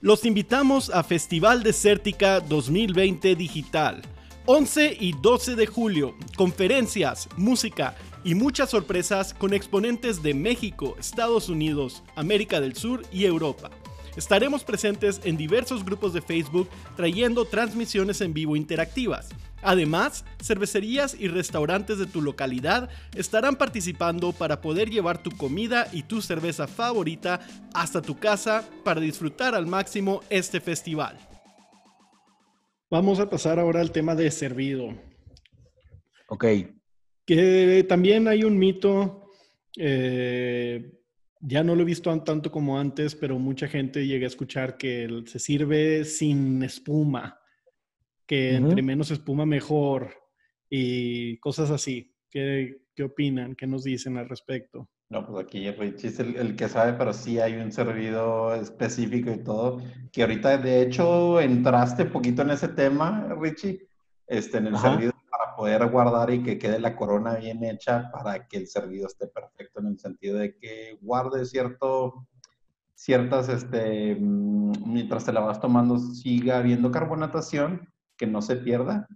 Los 0.00 0.24
invitamos 0.24 0.90
a 0.90 1.02
Festival 1.02 1.64
Desértica 1.64 2.38
2020 2.38 3.34
Digital. 3.34 4.00
11 4.46 4.96
y 5.00 5.12
12 5.20 5.56
de 5.56 5.66
julio, 5.66 6.14
conferencias, 6.36 7.28
música 7.36 7.96
y 8.22 8.36
muchas 8.36 8.70
sorpresas 8.70 9.34
con 9.34 9.52
exponentes 9.52 10.22
de 10.22 10.34
México, 10.34 10.94
Estados 11.00 11.48
Unidos, 11.48 12.04
América 12.14 12.60
del 12.60 12.76
Sur 12.76 13.02
y 13.10 13.24
Europa. 13.24 13.70
Estaremos 14.16 14.62
presentes 14.62 15.20
en 15.24 15.36
diversos 15.36 15.84
grupos 15.84 16.12
de 16.12 16.22
Facebook 16.22 16.68
trayendo 16.94 17.44
transmisiones 17.44 18.20
en 18.20 18.32
vivo 18.32 18.54
interactivas 18.54 19.30
Además, 19.62 20.24
cervecerías 20.42 21.16
y 21.18 21.28
restaurantes 21.28 21.98
de 21.98 22.06
tu 22.06 22.22
localidad 22.22 22.88
estarán 23.16 23.56
participando 23.56 24.32
para 24.32 24.60
poder 24.60 24.88
llevar 24.88 25.22
tu 25.22 25.30
comida 25.30 25.88
y 25.92 26.04
tu 26.04 26.22
cerveza 26.22 26.66
favorita 26.66 27.40
hasta 27.74 28.00
tu 28.00 28.18
casa 28.18 28.68
para 28.84 29.00
disfrutar 29.00 29.54
al 29.54 29.66
máximo 29.66 30.20
este 30.30 30.60
festival. 30.60 31.18
Vamos 32.90 33.18
a 33.20 33.28
pasar 33.28 33.58
ahora 33.58 33.80
al 33.80 33.92
tema 33.92 34.14
de 34.14 34.30
servido. 34.30 34.94
Ok. 36.28 36.44
Que 37.26 37.84
también 37.86 38.28
hay 38.28 38.44
un 38.44 38.56
mito, 38.56 39.28
eh, 39.76 40.92
ya 41.40 41.62
no 41.62 41.74
lo 41.74 41.82
he 41.82 41.84
visto 41.84 42.16
tanto 42.22 42.50
como 42.50 42.78
antes, 42.78 43.14
pero 43.14 43.38
mucha 43.38 43.68
gente 43.68 44.06
llega 44.06 44.24
a 44.24 44.28
escuchar 44.28 44.78
que 44.78 45.24
se 45.26 45.38
sirve 45.38 46.04
sin 46.04 46.62
espuma 46.62 47.37
que 48.28 48.54
entre 48.54 48.82
menos 48.82 49.10
espuma 49.10 49.46
mejor 49.46 50.10
y 50.68 51.38
cosas 51.38 51.70
así. 51.70 52.14
¿Qué, 52.30 52.82
¿Qué, 52.94 53.02
opinan? 53.02 53.56
¿Qué 53.56 53.66
nos 53.66 53.84
dicen 53.84 54.18
al 54.18 54.28
respecto? 54.28 54.86
No, 55.08 55.26
pues 55.26 55.46
aquí 55.46 55.70
Richie 55.70 56.08
es 56.08 56.20
el, 56.20 56.54
que 56.54 56.68
sabe, 56.68 56.92
pero 56.92 57.14
sí 57.14 57.40
hay 57.40 57.54
un 57.54 57.72
servido 57.72 58.54
específico 58.54 59.30
y 59.30 59.42
todo, 59.42 59.80
que 60.12 60.20
ahorita 60.20 60.58
de 60.58 60.82
hecho 60.82 61.40
entraste 61.40 62.04
poquito 62.04 62.42
en 62.42 62.50
ese 62.50 62.68
tema, 62.68 63.34
Richie, 63.40 63.88
este, 64.26 64.58
en 64.58 64.66
el 64.66 64.76
servido 64.76 65.12
para 65.30 65.56
poder 65.56 65.86
guardar 65.86 66.30
y 66.30 66.42
que 66.42 66.58
quede 66.58 66.78
la 66.78 66.94
corona 66.94 67.36
bien 67.36 67.64
hecha 67.64 68.10
para 68.12 68.46
que 68.46 68.58
el 68.58 68.66
servido 68.66 69.06
esté 69.06 69.26
perfecto 69.28 69.80
en 69.80 69.86
el 69.86 69.98
sentido 69.98 70.36
de 70.36 70.54
que 70.58 70.98
guarde 71.00 71.46
cierto, 71.46 72.26
ciertas, 72.94 73.48
este, 73.48 74.16
mm, 74.20 74.92
mientras 74.92 75.24
te 75.24 75.32
la 75.32 75.40
vas 75.40 75.58
tomando 75.58 75.98
siga 75.98 76.58
habiendo 76.58 76.90
carbonatación 76.90 77.88
que 78.18 78.26
no 78.26 78.42
se 78.42 78.56
pierda, 78.56 79.08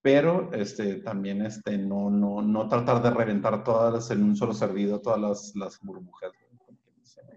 pero 0.00 0.52
este, 0.52 0.96
también 0.96 1.42
este, 1.42 1.76
no, 1.76 2.10
no, 2.10 2.40
no 2.42 2.68
tratar 2.68 3.02
de 3.02 3.10
reventar 3.10 3.62
todas 3.64 4.10
en 4.10 4.22
un 4.22 4.36
solo 4.36 4.54
servido, 4.54 5.00
todas 5.00 5.20
las, 5.20 5.52
las 5.54 5.78
burbujas. 5.80 6.32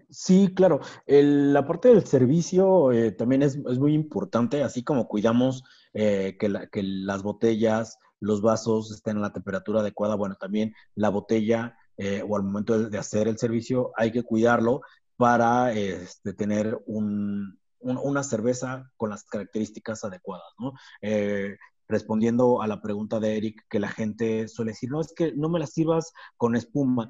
Sí, 0.08 0.52
claro. 0.54 0.80
la 1.06 1.66
parte 1.66 1.88
del 1.88 2.04
servicio 2.06 2.92
eh, 2.92 3.12
también 3.12 3.42
es, 3.42 3.56
es, 3.56 3.78
muy 3.78 3.92
importante, 3.92 4.62
así 4.62 4.82
como 4.82 5.08
cuidamos 5.08 5.64
eh, 5.94 6.36
que, 6.38 6.48
la, 6.48 6.68
que, 6.68 6.82
las 6.82 7.22
botellas, 7.22 7.98
los 8.20 8.40
vasos 8.40 8.92
estén 8.92 9.18
a 9.18 9.20
la 9.20 9.32
temperatura 9.32 9.80
adecuada, 9.80 10.14
bueno, 10.14 10.36
también 10.36 10.74
la 10.94 11.10
botella 11.10 11.76
eh, 11.96 12.22
o 12.26 12.36
al 12.36 12.44
momento 12.44 12.78
de, 12.78 12.88
de, 12.88 12.98
hacer 12.98 13.26
el 13.26 13.38
servicio 13.38 13.92
hay 13.96 14.12
que 14.12 14.22
cuidarlo 14.22 14.80
para 15.16 15.72
este, 15.72 16.34
tener 16.34 16.78
un, 16.86 17.58
una 17.80 18.22
cerveza 18.22 18.90
con 18.96 19.10
las 19.10 19.24
características 19.24 20.04
adecuadas. 20.04 20.52
Eh, 21.02 21.56
respondiendo 21.88 22.62
a 22.62 22.66
la 22.66 22.82
pregunta 22.82 23.20
de 23.20 23.36
Eric, 23.36 23.64
que 23.68 23.78
la 23.78 23.88
gente 23.88 24.48
suele 24.48 24.72
decir, 24.72 24.90
no, 24.90 25.00
es 25.00 25.12
que 25.14 25.32
no 25.32 25.48
me 25.48 25.58
la 25.58 25.66
sirvas 25.66 26.12
con 26.36 26.56
espuma. 26.56 27.08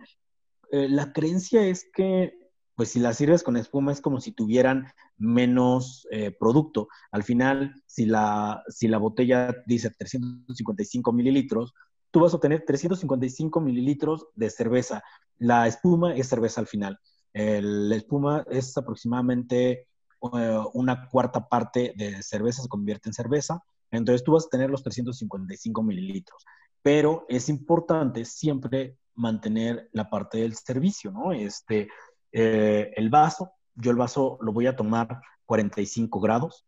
Eh, 0.71 0.89
la 0.89 1.13
creencia 1.13 1.67
es 1.67 1.89
que, 1.93 2.35
pues 2.75 2.91
si 2.91 3.01
la 3.01 3.15
sirves 3.15 3.43
con 3.43 3.57
espuma 3.57 3.93
es 3.93 4.01
como 4.01 4.21
si 4.21 4.33
tuvieran 4.33 4.87
menos 5.17 6.07
eh, 6.11 6.31
producto. 6.31 6.89
Al 7.11 7.23
final, 7.23 7.75
si 7.87 8.05
la, 8.05 8.63
si 8.69 8.89
la 8.89 8.99
botella 8.99 9.55
dice 9.67 9.91
355 9.91 11.13
mililitros, 11.13 11.73
tú 12.11 12.21
vas 12.21 12.33
a 12.33 12.37
obtener 12.37 12.65
355 12.67 13.61
mililitros 13.61 14.27
de 14.35 14.51
cerveza. 14.51 15.03
La 15.39 15.67
espuma 15.67 16.15
es 16.15 16.29
cerveza 16.29 16.61
al 16.61 16.67
final. 16.67 16.99
la 17.33 17.97
espuma 17.97 18.45
es 18.51 18.77
aproximadamente 18.77 19.87
una 20.21 21.09
cuarta 21.09 21.49
parte 21.49 21.93
de 21.97 22.23
cerveza 22.23 22.63
se 22.63 22.69
convierte 22.69 23.09
en 23.09 23.15
cerveza, 23.15 23.63
entonces 23.91 24.25
tú 24.25 24.33
vas 24.33 24.47
a 24.47 24.51
tener 24.51 24.71
los 24.71 24.83
355 24.83 25.83
mililitros. 25.83 26.45
Pero 26.83 27.25
es 27.29 27.49
importante 27.49 28.25
siempre 28.25 28.99
mantener 29.15 29.89
la 29.93 30.09
parte 30.09 30.39
del 30.39 30.55
servicio, 30.55 31.11
¿no? 31.11 31.33
Este, 31.33 31.89
eh, 32.33 32.93
el 32.97 33.11
vaso, 33.11 33.53
yo 33.75 33.91
el 33.91 33.97
vaso 33.97 34.39
lo 34.41 34.53
voy 34.53 34.67
a 34.67 34.77
tomar 34.77 35.21
45 35.47 36.21
grados 36.21 36.67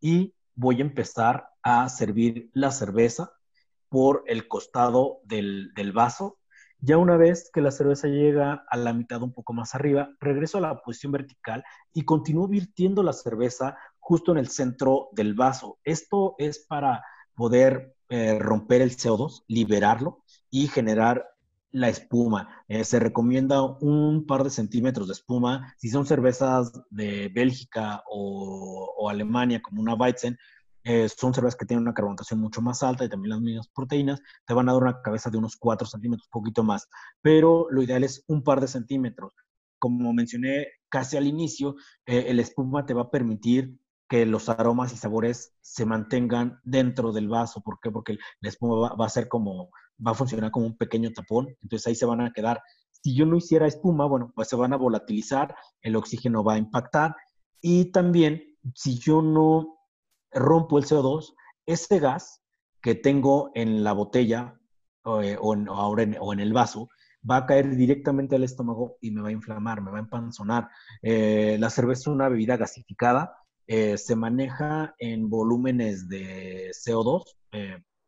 y 0.00 0.34
voy 0.54 0.78
a 0.78 0.84
empezar 0.84 1.48
a 1.62 1.88
servir 1.88 2.50
la 2.52 2.70
cerveza 2.70 3.32
por 3.88 4.24
el 4.26 4.48
costado 4.48 5.20
del, 5.24 5.72
del 5.74 5.92
vaso 5.92 6.37
ya 6.80 6.96
una 6.96 7.16
vez 7.16 7.50
que 7.52 7.60
la 7.60 7.70
cerveza 7.70 8.08
llega 8.08 8.64
a 8.68 8.76
la 8.76 8.92
mitad 8.92 9.22
un 9.22 9.32
poco 9.32 9.52
más 9.52 9.74
arriba, 9.74 10.10
regreso 10.20 10.58
a 10.58 10.60
la 10.60 10.80
posición 10.80 11.12
vertical 11.12 11.64
y 11.92 12.04
continúo 12.04 12.46
virtiendo 12.46 13.02
la 13.02 13.12
cerveza 13.12 13.76
justo 13.98 14.32
en 14.32 14.38
el 14.38 14.48
centro 14.48 15.08
del 15.12 15.34
vaso. 15.34 15.78
Esto 15.84 16.34
es 16.38 16.60
para 16.60 17.04
poder 17.34 17.94
eh, 18.08 18.38
romper 18.38 18.82
el 18.82 18.96
CO2, 18.96 19.44
liberarlo 19.48 20.22
y 20.50 20.68
generar 20.68 21.26
la 21.70 21.88
espuma. 21.88 22.64
Eh, 22.68 22.84
se 22.84 22.98
recomienda 22.98 23.62
un 23.62 24.24
par 24.26 24.44
de 24.44 24.50
centímetros 24.50 25.08
de 25.08 25.12
espuma. 25.12 25.74
Si 25.76 25.90
son 25.90 26.06
cervezas 26.06 26.72
de 26.90 27.28
Bélgica 27.28 28.02
o, 28.08 28.94
o 28.96 29.08
Alemania, 29.10 29.60
como 29.60 29.82
una 29.82 29.94
Weizen, 29.94 30.38
eh, 30.84 31.08
son 31.08 31.34
cervezas 31.34 31.56
que 31.56 31.66
tienen 31.66 31.82
una 31.82 31.94
carbonatación 31.94 32.40
mucho 32.40 32.62
más 32.62 32.82
alta 32.82 33.04
y 33.04 33.08
también 33.08 33.30
las 33.30 33.40
mismas 33.40 33.68
proteínas, 33.68 34.20
te 34.46 34.54
van 34.54 34.68
a 34.68 34.72
dar 34.72 34.82
una 34.82 35.02
cabeza 35.02 35.30
de 35.30 35.38
unos 35.38 35.56
4 35.56 35.86
centímetros, 35.86 36.28
poquito 36.30 36.62
más, 36.62 36.88
pero 37.20 37.66
lo 37.70 37.82
ideal 37.82 38.04
es 38.04 38.24
un 38.28 38.42
par 38.42 38.60
de 38.60 38.68
centímetros. 38.68 39.34
Como 39.78 40.12
mencioné 40.12 40.66
casi 40.88 41.16
al 41.16 41.26
inicio, 41.26 41.76
eh, 42.06 42.26
el 42.28 42.40
espuma 42.40 42.86
te 42.86 42.94
va 42.94 43.02
a 43.02 43.10
permitir 43.10 43.78
que 44.08 44.24
los 44.24 44.48
aromas 44.48 44.92
y 44.92 44.96
sabores 44.96 45.52
se 45.60 45.84
mantengan 45.84 46.58
dentro 46.64 47.12
del 47.12 47.28
vaso. 47.28 47.60
¿Por 47.60 47.78
qué? 47.80 47.90
Porque 47.90 48.16
la 48.40 48.48
espuma 48.48 48.94
va, 48.94 49.06
a 49.06 49.10
ser 49.10 49.28
como, 49.28 49.70
va 50.04 50.12
a 50.12 50.14
funcionar 50.14 50.50
como 50.50 50.66
un 50.66 50.76
pequeño 50.76 51.12
tapón, 51.12 51.48
entonces 51.62 51.86
ahí 51.86 51.94
se 51.94 52.06
van 52.06 52.22
a 52.22 52.32
quedar. 52.32 52.60
Si 52.90 53.14
yo 53.14 53.26
no 53.26 53.36
hiciera 53.36 53.66
espuma, 53.66 54.06
bueno, 54.06 54.32
pues 54.34 54.48
se 54.48 54.56
van 54.56 54.72
a 54.72 54.76
volatilizar, 54.76 55.54
el 55.82 55.96
oxígeno 55.96 56.42
va 56.42 56.54
a 56.54 56.58
impactar 56.58 57.14
y 57.60 57.92
también 57.92 58.42
si 58.74 58.98
yo 58.98 59.22
no 59.22 59.77
rompo 60.32 60.78
el 60.78 60.84
CO2, 60.84 61.34
ese 61.66 61.98
gas 61.98 62.42
que 62.80 62.94
tengo 62.94 63.50
en 63.54 63.84
la 63.84 63.92
botella 63.92 64.58
eh, 65.04 65.36
o, 65.40 65.54
en, 65.54 65.68
ahora 65.68 66.06
o 66.20 66.32
en 66.32 66.40
el 66.40 66.52
vaso 66.52 66.88
va 67.28 67.38
a 67.38 67.46
caer 67.46 67.76
directamente 67.76 68.36
al 68.36 68.44
estómago 68.44 68.96
y 69.00 69.10
me 69.10 69.22
va 69.22 69.28
a 69.28 69.32
inflamar, 69.32 69.82
me 69.82 69.90
va 69.90 69.98
a 69.98 70.02
empanzonar. 70.02 70.68
Eh, 71.02 71.56
la 71.58 71.70
cerveza 71.70 72.02
es 72.02 72.06
una 72.06 72.28
bebida 72.28 72.56
gasificada, 72.56 73.36
eh, 73.66 73.98
se 73.98 74.16
maneja 74.16 74.94
en 74.98 75.28
volúmenes 75.28 76.08
de 76.08 76.70
CO2, 76.70 77.24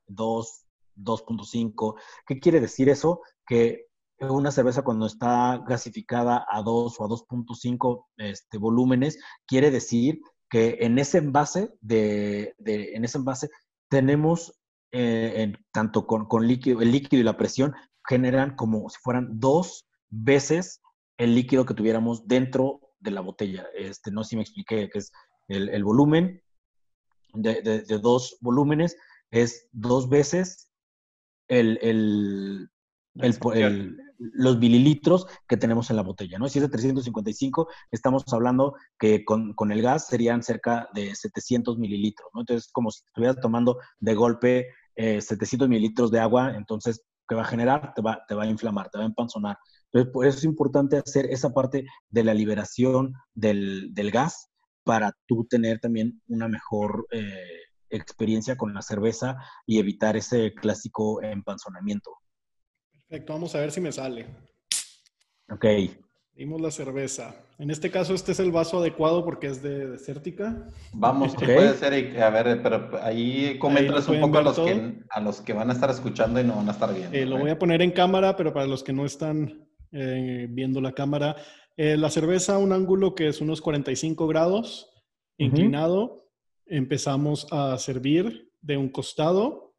2, 0.07 0.65
2.5. 0.97 1.95
¿Qué 2.27 2.39
quiere 2.39 2.61
decir 2.61 2.89
eso? 2.89 3.21
Que 3.47 3.87
una 4.21 4.51
cerveza 4.51 4.83
cuando 4.83 5.07
está 5.07 5.63
gasificada 5.67 6.47
a 6.49 6.63
2 6.63 7.01
o 7.01 7.05
a 7.05 7.09
2.5 7.09 8.07
este, 8.19 8.59
volúmenes, 8.59 9.19
quiere 9.47 9.71
decir 9.71 10.21
que 10.51 10.79
en 10.81 10.99
ese 10.99 11.19
envase, 11.19 11.73
de, 11.81 12.55
en 12.59 13.05
ese 13.05 13.19
envase 13.19 13.49
tenemos, 13.89 14.61
eh, 14.93 15.53
tanto 15.73 16.07
con, 16.07 16.47
líquido, 16.47 16.83
el 16.83 16.91
líquido 16.91 17.21
y 17.21 17.25
la 17.25 17.37
presión, 17.37 17.73
generan 18.07 18.57
como 18.57 18.89
si 18.91 18.99
fueran 19.01 19.39
dos 19.39 19.87
veces 20.09 20.83
el 21.19 21.35
líquido 21.35 21.65
que 21.65 21.75
tuviéramos 21.75 22.27
dentro 22.27 22.81
de 22.99 23.13
la 23.13 23.21
botella. 23.21 23.67
Este, 23.77 24.11
no 24.11 24.25
sé 24.25 24.31
si 24.31 24.37
me 24.37 24.43
expliqué, 24.43 24.91
que 24.91 24.99
es 24.99 25.13
el, 25.49 25.85
volumen 25.85 26.43
de, 27.33 27.85
dos 28.03 28.37
volúmenes, 28.41 28.97
es 29.31 29.69
dos 29.71 30.09
veces 30.09 30.71
el, 31.49 31.79
el, 31.83 32.71
los 34.21 34.59
mililitros 34.59 35.27
que 35.49 35.57
tenemos 35.57 35.91
en 35.91 35.97
la 35.97 36.03
botella, 36.03 36.39
¿no? 36.39 36.49
Si 36.49 36.59
es 36.59 36.63
de 36.63 36.69
355, 36.69 37.69
estamos 37.91 38.25
hablando 38.33 38.75
que 38.99 39.25
con, 39.25 39.55
el 39.71 39.83
gas 39.83 40.07
serían 40.09 40.43
cerca 40.43 40.89
de 40.95 41.15
700 41.15 41.79
mililitros, 41.79 42.29
¿no? 42.35 42.41
Entonces, 42.43 42.71
como 42.71 42.91
si 42.91 43.03
estuvieras 43.07 43.41
tomando 43.41 43.79
de 43.99 44.15
golpe 44.15 44.67
700 44.97 45.67
eh, 45.67 45.69
mililitros 45.69 46.11
de 46.11 46.21
agua, 46.21 46.55
entonces, 46.55 47.03
¿qué 47.27 47.35
va 47.35 47.43
a 47.43 47.47
generar? 47.47 47.95
Te 47.95 48.03
va, 48.03 48.23
te 48.29 48.35
va 48.35 48.43
a 48.43 48.47
inflamar, 48.47 48.91
te 48.91 48.99
va 48.99 49.05
a 49.05 49.07
empanzonar. 49.07 49.57
Entonces, 49.87 50.13
por 50.13 50.27
eso 50.27 50.39
es 50.39 50.45
importante 50.45 50.99
hacer 50.99 51.27
esa 51.27 51.55
parte 51.55 51.87
de 52.11 52.25
la 52.25 52.35
liberación 52.35 53.15
del, 53.35 53.91
gas 54.13 54.51
para 54.85 55.13
tú 55.27 55.47
tener 55.49 55.81
también 55.81 56.21
una 56.29 56.49
mejor 56.49 57.07
eh, 57.11 57.25
experiencia 57.89 58.57
con 58.57 58.75
la 58.75 58.83
cerveza 58.83 59.37
y 59.67 59.79
evitar 59.79 60.17
ese 60.17 60.53
clásico 60.55 61.23
empanzonamiento. 61.23 62.20
Perfecto, 63.11 63.33
vamos 63.33 63.53
a 63.57 63.59
ver 63.59 63.73
si 63.73 63.81
me 63.81 63.91
sale. 63.91 64.25
Ok. 65.51 65.67
Dimos 66.33 66.61
la 66.61 66.71
cerveza. 66.71 67.35
En 67.59 67.69
este 67.73 67.91
caso, 67.91 68.15
este 68.15 68.31
es 68.31 68.39
el 68.39 68.53
vaso 68.53 68.79
adecuado 68.79 69.25
porque 69.25 69.49
es 69.49 69.61
de 69.61 69.89
desértica. 69.89 70.69
Vamos, 70.93 71.35
¿qué 71.35 71.45
puede 71.45 71.75
ser? 71.75 72.23
A 72.23 72.31
ver, 72.31 72.63
pero 72.63 72.89
ahí 73.03 73.59
comentas 73.59 74.07
un 74.07 74.21
poco 74.21 74.39
a 74.39 74.43
los, 74.43 74.61
que, 74.61 75.03
a 75.11 75.21
los 75.21 75.41
que 75.41 75.53
van 75.53 75.71
a 75.71 75.73
estar 75.73 75.91
escuchando 75.91 76.41
y 76.41 76.45
no 76.45 76.55
van 76.55 76.69
a 76.69 76.71
estar 76.71 76.95
viendo. 76.95 77.19
Eh, 77.19 77.27
lo 77.27 77.37
voy 77.37 77.51
a 77.51 77.59
poner 77.59 77.83
en 77.83 77.91
cámara, 77.91 78.37
pero 78.37 78.53
para 78.53 78.67
los 78.67 78.85
que 78.85 78.93
no 78.93 79.05
están 79.05 79.69
eh, 79.91 80.47
viendo 80.49 80.81
la 80.81 80.93
cámara, 80.93 81.35
eh, 81.77 81.97
la 81.97 82.11
cerveza 82.11 82.55
a 82.55 82.59
un 82.59 82.73
ángulo 82.73 83.17
que 83.17 83.27
es 83.27 83.41
unos 83.41 83.61
45 83.61 84.29
grados, 84.29 84.89
inclinado. 85.37 86.29
Empezamos 86.65 87.49
a 87.51 87.77
servir 87.79 88.53
de 88.61 88.77
un 88.77 88.89
costado 88.89 89.70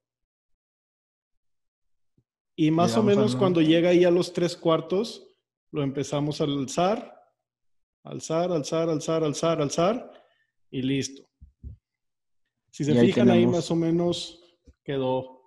y 2.61 2.69
más 2.69 2.95
o 2.95 3.01
menos 3.01 3.35
cuando 3.35 3.59
llega 3.59 3.89
ahí 3.89 4.03
a 4.03 4.11
los 4.11 4.33
tres 4.33 4.55
cuartos, 4.55 5.27
lo 5.71 5.81
empezamos 5.81 6.41
a 6.41 6.43
alzar, 6.43 7.11
alzar, 8.03 8.51
alzar, 8.51 8.87
alzar, 8.87 9.23
alzar, 9.23 9.61
alzar 9.63 10.11
y 10.69 10.83
listo. 10.83 11.27
Si 12.69 12.83
se 12.83 12.93
fijan 13.01 13.31
ahí 13.31 13.47
más 13.47 13.71
o 13.71 13.75
menos 13.75 14.59
quedó 14.83 15.41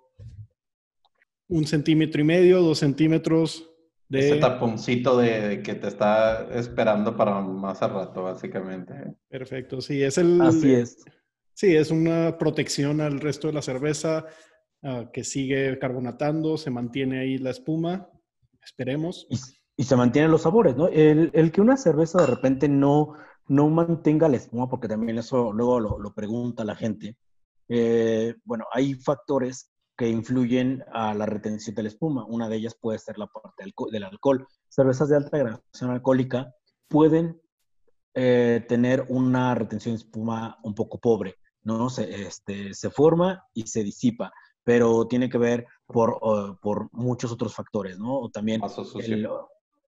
un 1.47 1.65
centímetro 1.69 2.21
y 2.21 2.25
medio, 2.25 2.61
dos 2.63 2.81
centímetros 2.81 3.65
de... 4.09 4.19
Ese 4.19 4.41
taponcito 4.41 5.17
de, 5.17 5.63
que 5.63 5.77
te 5.77 5.87
está 5.87 6.49
esperando 6.53 7.17
para 7.17 7.41
más 7.41 7.81
a 7.81 7.87
rato, 7.87 8.25
básicamente. 8.25 8.93
Perfecto, 9.29 9.81
sí, 9.81 10.03
es 10.03 10.19
el... 10.19 10.41
Así 10.41 10.75
es. 10.75 11.05
Sí, 11.53 11.77
es 11.77 11.93
una 11.93 12.37
protección 12.39 13.01
al 13.01 13.21
resto 13.21 13.47
de 13.47 13.53
la 13.53 13.63
cerveza. 13.63 14.27
Ah, 14.87 15.09
que 15.11 15.25
sigue 15.25 15.79
carbonatando, 15.79 16.59
se 16.59 16.71
mantiene 16.71 17.19
ahí 17.21 17.39
la 17.39 17.49
espuma, 17.49 18.11
esperemos. 18.63 19.27
Y, 19.77 19.83
se 19.83 19.97
mantienen 19.97 20.31
los 20.31 20.43
sabores, 20.43 20.77
¿no? 20.77 20.89
El, 20.89 21.31
que 21.53 21.63
una 21.63 21.79
cerveza 21.79 22.21
de 22.21 22.27
repente 22.27 22.69
no, 22.69 23.15
no 23.49 23.71
mantenga 23.71 24.29
la 24.29 24.37
espuma, 24.37 24.69
porque 24.69 24.87
también 24.87 25.17
eso 25.17 25.55
luego 25.55 25.81
lo, 25.81 26.15
pregunta 26.15 26.65
la 26.65 26.77
gente. 26.77 27.17
Eh, 27.69 28.35
bueno, 28.45 28.67
hay 28.73 28.93
factores 28.93 29.71
que 29.97 30.11
influyen 30.11 30.85
a 30.93 31.15
la 31.15 31.25
retención 31.25 31.75
de 31.75 31.85
la 31.85 31.89
espuma. 31.89 32.27
Una 32.27 32.51
de 32.51 32.57
ellas 32.57 32.77
puede 32.79 32.99
ser 32.99 33.17
la 33.17 33.27
parte 33.27 33.65
del 33.91 34.05
alcohol. 34.05 34.47
Cervezas 34.69 35.09
de 35.09 35.17
alta 35.17 35.39
gradación 35.39 35.91
alcohólica 35.93 36.53
pueden 36.89 37.41
eh, 38.13 38.63
tener 38.69 39.07
una 39.09 39.55
retención 39.55 39.95
de 39.95 40.03
espuma 40.03 40.59
un 40.63 40.75
poco 40.75 40.99
pobre, 40.99 41.37
¿no? 41.63 41.89
Se, 41.89 42.27
este, 42.27 42.75
se 42.75 42.91
forma 42.91 43.47
y 43.55 43.67
se 43.67 43.83
disipa 43.83 44.31
pero 44.65 45.07
tiene 45.07 45.29
que 45.29 45.39
ver 45.39 45.67
por, 45.87 46.19
por 46.61 46.89
muchos 46.93 47.31
otros 47.31 47.55
factores, 47.55 47.99
¿no? 47.99 48.19
O 48.19 48.31
también 48.31 48.61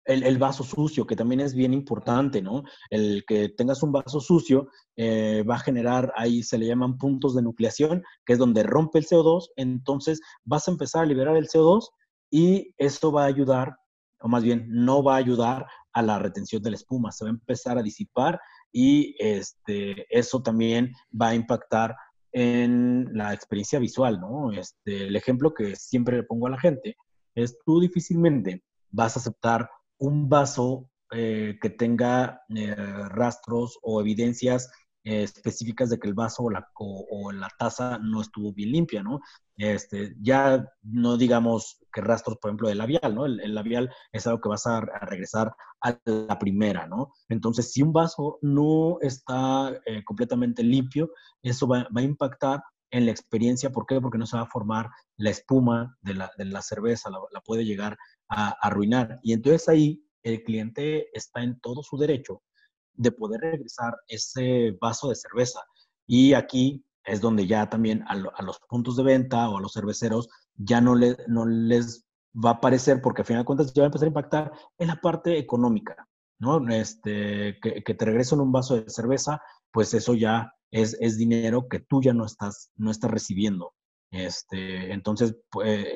el, 0.06 0.22
el, 0.22 0.38
vaso 0.38 0.62
sucio, 0.62 1.06
que 1.06 1.16
también 1.16 1.40
es 1.40 1.54
bien 1.54 1.74
importante, 1.74 2.40
¿no? 2.40 2.62
El 2.90 3.24
que 3.26 3.48
tengas 3.48 3.82
un 3.82 3.92
vaso 3.92 4.20
sucio 4.20 4.68
eh, 4.96 5.42
va 5.48 5.56
a 5.56 5.60
generar, 5.60 6.12
ahí 6.16 6.42
se 6.42 6.58
le 6.58 6.66
llaman 6.66 6.96
puntos 6.96 7.34
de 7.34 7.42
nucleación, 7.42 8.02
que 8.24 8.34
es 8.34 8.38
donde 8.38 8.62
rompe 8.62 9.00
el 9.00 9.06
CO2, 9.06 9.48
entonces 9.56 10.20
vas 10.44 10.68
a 10.68 10.70
empezar 10.70 11.02
a 11.02 11.06
liberar 11.06 11.36
el 11.36 11.48
CO2 11.48 11.88
y 12.30 12.72
eso 12.78 13.10
va 13.10 13.24
a 13.24 13.26
ayudar, 13.26 13.76
o 14.20 14.28
más 14.28 14.42
bien 14.42 14.66
no 14.68 15.02
va 15.02 15.14
a 15.14 15.18
ayudar 15.18 15.66
a 15.92 16.02
la 16.02 16.18
retención 16.18 16.62
de 16.62 16.70
la 16.70 16.76
espuma, 16.76 17.10
se 17.10 17.24
va 17.24 17.30
a 17.30 17.34
empezar 17.34 17.78
a 17.78 17.82
disipar 17.82 18.38
y 18.70 19.16
este, 19.18 20.06
eso 20.10 20.42
también 20.42 20.92
va 21.10 21.28
a 21.28 21.34
impactar 21.34 21.96
en 22.38 23.08
la 23.16 23.32
experiencia 23.32 23.78
visual, 23.78 24.20
¿no? 24.20 24.52
Este, 24.52 25.06
el 25.06 25.16
ejemplo 25.16 25.54
que 25.54 25.74
siempre 25.74 26.18
le 26.18 26.22
pongo 26.22 26.46
a 26.46 26.50
la 26.50 26.60
gente 26.60 26.98
es 27.34 27.58
tú 27.64 27.80
difícilmente 27.80 28.62
vas 28.90 29.16
a 29.16 29.20
aceptar 29.20 29.70
un 29.96 30.28
vaso 30.28 30.90
eh, 31.12 31.56
que 31.62 31.70
tenga 31.70 32.42
eh, 32.54 32.74
rastros 33.08 33.78
o 33.80 34.02
evidencias 34.02 34.70
eh, 35.06 35.22
específicas 35.22 35.88
de 35.88 36.00
que 36.00 36.08
el 36.08 36.14
vaso 36.14 36.42
o 36.42 36.50
la, 36.50 36.68
o, 36.74 37.30
la, 37.30 37.48
taza 37.56 37.96
no 37.98 38.20
estuvo 38.20 38.52
bien 38.52 38.72
limpia, 38.72 39.04
¿no? 39.04 39.20
Este, 39.56 40.16
ya 40.20 40.68
no 40.82 41.16
digamos 41.16 41.78
que 41.92 42.00
rastros, 42.00 42.38
por 42.38 42.50
ejemplo, 42.50 42.68
de 42.68 42.74
labial, 42.74 43.14
¿no? 43.14 43.24
El, 43.24 43.54
labial 43.54 43.88
es 44.10 44.26
algo 44.26 44.40
que 44.40 44.48
vas 44.48 44.66
a, 44.66 44.80
regresar 44.80 45.54
a 45.80 45.96
la 46.04 46.36
primera, 46.40 46.88
¿no? 46.88 47.12
Entonces, 47.28 47.72
si 47.72 47.82
un 47.82 47.92
vaso 47.92 48.40
no 48.42 48.98
está 49.00 49.80
eh, 49.86 50.02
completamente 50.04 50.64
limpio, 50.64 51.12
eso 51.40 51.68
va, 51.68 51.86
a 51.94 52.02
impactar 52.02 52.64
en 52.90 53.06
la 53.06 53.12
experiencia. 53.12 53.70
¿Por 53.70 53.86
qué? 53.86 54.00
Porque 54.00 54.18
no 54.18 54.26
se 54.26 54.36
va 54.36 54.42
a 54.42 54.50
formar 54.50 54.90
la 55.18 55.30
espuma 55.30 55.96
de 56.00 56.14
la, 56.14 56.32
de 56.36 56.46
la 56.46 56.62
cerveza, 56.62 57.10
la, 57.10 57.40
puede 57.42 57.64
llegar 57.64 57.96
a 58.28 58.56
arruinar. 58.60 59.20
Y 59.22 59.34
entonces 59.34 59.68
ahí 59.68 60.04
el 60.24 60.42
cliente 60.42 61.16
está 61.16 61.44
en 61.44 61.60
todo 61.60 61.84
su 61.84 61.96
derecho 61.96 62.42
de 62.96 63.12
poder 63.12 63.40
regresar 63.40 63.94
ese 64.08 64.76
vaso 64.80 65.08
de 65.08 65.16
cerveza. 65.16 65.60
Y 66.06 66.34
aquí 66.34 66.84
es 67.04 67.20
donde 67.20 67.46
ya 67.46 67.68
también 67.68 68.04
a, 68.08 68.16
los 68.42 68.60
puntos 68.68 68.96
de 68.96 69.04
venta 69.04 69.48
o 69.48 69.58
a 69.58 69.60
los 69.60 69.72
cerveceros 69.72 70.28
ya 70.54 70.80
no, 70.80 70.94
le, 70.94 71.16
no 71.28 71.46
les 71.46 72.04
va 72.34 72.50
a 72.50 72.60
parecer, 72.60 73.00
porque 73.00 73.22
al 73.22 73.26
final 73.26 73.42
de 73.42 73.46
cuentas 73.46 73.72
ya 73.72 73.82
va 73.82 73.86
a 73.86 73.88
empezar 73.88 74.06
a 74.06 74.08
impactar 74.08 74.52
en 74.78 74.88
la 74.88 74.96
parte 74.96 75.38
económica, 75.38 76.08
¿no? 76.38 76.68
Este, 76.68 77.58
que, 77.60 77.94
te 77.94 78.04
regresen 78.04 78.40
un 78.40 78.52
vaso 78.52 78.80
de 78.80 78.90
cerveza, 78.90 79.40
pues 79.70 79.94
eso 79.94 80.14
ya 80.14 80.52
es, 80.70 80.96
es, 81.00 81.16
dinero 81.16 81.68
que 81.68 81.80
tú 81.80 82.02
ya 82.02 82.12
no 82.12 82.26
estás, 82.26 82.70
no 82.76 82.90
estás 82.90 83.10
recibiendo. 83.10 83.72
Este, 84.10 84.92
entonces, 84.92 85.36
pues, 85.50 85.86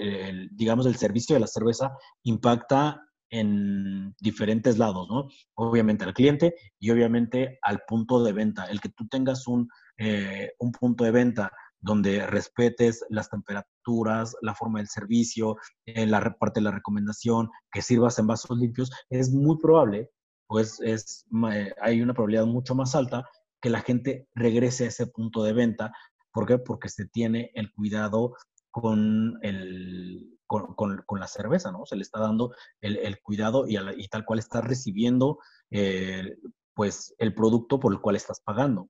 digamos, 0.53 0.87
el 0.87 0.97
servicio 0.97 1.35
de 1.35 1.41
la 1.41 1.47
cerveza 1.47 1.93
impacta 2.23 3.03
en 3.31 4.15
diferentes 4.21 4.79
lados, 4.79 5.09
¿no? 5.09 5.29
Obviamente 5.55 6.05
al 6.05 6.15
cliente 6.15 6.55
y 6.79 6.91
obviamente 6.91 7.59
al 7.63 7.83
punto 7.87 8.23
de 8.23 8.33
venta. 8.33 8.65
El 8.65 8.81
que 8.81 8.91
tú 8.91 9.07
tengas 9.09 9.47
un, 9.47 9.69
eh, 9.99 10.53
un 10.59 10.73
punto 10.73 11.05
de 11.05 11.13
venta 11.13 11.53
donde 11.81 12.27
respetes 12.27 13.05
las 13.09 13.31
temperaturas, 13.31 14.37
la 14.43 14.55
forma 14.55 14.81
del 14.81 14.89
servicio, 14.89 15.57
eh, 15.87 16.07
la 16.07 16.21
parte 16.39 16.61
de 16.61 16.65
la 16.65 16.73
recomendación, 16.73 17.49
que 17.73 17.83
sirvas 17.83 18.19
en 18.19 18.27
vasos 18.27 18.59
limpios, 18.59 18.91
es 19.09 19.33
muy 19.33 19.57
probable, 19.59 20.11
pues 20.47 20.81
es, 20.81 21.25
eh, 21.53 21.73
hay 21.81 22.03
una 22.03 22.13
probabilidad 22.13 22.47
mucho 22.47 22.75
más 22.75 22.95
alta 22.95 23.25
que 23.63 23.71
la 23.71 23.81
gente 23.81 24.29
regrese 24.35 24.85
a 24.85 24.89
ese 24.89 25.07
punto 25.07 25.43
de 25.43 25.53
venta. 25.53 25.93
¿Por 26.33 26.47
qué? 26.47 26.59
Porque 26.59 26.89
se 26.89 27.07
tiene 27.07 27.51
el 27.55 27.73
cuidado 27.73 28.35
con 28.71 29.39
el, 29.43 30.39
con, 30.51 31.21
la 31.21 31.29
cerveza, 31.29 31.71
¿no? 31.71 31.87
Se 31.87 31.97
le 31.97 32.03
está 32.03 32.19
dando 32.19 32.53
el, 32.81 33.21
cuidado 33.21 33.67
y, 33.69 34.09
tal 34.09 34.25
cual 34.25 34.41
estás 34.41 34.65
recibiendo 34.65 35.39
eh, 35.71 36.37
pues 36.75 37.15
el 37.19 37.35
producto 37.35 37.79
por 37.79 37.93
el 37.93 38.01
cual 38.01 38.17
estás 38.17 38.41
pagando. 38.41 38.89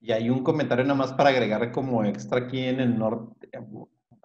Y 0.00 0.12
hay 0.12 0.28
un 0.30 0.42
comentario 0.42 0.84
nada 0.84 0.96
más 0.96 1.12
para 1.12 1.30
agregar 1.30 1.70
como 1.70 2.04
extra 2.04 2.40
aquí 2.40 2.64
en 2.64 2.80
el 2.80 2.98
norte. 2.98 3.48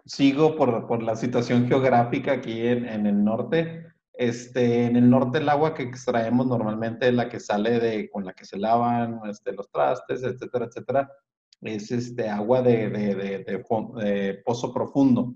Sigo 0.05 0.55
por, 0.55 1.03
la 1.03 1.15
situación 1.15 1.67
geográfica 1.67 2.33
aquí 2.33 2.65
en, 2.67 3.05
el 3.05 3.23
norte. 3.23 3.85
Este, 4.13 4.85
en 4.85 4.95
el 4.97 5.09
norte 5.09 5.37
el 5.37 5.47
agua 5.47 5.73
que 5.73 5.83
extraemos 5.83 6.47
normalmente 6.47 7.07
es 7.07 7.13
la 7.13 7.29
que 7.29 7.39
sale 7.39 7.79
de, 7.79 8.09
con 8.09 8.25
la 8.25 8.33
que 8.33 8.45
se 8.45 8.57
lavan 8.57 9.21
este, 9.29 9.53
los 9.53 9.71
trastes, 9.71 10.23
etcétera, 10.23 10.65
etcétera, 10.65 11.09
es 11.61 11.89
este, 11.91 12.27
agua 12.27 12.61
de, 12.61 12.89
de 12.89 14.41
pozo 14.43 14.73
profundo 14.73 15.35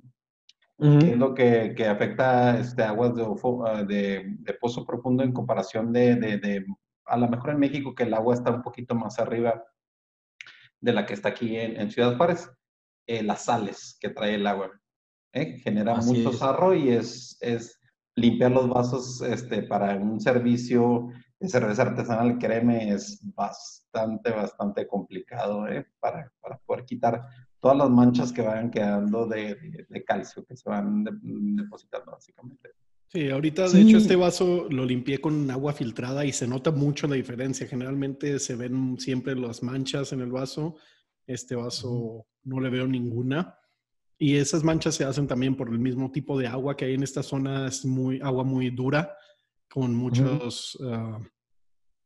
que 0.79 1.11
es 1.11 1.17
lo 1.17 1.33
que, 1.33 1.73
que, 1.75 1.87
afecta 1.87 2.59
este, 2.59 2.83
aguas 2.83 3.13
ah, 3.65 3.83
de, 3.83 4.35
de, 4.39 4.53
pozo 4.55 4.85
profundo 4.85 5.23
en 5.23 5.31
comparación 5.31 5.93
de, 5.93 6.15
de, 6.15 6.65
a 7.05 7.17
lo 7.17 7.27
mejor 7.27 7.51
en 7.51 7.59
México, 7.59 7.93
que 7.95 8.03
el 8.03 8.13
agua 8.13 8.33
está 8.33 8.51
un 8.51 8.61
poquito 8.61 8.95
más 8.95 9.19
arriba 9.19 9.63
de 10.81 10.93
la 10.93 11.05
que 11.05 11.13
está 11.13 11.29
aquí 11.29 11.55
en, 11.55 11.79
en 11.79 11.91
Ciudad 11.91 12.17
Juárez. 12.17 12.49
eh, 13.07 13.23
las 13.23 13.45
sales 13.45 13.97
que 13.99 14.09
trae 14.09 14.35
el 14.35 14.47
agua. 14.47 14.71
¿eh? 15.33 15.59
Genera 15.59 15.95
mucho 15.95 16.33
sarro 16.33 16.73
y 16.73 16.89
es, 16.89 17.37
es 17.41 17.79
limpiar 18.15 18.51
los 18.51 18.69
vasos 18.69 19.21
este, 19.21 19.63
para 19.63 19.95
un 19.95 20.19
servicio 20.19 21.09
de 21.39 21.49
cerveza 21.49 21.81
artesanal, 21.81 22.37
créeme, 22.37 22.91
es 22.93 23.19
bastante, 23.35 24.31
bastante 24.31 24.87
complicado 24.87 25.67
¿eh? 25.67 25.85
para, 25.99 26.31
para, 26.39 26.57
poder 26.59 26.85
quitar 26.85 27.21
todas 27.63 27.77
las 27.77 27.89
manchas 27.89 28.33
que 28.33 28.41
vayan 28.41 28.69
quedando 28.69 29.25
de, 29.25 29.87
de, 29.89 30.03
calcio 30.03 30.43
que 30.43 30.57
se 30.57 30.69
van 30.69 31.05
depositando 31.55 32.11
básicamente. 32.11 32.71
Sí, 33.07 33.29
ahorita 33.29 33.69
de 33.69 33.81
hecho 33.81 33.97
este 33.97 34.17
vaso 34.17 34.67
lo 34.69 34.83
limpié 34.83 35.21
con 35.21 35.49
agua 35.49 35.71
filtrada 35.71 36.25
y 36.25 36.33
se 36.33 36.45
nota 36.45 36.71
mucho 36.71 37.07
la 37.07 37.15
diferencia. 37.15 37.65
Generalmente 37.65 38.37
se 38.39 38.57
ven 38.57 38.99
siempre 38.99 39.33
las 39.35 39.63
manchas 39.63 40.11
en 40.11 40.19
el 40.19 40.29
vaso. 40.29 40.75
Este 41.25 41.55
vaso 41.55 42.25
no 42.43 42.59
le 42.59 42.69
veo 42.69 42.85
ninguna. 42.85 43.57
Y 44.17 44.35
esas 44.35 44.65
manchas 44.65 44.95
se 44.95 45.05
hacen 45.05 45.25
también 45.25 45.55
por 45.55 45.69
el 45.69 45.79
mismo 45.79 46.11
tipo 46.11 46.37
de 46.37 46.47
agua 46.47 46.75
que 46.75 46.83
hay 46.83 46.95
en 46.95 47.03
esta 47.03 47.23
zona. 47.23 47.67
Es 47.67 47.85
muy, 47.85 48.19
agua 48.21 48.43
muy 48.43 48.71
dura, 48.71 49.15
con 49.69 49.95
muchos, 49.95 50.77
ah, 50.83 51.17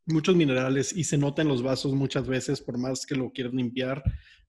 muchos 0.07 0.35
minerales 0.35 0.95
y 0.95 1.03
se 1.03 1.17
nota 1.17 1.41
en 1.41 1.47
los 1.47 1.61
vasos 1.61 1.93
muchas 1.93 2.27
veces, 2.27 2.61
por 2.61 2.77
más 2.77 3.05
que 3.05 3.15
lo 3.15 3.31
quieras 3.31 3.53
limpiar, 3.53 4.03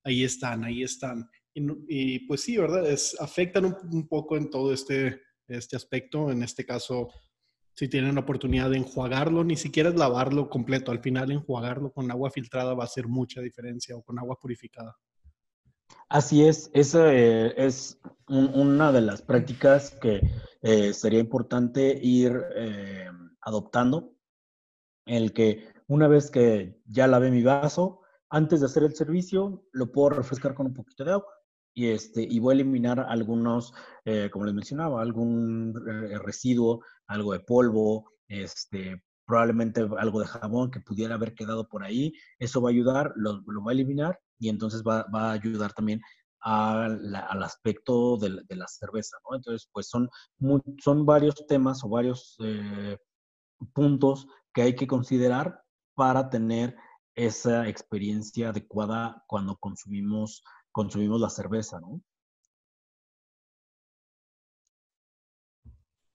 ahí 0.05 0.25
están, 0.25 0.65
ahí 0.65 0.83
están. 0.83 1.29
Y, 1.55 2.21
pues 2.21 2.43
sí, 2.43 2.57
¿verdad? 2.57 2.89
Es, 2.89 3.17
afectan 3.21 3.65
un 3.65 4.07
poco 4.07 4.37
en 4.37 4.49
todo 4.49 4.73
este 4.73 5.21
este 5.49 5.77
aspecto. 5.77 6.31
En 6.31 6.43
este 6.43 6.65
caso, 6.65 7.09
si 7.75 7.89
tienen 7.89 8.15
la 8.15 8.21
oportunidad 8.21 8.71
de 8.71 8.79
enjuagarlo, 8.79 9.45
ni 9.45 9.57
siquiera 9.57 9.89
es 9.91 9.97
lavarlo 9.97 10.49
completo. 10.49 10.93
Al 10.93 11.01
final, 11.01 11.31
enjuagarlo 11.31 11.93
con 11.93 12.11
agua 12.11 12.31
filtrada 12.31 12.75
va 12.75 12.85
a 12.85 12.87
hacer 12.87 13.09
mucha 13.09 13.41
diferencia 13.41 13.97
o 13.97 14.03
con 14.03 14.19
agua 14.19 14.37
purificada. 14.41 14.97
Así 16.11 16.45
es, 16.45 16.71
esa 16.75 17.13
eh, 17.15 17.55
es 17.57 17.99
una 18.29 18.93
de 18.93 19.01
las 19.01 19.23
prácticas 19.23 19.91
que 19.91 20.21
eh, 20.63 20.93
sería 20.93 21.19
importante 21.19 21.99
ir 22.03 22.33
eh, 22.57 23.09
adoptando. 23.41 24.15
El 25.09 25.33
que 25.33 25.67
una 25.89 26.07
vez 26.07 26.31
que 26.31 26.81
ya 26.87 27.07
lavé 27.07 27.31
mi 27.31 27.43
vaso, 27.43 28.03
antes 28.31 28.61
de 28.61 28.67
hacer 28.67 28.83
el 28.85 28.95
servicio, 28.95 29.65
lo 29.73 29.91
puedo 29.91 30.11
refrescar 30.11 30.55
con 30.55 30.67
un 30.67 30.75
poquito 30.75 31.05
de 31.05 31.13
agua 31.13 31.33
y, 31.75 31.89
este, 31.89 32.23
y 32.23 32.39
voy 32.41 32.53
a 32.53 32.55
eliminar 32.57 33.01
algunos, 33.01 33.73
eh, 34.05 34.29
como 34.31 34.45
les 34.45 34.55
mencionaba, 34.55 35.01
algún 35.01 35.75
eh, 35.89 36.19
residuo, 36.19 36.83
algo 37.07 37.33
de 37.33 37.41
polvo, 37.41 38.13
este, 38.29 39.03
probablemente 39.25 39.89
algo 39.99 40.21
de 40.21 40.27
jabón 40.27 40.71
que 40.71 40.81
pudiera 40.81 41.15
haber 41.15 41.35
quedado 41.35 41.69
por 41.69 41.85
ahí. 41.85 42.13
Eso 42.39 42.61
va 42.61 42.69
a 42.69 42.73
ayudar, 42.73 43.13
lo, 43.17 43.43
lo 43.47 43.65
va 43.65 43.71
a 43.71 43.75
eliminar 43.75 44.19
y 44.39 44.49
entonces 44.49 44.83
va, 44.83 45.07
va 45.15 45.31
a 45.31 45.33
ayudar 45.33 45.73
también 45.73 46.01
al 46.41 47.43
aspecto 47.43 48.17
de, 48.17 48.41
de, 48.49 48.57
la 48.57 48.67
cerveza, 48.69 49.17
¿no? 49.29 49.37
Entonces, 49.37 49.69
pues 49.73 49.89
son, 49.89 50.09
son 50.83 51.05
varios 51.05 51.47
temas 51.47 51.83
o 51.85 51.89
varios 51.89 52.37
eh, 52.45 52.97
puntos 53.73 54.27
que 54.59 54.63
hay 54.63 54.75
que 54.75 54.89
considerar 54.89 55.63
para 55.95 56.31
tener 56.31 56.75
esa 57.15 57.69
experiencia 57.69 58.49
adecuada 58.49 59.23
cuando 59.29 59.57
consumimos 59.57 60.43
consumimos 60.73 61.21
la 61.21 61.31
cerveza, 61.31 61.79
¿no? 61.79 62.03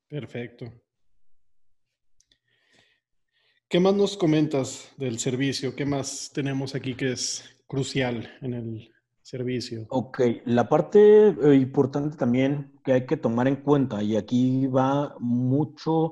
Perfecto. 0.10 0.66
¿Qué 3.70 3.80
más 3.80 3.96
nos 3.96 4.18
comentas 4.18 4.92
del 4.98 5.20
servicio? 5.20 5.74
¿Qué 5.74 5.86
más 5.86 6.30
tenemos 6.34 6.76
aquí 6.76 6.96
que 6.96 7.14
es 7.14 7.64
crucial 7.66 8.30
en 8.42 8.56
el 8.56 8.94
servicio? 9.22 9.86
Ok, 9.88 10.20
la 10.44 10.68
parte 10.68 11.30
eh, 11.30 11.56
importante 11.56 12.18
también 12.18 12.78
que 12.84 12.92
hay 12.92 13.06
que 13.06 13.16
tomar 13.16 13.48
en 13.48 13.56
cuenta, 13.56 14.04
y 14.04 14.18
aquí 14.18 14.68
va 14.68 15.16
mucho 15.22 16.12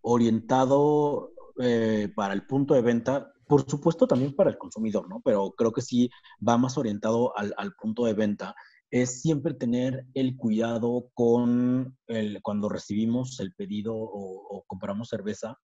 orientado 0.00 1.37
eh, 1.60 2.12
para 2.14 2.34
el 2.34 2.46
punto 2.46 2.74
de 2.74 2.82
venta, 2.82 3.32
por 3.46 3.68
supuesto 3.68 4.06
también 4.06 4.34
para 4.36 4.50
el 4.50 4.58
consumidor, 4.58 5.08
¿no? 5.08 5.20
Pero 5.24 5.50
creo 5.52 5.72
que 5.72 5.82
sí 5.82 6.08
va 6.46 6.56
más 6.56 6.78
orientado 6.78 7.36
al, 7.36 7.74
punto 7.80 8.04
de 8.04 8.14
venta. 8.14 8.54
Es 8.90 9.20
siempre 9.22 9.54
tener 9.54 10.06
el 10.14 10.36
cuidado 10.36 11.10
con 11.14 11.98
el, 12.06 12.40
cuando 12.42 12.68
recibimos 12.68 13.40
el 13.40 13.54
pedido 13.54 13.94
o, 13.96 14.62
compramos 14.68 15.08
cerveza, 15.08 15.58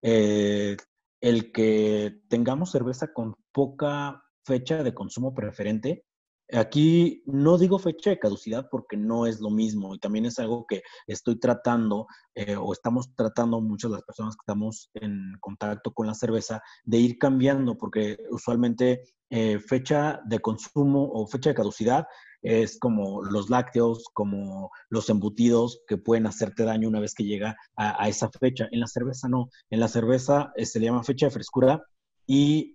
eh, 0.00 0.76
el 1.20 1.52
que 1.52 2.20
tengamos 2.28 2.70
cerveza 2.70 3.12
con 3.12 3.34
poca 3.52 4.22
fecha 4.44 4.82
de 4.82 4.94
consumo 4.94 5.34
preferente 5.34 6.05
Aquí 6.52 7.24
no 7.26 7.58
digo 7.58 7.78
fecha 7.80 8.10
de 8.10 8.20
caducidad 8.20 8.68
porque 8.70 8.96
no 8.96 9.26
es 9.26 9.40
lo 9.40 9.50
mismo 9.50 9.94
y 9.94 9.98
también 9.98 10.26
es 10.26 10.38
algo 10.38 10.64
que 10.64 10.82
estoy 11.08 11.40
tratando 11.40 12.06
eh, 12.36 12.54
o 12.54 12.72
estamos 12.72 13.12
tratando 13.16 13.60
muchas 13.60 13.90
las 13.90 14.02
personas 14.02 14.36
que 14.36 14.42
estamos 14.42 14.90
en 14.94 15.32
contacto 15.40 15.92
con 15.92 16.06
la 16.06 16.14
cerveza 16.14 16.62
de 16.84 16.98
ir 16.98 17.18
cambiando 17.18 17.76
porque 17.76 18.18
usualmente 18.30 19.02
eh, 19.28 19.58
fecha 19.58 20.20
de 20.24 20.38
consumo 20.38 21.10
o 21.12 21.26
fecha 21.26 21.50
de 21.50 21.56
caducidad 21.56 22.06
es 22.42 22.78
como 22.78 23.24
los 23.24 23.50
lácteos, 23.50 24.04
como 24.14 24.70
los 24.88 25.10
embutidos 25.10 25.80
que 25.88 25.96
pueden 25.96 26.28
hacerte 26.28 26.62
daño 26.62 26.88
una 26.88 27.00
vez 27.00 27.12
que 27.12 27.24
llega 27.24 27.56
a, 27.74 28.08
esa 28.08 28.30
fecha. 28.30 28.68
En 28.70 28.78
la 28.78 28.86
cerveza 28.86 29.28
no, 29.28 29.48
en 29.68 29.80
la 29.80 29.88
cerveza 29.88 30.52
eh, 30.54 30.64
se 30.64 30.78
le 30.78 30.86
llama 30.86 31.02
fecha 31.02 31.26
de 31.26 31.32
frescura 31.32 31.82
y 32.24 32.72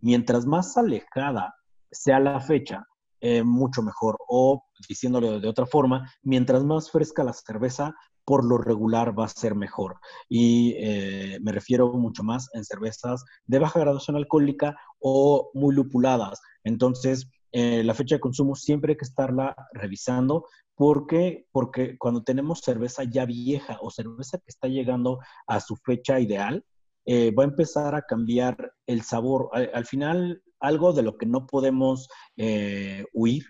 mientras 0.00 0.46
más 0.46 0.76
alejada 0.76 1.54
sea 1.92 2.18
la 2.18 2.40
fecha, 2.40 2.84
eh, 3.20 3.44
mucho 3.44 3.82
mejor. 3.82 4.18
O, 4.28 4.64
diciéndolo 4.88 5.38
de 5.38 5.48
otra 5.48 5.66
forma, 5.66 6.10
mientras 6.22 6.64
más 6.64 6.90
fresca 6.90 7.22
la 7.22 7.32
cerveza, 7.32 7.94
por 8.24 8.44
lo 8.44 8.58
regular 8.58 9.18
va 9.18 9.26
a 9.26 9.28
ser 9.28 9.54
mejor. 9.54 9.98
Y 10.28 10.74
eh, 10.78 11.38
me 11.42 11.52
refiero 11.52 11.92
mucho 11.92 12.22
más 12.22 12.48
en 12.54 12.64
cervezas 12.64 13.24
de 13.46 13.58
baja 13.58 13.80
graduación 13.80 14.16
alcohólica 14.16 14.76
o 14.98 15.50
muy 15.54 15.74
lupuladas. 15.74 16.40
Entonces, 16.64 17.28
eh, 17.52 17.84
la 17.84 17.94
fecha 17.94 18.16
de 18.16 18.20
consumo 18.20 18.54
siempre 18.54 18.92
hay 18.92 18.96
que 18.96 19.04
estarla 19.04 19.54
revisando. 19.72 20.46
porque 20.74 21.46
Porque 21.52 21.96
cuando 21.98 22.22
tenemos 22.24 22.60
cerveza 22.60 23.04
ya 23.04 23.26
vieja 23.26 23.78
o 23.80 23.90
cerveza 23.90 24.38
que 24.38 24.48
está 24.48 24.68
llegando 24.68 25.18
a 25.46 25.60
su 25.60 25.76
fecha 25.76 26.18
ideal, 26.18 26.64
va 27.06 27.42
a 27.42 27.46
empezar 27.46 27.94
a 27.94 28.02
cambiar 28.02 28.72
el 28.86 29.02
sabor. 29.02 29.50
al 29.52 29.86
final, 29.86 30.42
algo 30.60 30.92
de 30.92 31.02
lo 31.02 31.18
que 31.18 31.26
no 31.26 31.46
podemos 31.46 32.08
eh, 32.36 33.04
huir 33.12 33.44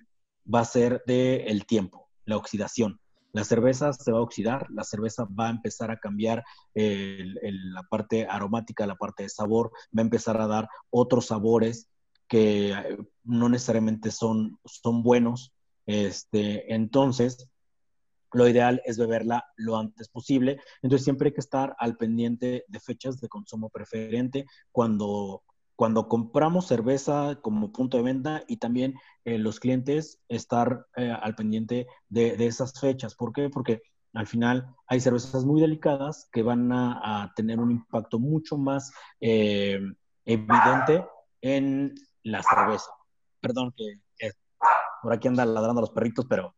va 0.52 0.60
a 0.60 0.64
ser 0.64 1.02
del 1.06 1.42
el 1.46 1.66
tiempo, 1.66 2.08
la 2.24 2.36
oxidación. 2.36 2.98
La 3.32 3.44
cerveza 3.44 3.92
se 3.92 4.12
va 4.12 4.18
a 4.18 4.22
oxidar, 4.22 4.66
la 4.70 4.84
cerveza 4.84 5.24
va 5.24 5.46
a 5.46 5.50
empezar 5.50 5.90
a 5.90 5.98
cambiar 5.98 6.44
la 6.74 7.82
parte 7.88 8.26
aromática, 8.26 8.86
la 8.86 8.96
parte 8.96 9.22
de 9.22 9.28
sabor, 9.30 9.70
va 9.96 10.00
a 10.00 10.02
empezar 10.02 10.38
a 10.38 10.46
dar 10.46 10.68
otros 10.90 11.26
sabores 11.26 11.88
que 12.28 12.72
eh, 12.72 12.98
no 13.24 13.48
necesariamente 13.48 14.10
son, 14.10 14.58
son 14.64 15.02
buenos. 15.02 15.52
Este, 15.86 16.72
entonces, 16.74 17.48
lo 18.32 18.48
ideal 18.48 18.82
es 18.84 18.98
beberla 18.98 19.44
lo 19.56 19.76
antes 19.76 20.08
posible. 20.08 20.58
Entonces, 20.82 21.04
siempre 21.04 21.28
hay 21.28 21.34
que 21.34 21.40
estar 21.40 21.74
al 21.78 21.96
pendiente 21.96 22.64
de 22.66 22.80
fechas 22.80 23.20
de 23.20 23.28
consumo 23.28 23.70
preferente 23.70 24.46
cuando 24.70 25.42
cuando 25.82 26.06
compramos 26.06 26.68
cerveza 26.68 27.40
como 27.42 27.72
punto 27.72 27.96
de 27.96 28.04
venta 28.04 28.44
y 28.46 28.58
también 28.58 28.94
eh, 29.24 29.36
los 29.36 29.58
clientes 29.58 30.20
estar 30.28 30.86
eh, 30.96 31.10
al 31.10 31.34
pendiente 31.34 31.86
de, 32.08 32.34
esas 32.46 32.78
fechas. 32.78 33.16
¿Por 33.16 33.32
qué? 33.32 33.48
Porque 33.48 33.82
al 34.12 34.28
final 34.28 34.76
hay 34.86 35.00
cervezas 35.00 35.44
muy 35.44 35.60
delicadas 35.60 36.28
que 36.30 36.44
van 36.44 36.70
a, 36.72 37.32
tener 37.34 37.58
un 37.58 37.72
impacto 37.72 38.18
mucho 38.18 38.56
más 38.58 38.92
eh, 39.20 39.80
evidente 40.24 41.04
en 41.40 41.94
la 42.22 42.44
cerveza. 42.44 42.90
Perdón 43.40 43.74
que, 43.76 43.98
por 45.02 45.12
aquí 45.12 45.26
andan 45.26 45.52
ladrando 45.52 45.80
los 45.80 45.90
perritos, 45.90 46.26
pero... 46.28 46.54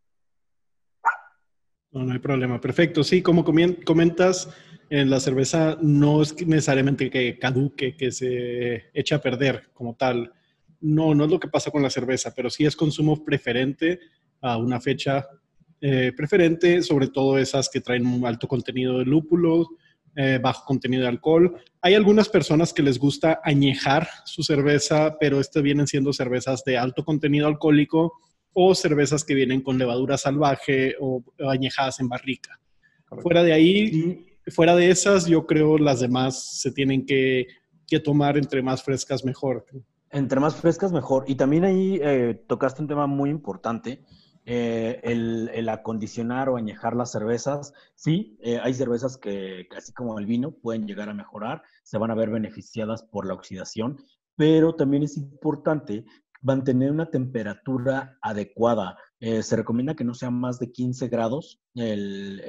No, 1.94 2.02
no 2.02 2.12
hay 2.12 2.18
problema. 2.18 2.60
Perfecto. 2.60 3.04
Sí, 3.04 3.22
como 3.22 3.44
comentas, 3.44 4.48
en 4.90 5.08
la 5.08 5.20
cerveza 5.20 5.78
no 5.80 6.22
es 6.22 6.34
necesariamente 6.44 7.08
que 7.08 7.38
caduque, 7.38 7.96
que 7.96 8.10
se 8.10 8.86
eche 8.92 9.14
a 9.14 9.20
perder 9.20 9.70
como 9.72 9.94
tal. 9.94 10.32
No, 10.80 11.14
no 11.14 11.24
es 11.24 11.30
lo 11.30 11.38
que 11.38 11.48
pasa 11.48 11.70
con 11.70 11.82
la 11.82 11.90
cerveza, 11.90 12.34
pero 12.34 12.50
sí 12.50 12.66
es 12.66 12.74
consumo 12.74 13.24
preferente 13.24 14.00
a 14.40 14.56
una 14.56 14.80
fecha 14.80 15.24
eh, 15.80 16.12
preferente, 16.16 16.82
sobre 16.82 17.08
todo 17.08 17.38
esas 17.38 17.70
que 17.70 17.80
traen 17.80 18.06
un 18.06 18.26
alto 18.26 18.48
contenido 18.48 18.98
de 18.98 19.04
lúpulo, 19.04 19.68
eh, 20.16 20.40
bajo 20.42 20.64
contenido 20.64 21.02
de 21.02 21.08
alcohol. 21.08 21.56
Hay 21.80 21.94
algunas 21.94 22.28
personas 22.28 22.72
que 22.72 22.82
les 22.82 22.98
gusta 22.98 23.40
añejar 23.44 24.08
su 24.24 24.42
cerveza, 24.42 25.16
pero 25.20 25.38
estas 25.38 25.62
vienen 25.62 25.86
siendo 25.86 26.12
cervezas 26.12 26.64
de 26.64 26.76
alto 26.76 27.04
contenido 27.04 27.46
alcohólico 27.46 28.14
o 28.54 28.74
cervezas 28.74 29.24
que 29.24 29.34
vienen 29.34 29.60
con 29.60 29.76
levadura 29.78 30.16
salvaje 30.16 30.94
o 31.00 31.22
añejadas 31.48 32.00
en 32.00 32.08
barrica. 32.08 32.58
Fuera 33.20 33.42
de 33.42 33.52
ahí, 33.52 34.26
fuera 34.48 34.74
de 34.76 34.90
esas, 34.90 35.26
yo 35.26 35.46
creo 35.46 35.78
las 35.78 36.00
demás 36.00 36.60
se 36.60 36.70
tienen 36.72 37.06
que, 37.06 37.46
tomar 38.04 38.36
entre 38.36 38.60
más 38.60 38.82
frescas 38.82 39.24
mejor. 39.24 39.66
Entre 40.10 40.40
más 40.40 40.56
frescas, 40.56 40.90
mejor. 40.90 41.24
Y 41.28 41.36
también 41.36 41.64
ahí 41.64 42.00
eh, 42.02 42.42
tocaste 42.48 42.82
un 42.82 42.88
tema 42.88 43.06
muy 43.06 43.30
importante, 43.30 44.04
eh, 44.46 45.00
el, 45.04 45.68
acondicionar 45.68 46.48
o 46.48 46.56
añejar 46.56 46.96
las 46.96 47.12
cervezas. 47.12 47.72
Sí, 47.94 48.36
eh, 48.42 48.58
hay 48.60 48.74
cervezas 48.74 49.16
que, 49.16 49.68
así 49.76 49.92
como 49.92 50.18
el 50.18 50.26
vino, 50.26 50.50
pueden 50.50 50.88
llegar 50.88 51.08
a 51.08 51.14
mejorar, 51.14 51.62
se 51.84 51.98
van 51.98 52.10
a 52.10 52.16
ver 52.16 52.30
beneficiadas 52.30 53.04
por 53.04 53.26
la 53.26 53.34
oxidación, 53.34 53.96
pero 54.34 54.74
también 54.74 55.04
es 55.04 55.16
importante 55.16 56.04
mantener 56.44 56.92
una 56.92 57.10
temperatura 57.10 58.16
adecuada. 58.22 58.96
se 59.18 59.56
recomienda 59.56 59.96
que 59.96 60.04
no 60.04 60.14
sea 60.14 60.30
más 60.30 60.60
de 60.60 60.70
15 60.70 61.08
grados 61.08 61.60
el 61.74 62.40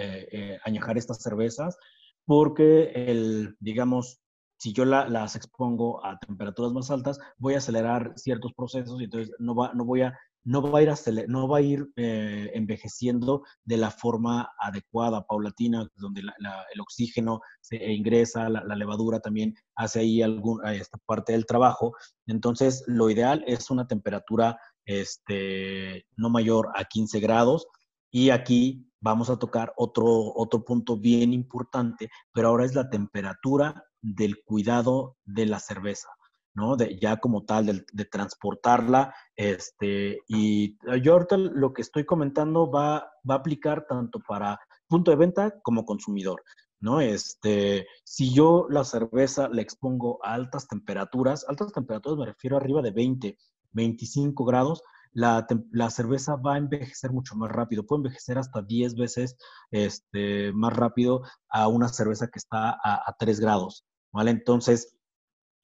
añejar 0.63 0.97
estas 0.97 1.21
cervezas, 1.23 1.77
porque 2.25 2.91
el, 2.93 3.55
digamos, 3.59 4.19
si 4.57 4.73
yo 4.73 4.85
las 4.85 5.35
expongo 5.35 6.03
a 6.05 6.17
temperaturas 6.19 6.73
más 6.73 6.89
altas, 6.91 7.19
voy 7.37 7.55
a 7.55 7.57
acelerar 7.57 8.13
ciertos 8.15 8.53
procesos 8.53 8.99
y 9.01 9.05
entonces 9.05 9.35
no, 9.39 9.55
va, 9.55 9.73
no 9.73 9.85
voy 9.85 10.01
a 10.01 10.17
no 10.45 10.61
va 10.61 10.79
a 10.79 10.81
ir, 10.83 10.93
no 11.27 11.47
va 11.47 11.57
a 11.57 11.61
ir 11.61 11.91
eh, 11.95 12.51
envejeciendo 12.53 13.43
de 13.63 13.77
la 13.77 13.89
forma 13.91 14.51
adecuada, 14.59 15.25
paulatina, 15.25 15.87
donde 15.95 16.21
el 16.21 16.81
oxígeno 16.81 17.41
se 17.61 17.91
ingresa, 17.91 18.47
la, 18.49 18.75
levadura 18.75 19.19
también 19.19 19.55
hace 19.75 20.01
ahí 20.01 20.21
alguna 20.21 20.73
esta 20.73 20.99
parte 21.05 21.33
del 21.33 21.45
trabajo. 21.45 21.93
Entonces, 22.27 22.83
lo 22.87 23.09
ideal 23.09 23.43
es 23.47 23.69
una 23.71 23.87
temperatura 23.87 24.57
este, 24.85 26.05
no 26.15 26.29
mayor 26.29 26.69
a 26.75 26.85
15 26.85 27.19
grados. 27.19 27.67
Y 28.11 28.29
aquí 28.29 28.87
vamos 29.01 29.29
a 29.29 29.37
tocar 29.37 29.73
otro, 29.77 30.05
otro 30.35 30.63
punto 30.63 30.97
bien 30.97 31.33
importante, 31.33 32.09
pero 32.31 32.49
ahora 32.49 32.65
es 32.65 32.75
la 32.75 32.89
temperatura 32.89 33.83
del 34.01 34.43
cuidado 34.45 35.17
de 35.25 35.47
la 35.47 35.59
cerveza, 35.59 36.07
¿no? 36.55 36.75
De, 36.75 36.97
ya 36.99 37.17
como 37.17 37.43
tal, 37.43 37.85
de, 37.91 38.05
transportarla. 38.05 39.13
Este, 39.35 40.19
y 40.27 40.77
yo 41.01 41.13
ahorita 41.13 41.37
lo 41.37 41.73
que 41.73 41.81
estoy 41.81 42.05
comentando 42.05 42.71
va, 42.71 43.11
va 43.29 43.35
a 43.35 43.37
aplicar 43.37 43.85
tanto 43.87 44.19
para 44.27 44.59
punto 44.87 45.11
de 45.11 45.17
venta 45.17 45.53
como 45.61 45.85
consumidor. 45.85 46.41
¿no? 46.79 47.01
Este, 47.01 47.87
si 48.03 48.33
yo 48.33 48.67
la 48.69 48.83
cerveza 48.83 49.49
la 49.49 49.61
expongo 49.61 50.19
a 50.23 50.33
altas 50.33 50.67
temperaturas, 50.67 51.45
altas 51.47 51.71
temperaturas 51.71 52.17
me 52.17 52.25
refiero 52.25 52.57
arriba 52.57 52.81
de 52.81 52.91
20, 52.91 53.37
25 53.71 54.45
grados, 54.45 54.81
la, 55.11 55.47
cerveza 55.89 56.35
va 56.35 56.55
a 56.55 56.57
envejecer 56.57 57.11
mucho 57.11 57.35
más 57.35 57.49
rápido, 57.49 57.85
puede 57.85 57.99
envejecer 57.99 58.37
hasta 58.37 58.61
10 58.61 58.95
veces 58.95 59.37
este, 59.71 60.51
más 60.51 60.73
rápido 60.75 61.21
a 61.49 61.69
una 61.69 61.87
cerveza 61.87 62.27
que 62.27 62.39
está 62.39 62.71
a, 62.71 63.09
a 63.09 63.15
3 63.17 63.39
grados. 63.39 63.85
¿vale? 64.11 64.31
Entonces, 64.31 64.94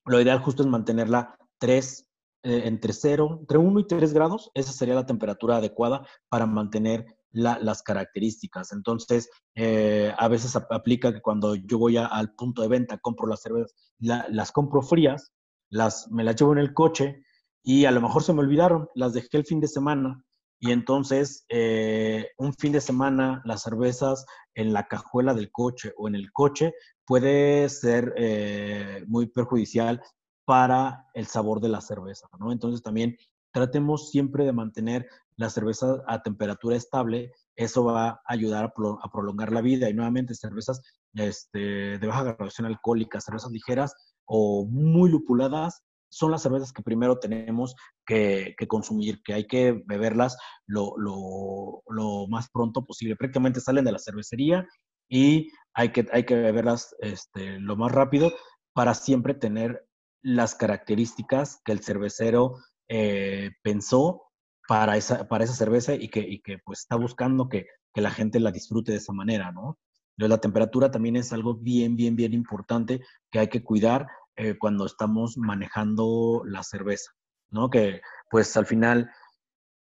lo 0.06 0.22
ideal 0.22 0.40
justo 0.40 0.64
es 0.64 0.70
mantenerla 0.70 1.38
3, 1.60 2.08
eh, 2.44 2.62
entre 2.66 2.94
0, 2.94 3.38
entre 3.42 3.58
1 3.58 3.80
y 3.80 3.88
3 3.88 4.14
grados, 4.14 4.52
esa 4.54 4.72
sería 4.72 4.96
la 4.96 5.06
temperatura 5.06 5.58
adecuada 5.58 6.08
para 6.30 6.46
mantener 6.46 7.06
las 7.34 7.82
características. 7.82 8.74
Entonces, 8.74 9.30
eh, 9.56 10.14
a 10.18 10.28
veces 10.28 10.56
aplica 10.56 11.14
que 11.14 11.22
cuando 11.22 11.56
yo 11.56 11.78
voy 11.78 11.96
al 11.96 12.34
punto 12.36 12.62
de 12.62 12.68
venta, 12.68 12.98
compro 12.98 13.26
las 13.26 13.42
cervezas, 13.42 13.74
las 14.00 14.52
compro 14.52 14.82
frías, 14.82 15.32
las, 15.70 16.12
me 16.12 16.26
las 16.26 16.36
llevo 16.36 16.52
en 16.52 16.60
el 16.60 16.74
coche 16.74 17.24
y 17.64 17.86
a 17.86 17.92
lo 17.92 18.02
mejor 18.02 18.24
se 18.24 18.34
me 18.34 18.42
olvidaron, 18.42 18.90
las 18.96 19.14
dejé 19.14 19.38
el 19.38 19.46
fin 19.46 19.62
de 19.62 19.68
semana 19.68 20.22
y 20.60 20.72
entonces 20.72 21.46
eh, 21.50 22.30
un 22.38 22.54
fin 22.54 22.72
de 22.72 22.82
semana 22.82 23.42
las 23.46 23.64
cervezas 23.64 24.26
en 24.54 24.74
la 24.74 24.88
cajuela 24.88 25.34
del 25.34 25.52
coche 25.52 25.92
o 25.98 26.08
en 26.08 26.16
el 26.16 26.32
coche 26.32 26.74
puede 27.06 27.70
ser 27.70 28.14
eh, 28.18 29.04
muy 29.08 29.28
perjudicial 29.28 30.02
para 30.46 31.08
el 31.14 31.28
sabor 31.28 31.62
de 31.62 31.70
la 31.70 31.82
cerveza, 31.82 32.28
¿no? 32.40 32.52
Entonces 32.52 32.82
también 32.82 33.18
tratemos 33.52 34.10
siempre 34.10 34.46
de 34.46 34.54
mantener 34.54 35.08
la 35.36 35.50
cerveza 35.50 36.04
a 36.08 36.22
temperatura 36.22 36.76
estable, 36.76 37.32
eso 37.56 37.84
va 37.84 38.10
a 38.10 38.22
ayudar 38.26 38.66
a, 38.66 39.12
prolongar 39.12 39.52
la 39.52 39.62
vida 39.62 39.90
y 39.90 39.94
nuevamente 39.94 40.36
cervezas 40.36 40.82
este, 41.14 41.98
de 42.00 42.08
baja 42.08 42.24
graduación 42.24 42.68
alcohólica, 42.68 43.20
cervezas 43.20 43.52
ligeras 43.52 43.94
o 44.26 44.66
muy 44.66 45.10
lupuladas, 45.10 45.84
son 46.10 46.32
las 46.32 46.42
cervezas 46.42 46.74
que 46.74 46.84
primero 46.84 47.20
tenemos 47.20 47.76
que, 48.06 48.56
consumir, 48.68 49.22
que 49.24 49.34
hay 49.34 49.48
que 49.48 49.82
beberlas 49.86 50.38
lo, 50.68 50.94
lo, 50.98 52.28
más 52.28 52.50
pronto 52.50 52.84
posible. 52.86 53.16
Prácticamente 53.16 53.62
salen 53.62 53.86
de 53.86 53.94
la 53.94 54.00
cervecería 54.00 54.68
y 55.10 55.50
hay 55.74 55.92
que, 55.92 56.08
hay 56.12 56.26
que 56.26 56.36
beberlas 56.36 56.96
este, 57.00 57.60
lo 57.60 57.76
más 57.76 57.92
rápido 57.92 58.32
para 58.74 58.94
siempre 58.94 59.34
tener 59.34 59.88
las 60.22 60.56
características 60.56 61.62
que 61.66 61.72
el 61.72 61.82
cervecero 61.82 62.58
eh, 62.88 63.52
pensó 63.64 64.24
para 64.68 64.98
esa, 64.98 65.28
para 65.28 65.44
esa 65.44 65.54
cerveza 65.54 65.96
y 65.96 66.10
que, 66.10 66.20
y 66.20 66.42
que 66.42 66.58
pues 66.64 66.80
está 66.80 66.96
buscando 66.96 67.50
que, 67.50 67.68
que, 67.94 68.02
la 68.02 68.12
gente 68.12 68.40
la 68.40 68.52
disfrute 68.52 68.92
de 68.92 69.00
esa 69.00 69.14
manera, 69.14 69.52
¿no? 69.52 69.78
la 70.18 70.38
temperatura 70.40 70.92
también 70.92 71.16
es 71.16 71.34
algo 71.34 71.56
bien, 71.56 71.96
bien, 71.96 72.16
bien 72.16 72.34
importante 72.34 73.02
que 73.32 73.40
hay 73.40 73.48
que 73.48 73.64
cuidar 73.64 74.08
eh, 74.36 74.58
cuando 74.58 74.86
estamos 74.86 75.38
manejando 75.38 76.44
la 76.46 76.64
cerveza, 76.64 77.12
¿no? 77.50 77.70
Que 77.70 78.02
pues 78.30 78.56
al 78.56 78.66
final 78.66 79.10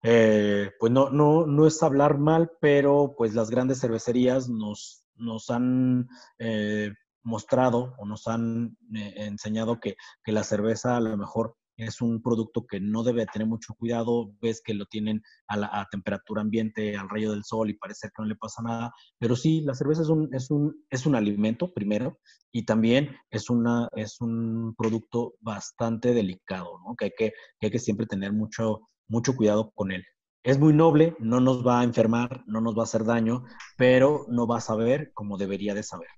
eh, 0.04 0.72
pues 0.80 0.92
no, 0.92 1.10
no, 1.10 1.46
no 1.48 1.68
es 1.68 1.82
hablar 1.82 2.18
mal, 2.18 2.52
pero 2.60 3.16
pues 3.18 3.34
las 3.34 3.50
grandes 3.50 3.80
cervecerías 3.80 4.50
nos 4.50 5.03
nos 5.16 5.50
han 5.50 6.08
eh, 6.40 6.92
mostrado 7.24 7.96
o 7.98 8.06
nos 8.06 8.28
han 8.28 8.78
eh, 8.96 9.14
enseñado 9.18 9.80
que, 9.80 9.96
la 10.26 10.44
cerveza 10.44 10.98
a 10.98 11.02
lo 11.02 11.18
mejor 11.18 11.56
es 11.76 12.02
un 12.02 12.22
producto 12.22 12.68
que 12.68 12.80
no 12.80 13.04
debe 13.04 13.26
tener 13.26 13.48
mucho 13.48 13.74
cuidado, 13.74 14.32
ves 14.42 14.62
que 14.64 14.76
lo 14.76 14.86
tienen 14.86 15.24
a, 15.48 15.58
la, 15.58 15.88
temperatura 15.90 16.42
ambiente, 16.42 16.96
al 16.96 17.10
rayo 17.10 17.32
del 17.32 17.44
sol 17.44 17.70
y 17.70 17.78
parece 17.78 18.10
que 18.10 18.22
no 18.22 18.26
le 18.26 18.36
pasa 18.36 18.62
nada, 18.62 18.94
pero 19.18 19.36
sí, 19.36 19.62
la 19.62 19.74
cerveza 19.74 20.04
es 20.04 20.10
un, 20.10 20.30
es 20.34 20.52
un, 20.52 20.86
es 20.90 21.06
un 21.06 21.16
alimento 21.16 21.74
primero 21.74 22.20
y 22.52 22.66
también 22.66 23.16
es, 23.32 23.50
una, 23.50 23.90
es 23.96 24.22
un 24.22 24.76
producto 24.78 25.34
bastante 25.40 26.14
delicado, 26.14 26.80
¿no? 26.86 26.96
que, 26.96 27.06
hay 27.06 27.12
que, 27.18 27.34
que 27.60 27.68
hay 27.68 27.72
que 27.72 27.80
siempre 27.80 28.06
tener 28.06 28.34
mucho, 28.34 28.82
mucho 29.08 29.36
cuidado 29.36 29.72
con 29.74 29.92
él 29.92 30.04
es 30.44 30.60
muy 30.60 30.74
noble, 30.74 31.16
no 31.20 31.40
nos 31.40 31.66
va 31.66 31.80
a 31.80 31.84
enfermar, 31.84 32.44
no 32.48 32.60
nos 32.60 32.78
va 32.78 32.82
a 32.82 32.84
hacer 32.84 33.06
daño, 33.06 33.46
pero 33.78 34.26
no 34.28 34.46
va 34.46 34.58
a 34.58 34.62
saber 34.62 35.12
como 35.14 35.38
debería 35.38 35.74
de 35.74 35.84
saber. 35.84 36.10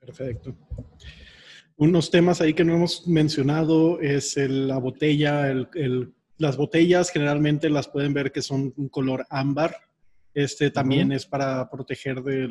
Perfecto. 0.00 0.56
Unos 1.76 2.10
temas 2.10 2.40
ahí 2.40 2.54
que 2.54 2.64
no 2.64 2.74
hemos 2.74 3.06
mencionado 3.06 4.00
es 4.00 4.36
la 4.36 4.78
botella. 4.78 5.52
las 6.38 6.56
botellas 6.56 7.10
generalmente 7.10 7.68
las 7.68 7.88
pueden 7.88 8.14
ver 8.14 8.32
que 8.32 8.42
son 8.42 8.72
un 8.76 8.88
color 8.88 9.26
ámbar. 9.28 9.76
Este 10.32 10.70
también 10.70 11.12
es 11.12 11.26
para 11.26 11.68
proteger 11.68 12.22
de 12.22 12.48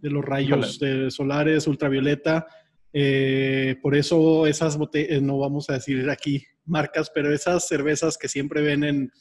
los 0.00 0.24
rayos 0.24 0.80
solares, 1.10 1.66
ultravioleta. 1.68 2.46
Eh, 2.92 3.76
por 3.82 3.94
eso 3.94 4.46
esas 4.46 4.76
botellas, 4.76 5.22
no 5.22 5.38
vamos 5.38 5.70
a 5.70 5.74
decir 5.74 6.08
aquí 6.10 6.44
marcas, 6.64 7.10
pero 7.14 7.32
esas 7.32 7.66
cervezas 7.66 8.16
que 8.16 8.28
siempre 8.28 8.62
ven 8.62 8.84
en, 8.84 9.12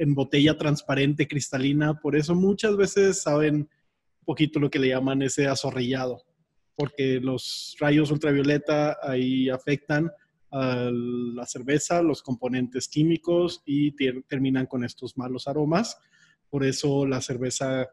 en 0.00 0.14
botella 0.14 0.56
transparente, 0.56 1.28
cristalina. 1.28 2.00
Por 2.00 2.16
eso 2.16 2.34
muchas 2.34 2.74
veces 2.74 3.22
saben 3.22 3.54
un 3.54 4.24
poquito 4.24 4.58
lo 4.58 4.70
que 4.70 4.78
le 4.78 4.88
llaman 4.88 5.20
ese 5.20 5.46
azorrillado, 5.46 6.22
porque 6.74 7.20
los 7.20 7.76
rayos 7.78 8.10
ultravioleta 8.10 8.96
ahí 9.02 9.50
afectan 9.50 10.10
a 10.50 10.90
la 10.90 11.44
cerveza, 11.44 12.00
los 12.00 12.22
componentes 12.22 12.88
químicos 12.88 13.62
y 13.66 13.94
terminan 14.22 14.64
con 14.64 14.84
estos 14.84 15.18
malos 15.18 15.46
aromas. 15.46 15.98
Por 16.48 16.64
eso 16.64 17.04
la 17.04 17.20
cerveza, 17.20 17.86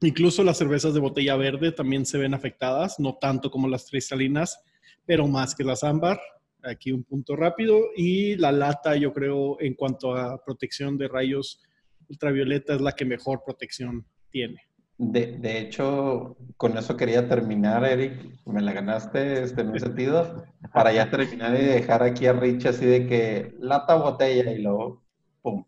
incluso 0.00 0.42
las 0.42 0.58
cervezas 0.58 0.92
de 0.92 1.00
botella 1.00 1.36
verde 1.36 1.70
también 1.70 2.04
se 2.04 2.18
ven 2.18 2.34
afectadas, 2.34 2.98
no 2.98 3.16
tanto 3.20 3.48
como 3.48 3.68
las 3.68 3.88
cristalinas, 3.88 4.58
pero 5.06 5.28
más 5.28 5.54
que 5.54 5.62
las 5.62 5.84
ámbar 5.84 6.20
aquí 6.64 6.92
un 6.92 7.04
punto 7.04 7.36
rápido. 7.36 7.80
Y 7.96 8.36
la 8.36 8.52
lata, 8.52 8.96
yo 8.96 9.12
creo, 9.12 9.60
en 9.60 9.74
cuanto 9.74 10.14
a 10.14 10.42
protección 10.44 10.96
de 10.98 11.08
rayos 11.08 11.62
ultravioleta, 12.08 12.74
es 12.74 12.80
la 12.80 12.92
que 12.92 13.04
mejor 13.04 13.42
protección 13.44 14.06
tiene. 14.30 14.60
De, 14.98 15.38
de 15.38 15.58
hecho, 15.58 16.36
con 16.56 16.76
eso 16.78 16.96
quería 16.96 17.28
terminar, 17.28 17.84
Eric. 17.84 18.38
Me 18.46 18.60
la 18.60 18.72
ganaste 18.72 19.42
este, 19.42 19.62
en 19.62 19.70
un 19.70 19.80
sentido. 19.80 20.44
Para 20.72 20.92
ya 20.92 21.10
terminar 21.10 21.54
y 21.54 21.64
dejar 21.64 22.02
aquí 22.02 22.26
a 22.26 22.32
Rich 22.32 22.66
así 22.66 22.86
de 22.86 23.06
que 23.06 23.54
lata 23.58 23.94
botella 23.96 24.52
y 24.52 24.62
luego, 24.62 25.02
¡pum! 25.42 25.64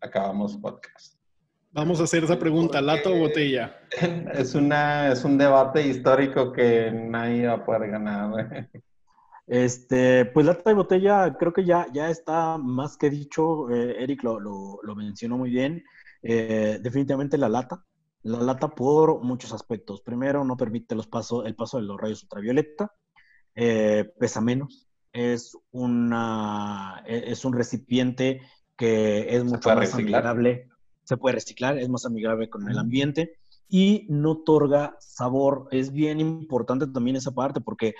Acabamos 0.00 0.56
podcast. 0.56 1.20
Vamos 1.72 2.00
a 2.00 2.04
hacer 2.04 2.24
esa 2.24 2.38
pregunta, 2.38 2.80
¿lata 2.80 3.10
o 3.10 3.16
botella? 3.16 3.76
Es, 4.32 4.54
una, 4.54 5.12
es 5.12 5.24
un 5.24 5.36
debate 5.36 5.86
histórico 5.86 6.52
que 6.52 6.90
nadie 6.90 7.46
va 7.46 7.54
a 7.54 7.64
poder 7.64 7.90
ganar. 7.90 8.68
Este, 9.50 10.26
pues 10.26 10.46
lata 10.46 10.70
y 10.70 10.74
botella 10.74 11.36
creo 11.36 11.52
que 11.52 11.64
ya, 11.64 11.88
ya 11.92 12.08
está 12.08 12.56
más 12.56 12.96
que 12.96 13.10
dicho, 13.10 13.68
eh, 13.68 13.96
Eric 14.00 14.22
lo, 14.22 14.38
lo, 14.38 14.94
mencionó 14.94 15.38
muy 15.38 15.50
bien. 15.50 15.82
Eh, 16.22 16.78
definitivamente 16.80 17.36
la 17.36 17.48
lata. 17.48 17.84
La 18.22 18.38
lata 18.38 18.68
por 18.68 19.24
muchos 19.24 19.52
aspectos. 19.52 20.02
Primero, 20.02 20.44
no 20.44 20.56
permite 20.56 20.94
los 20.94 21.08
pasos, 21.08 21.46
el 21.46 21.56
paso 21.56 21.78
de 21.78 21.82
los 21.82 22.00
rayos 22.00 22.22
ultravioleta. 22.22 22.92
Eh, 23.56 24.08
pesa 24.20 24.40
menos. 24.40 24.88
es, 25.12 25.58
una, 25.72 27.02
e, 27.04 27.32
es 27.32 27.44
un 27.44 27.52
recipiente 27.52 28.42
que 28.76 29.34
es 29.34 29.42
mucho 29.42 29.74
más 29.74 29.92
amigable, 29.94 30.68
se 31.02 31.16
puede 31.16 31.34
reciclar, 31.34 31.76
es 31.76 31.88
más 31.88 32.06
amigable 32.06 32.48
con 32.48 32.70
el 32.70 32.78
ambiente 32.78 33.40
y 33.68 34.06
no 34.10 34.30
otorga 34.30 34.96
sabor. 35.00 35.66
Es 35.72 35.90
bien 35.90 36.20
importante 36.20 36.86
también 36.86 37.16
esa 37.16 37.32
parte 37.32 37.60
porque 37.60 37.96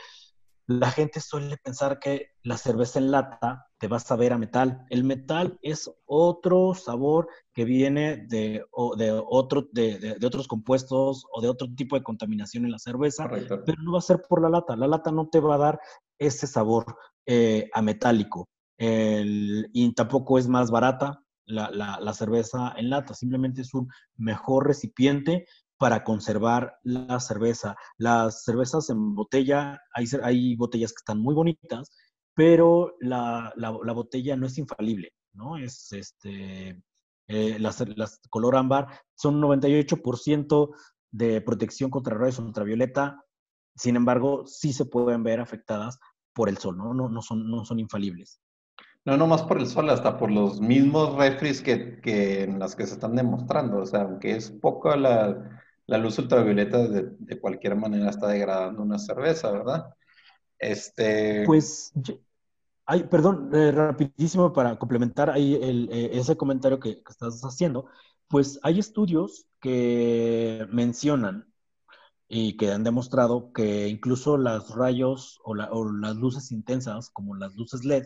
la 0.71 0.91
gente 0.93 1.19
suele 1.21 1.57
pensar 1.57 1.99
que 1.99 2.29
la 2.45 2.57
cerveza 2.57 3.01
en 3.01 3.11
lata 3.11 3.67
te 3.79 3.89
va 3.89 3.97
a 3.97 4.01
saber 4.01 4.33
a 4.33 4.39
metal. 4.39 4.87
El 4.89 5.03
metal 5.03 5.59
es 5.63 5.91
otro 6.07 6.75
sabor 6.75 7.29
que 7.53 7.65
viene 7.65 8.19
de, 8.29 8.65
de, 8.97 9.23
otro, 9.27 9.69
de, 9.73 10.17
otros 10.25 10.47
compuestos 10.47 11.25
o 11.33 11.41
de 11.41 11.49
otro 11.49 11.67
tipo 11.75 11.97
de 11.97 12.05
contaminación 12.05 12.65
en 12.65 12.71
la 12.71 12.79
cerveza, 12.79 13.29
pero 13.29 13.83
no 13.83 13.93
va 13.93 13.99
a 13.99 14.03
ser 14.03 14.23
por 14.29 14.41
la 14.41 14.49
lata. 14.49 14.77
La 14.77 14.87
lata 14.87 15.11
no 15.11 15.29
te 15.29 15.41
va 15.41 15.57
a 15.57 15.59
dar 15.59 15.81
ese 16.21 16.47
sabor 16.47 16.87
eh, 17.27 17.69
a 17.75 17.83
metálico. 17.83 18.49
y 18.79 19.93
tampoco 19.95 20.39
es 20.39 20.47
más 20.47 20.71
barata 20.71 21.21
la, 21.47 21.71
la 22.01 22.13
cerveza 22.15 22.75
en 22.77 22.91
lata, 22.91 23.13
simplemente 23.15 23.63
es 23.63 23.75
un 23.75 23.89
mejor 24.17 24.69
recipiente 24.69 25.47
para 25.81 26.05
conservar 26.05 26.79
la 26.83 27.19
cerveza. 27.21 27.75
Las 27.97 28.45
cervezas 28.45 28.91
en 28.91 29.15
botella, 29.15 29.81
hay, 29.95 30.07
hay 30.23 30.55
botellas 30.55 30.93
que 30.93 31.01
están 31.01 31.19
muy 31.23 31.35
bonitas, 31.35 31.91
pero 32.35 32.97
la, 33.01 33.51
la, 33.57 33.93
botella 33.95 34.37
no 34.37 34.47
es 34.47 34.59
infalible, 34.59 35.15
¿no? 35.33 35.57
Es 35.57 35.91
este, 35.93 36.79
eh, 37.29 37.57
las, 37.59 37.83
las, 37.97 38.21
color 38.29 38.57
ámbar 38.57 38.89
son 39.15 39.41
98% 39.41 40.69
de 41.13 41.41
protección 41.41 41.89
contra 41.89 42.15
rayos 42.15 42.41
ultravioleta, 42.41 43.25
sin 43.75 43.97
embargo, 43.97 44.47
sí 44.47 44.75
se 44.75 44.85
pueden 44.85 45.23
ver 45.23 45.41
afectadas 45.41 45.99
por 46.35 46.51
el 46.51 46.59
sol, 46.59 46.77
¿no? 46.77 46.93
No, 46.93 47.09
no, 47.09 47.23
son, 47.23 47.51
no 47.51 47.65
son 47.65 47.81
infalibles. 47.81 48.39
No, 49.07 49.17
no 49.17 49.27
más 49.27 49.45
por 49.45 49.59
el 49.59 49.67
sol, 49.67 49.89
hasta 49.89 50.19
por 50.19 50.31
los 50.31 50.61
mismos 50.61 51.17
refris 51.17 51.63
que, 51.63 52.03
que 52.03 52.43
en 52.43 52.59
las 52.59 52.77
que 52.77 52.87
se 52.87 52.93
están 52.93 53.17
demostrando. 53.17 53.79
O 53.79 53.87
sea, 53.87 54.03
aunque 54.03 54.37
es 54.37 54.51
poco 54.51 54.95
la, 54.95 55.59
la 55.91 55.99
luz 55.99 56.17
ultravioleta 56.21 56.87
de, 56.87 57.41
cualquier 57.41 57.75
manera 57.75 58.11
está 58.11 58.29
degradando 58.29 58.81
una 58.81 58.97
cerveza, 58.97 59.51
¿verdad? 59.51 59.93
Este... 60.57 61.43
Pues, 61.45 61.93
ay, 62.87 63.03
perdón, 63.11 63.51
eh, 63.53 63.73
rapidísimo 63.73 64.53
para 64.53 64.79
complementar 64.79 65.31
ahí 65.31 65.59
eh, 65.61 66.11
ese 66.13 66.37
comentario 66.37 66.79
que, 66.79 67.03
estás 67.09 67.41
haciendo, 67.43 67.87
pues 68.29 68.61
hay 68.63 68.79
estudios 68.79 69.49
que 69.61 70.65
mencionan 70.71 71.53
y 72.29 72.57
que 72.57 72.71
han 72.71 72.85
demostrado 72.85 73.53
que 73.53 73.89
incluso 73.89 74.37
los 74.37 74.73
rayos 74.77 75.41
o, 75.43 75.55
o, 75.55 75.93
las 75.93 76.15
luces 76.15 76.53
intensas, 76.53 77.11
como 77.11 77.35
las 77.35 77.57
luces 77.57 77.85
LED, 77.85 78.05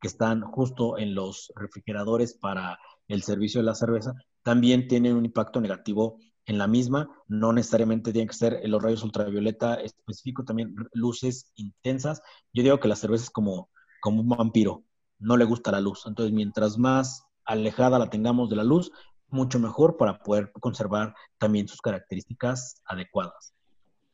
que 0.00 0.06
están 0.06 0.42
justo 0.42 0.98
en 0.98 1.16
los 1.16 1.52
refrigeradores 1.56 2.34
para 2.34 2.78
el 3.08 3.24
servicio 3.24 3.60
de 3.60 3.66
la 3.66 3.74
cerveza, 3.74 4.14
también 4.44 4.86
tienen 4.86 5.16
un 5.16 5.24
impacto 5.24 5.60
negativo 5.60 6.20
en 6.46 6.58
la 6.58 6.66
misma, 6.66 7.08
no 7.26 7.52
necesariamente 7.52 8.12
tienen 8.12 8.28
que 8.28 8.34
ser 8.34 8.60
los 8.64 8.82
rayos 8.82 9.02
ultravioleta 9.02 9.76
específico, 9.76 10.44
también 10.44 10.74
luces 10.92 11.52
intensas. 11.56 12.22
Yo 12.52 12.62
digo 12.62 12.80
que 12.80 12.88
la 12.88 12.96
cerveza 12.96 13.24
es 13.24 13.30
como, 13.30 13.70
como 14.00 14.20
un 14.20 14.28
vampiro, 14.28 14.84
no 15.18 15.36
le 15.36 15.44
gusta 15.44 15.72
la 15.72 15.80
luz. 15.80 16.04
Entonces, 16.06 16.32
mientras 16.32 16.78
más 16.78 17.26
alejada 17.44 17.98
la 17.98 18.10
tengamos 18.10 18.50
de 18.50 18.56
la 18.56 18.64
luz, 18.64 18.90
mucho 19.28 19.58
mejor 19.58 19.96
para 19.96 20.18
poder 20.18 20.52
conservar 20.52 21.14
también 21.38 21.66
sus 21.66 21.80
características 21.80 22.80
adecuadas. 22.84 23.54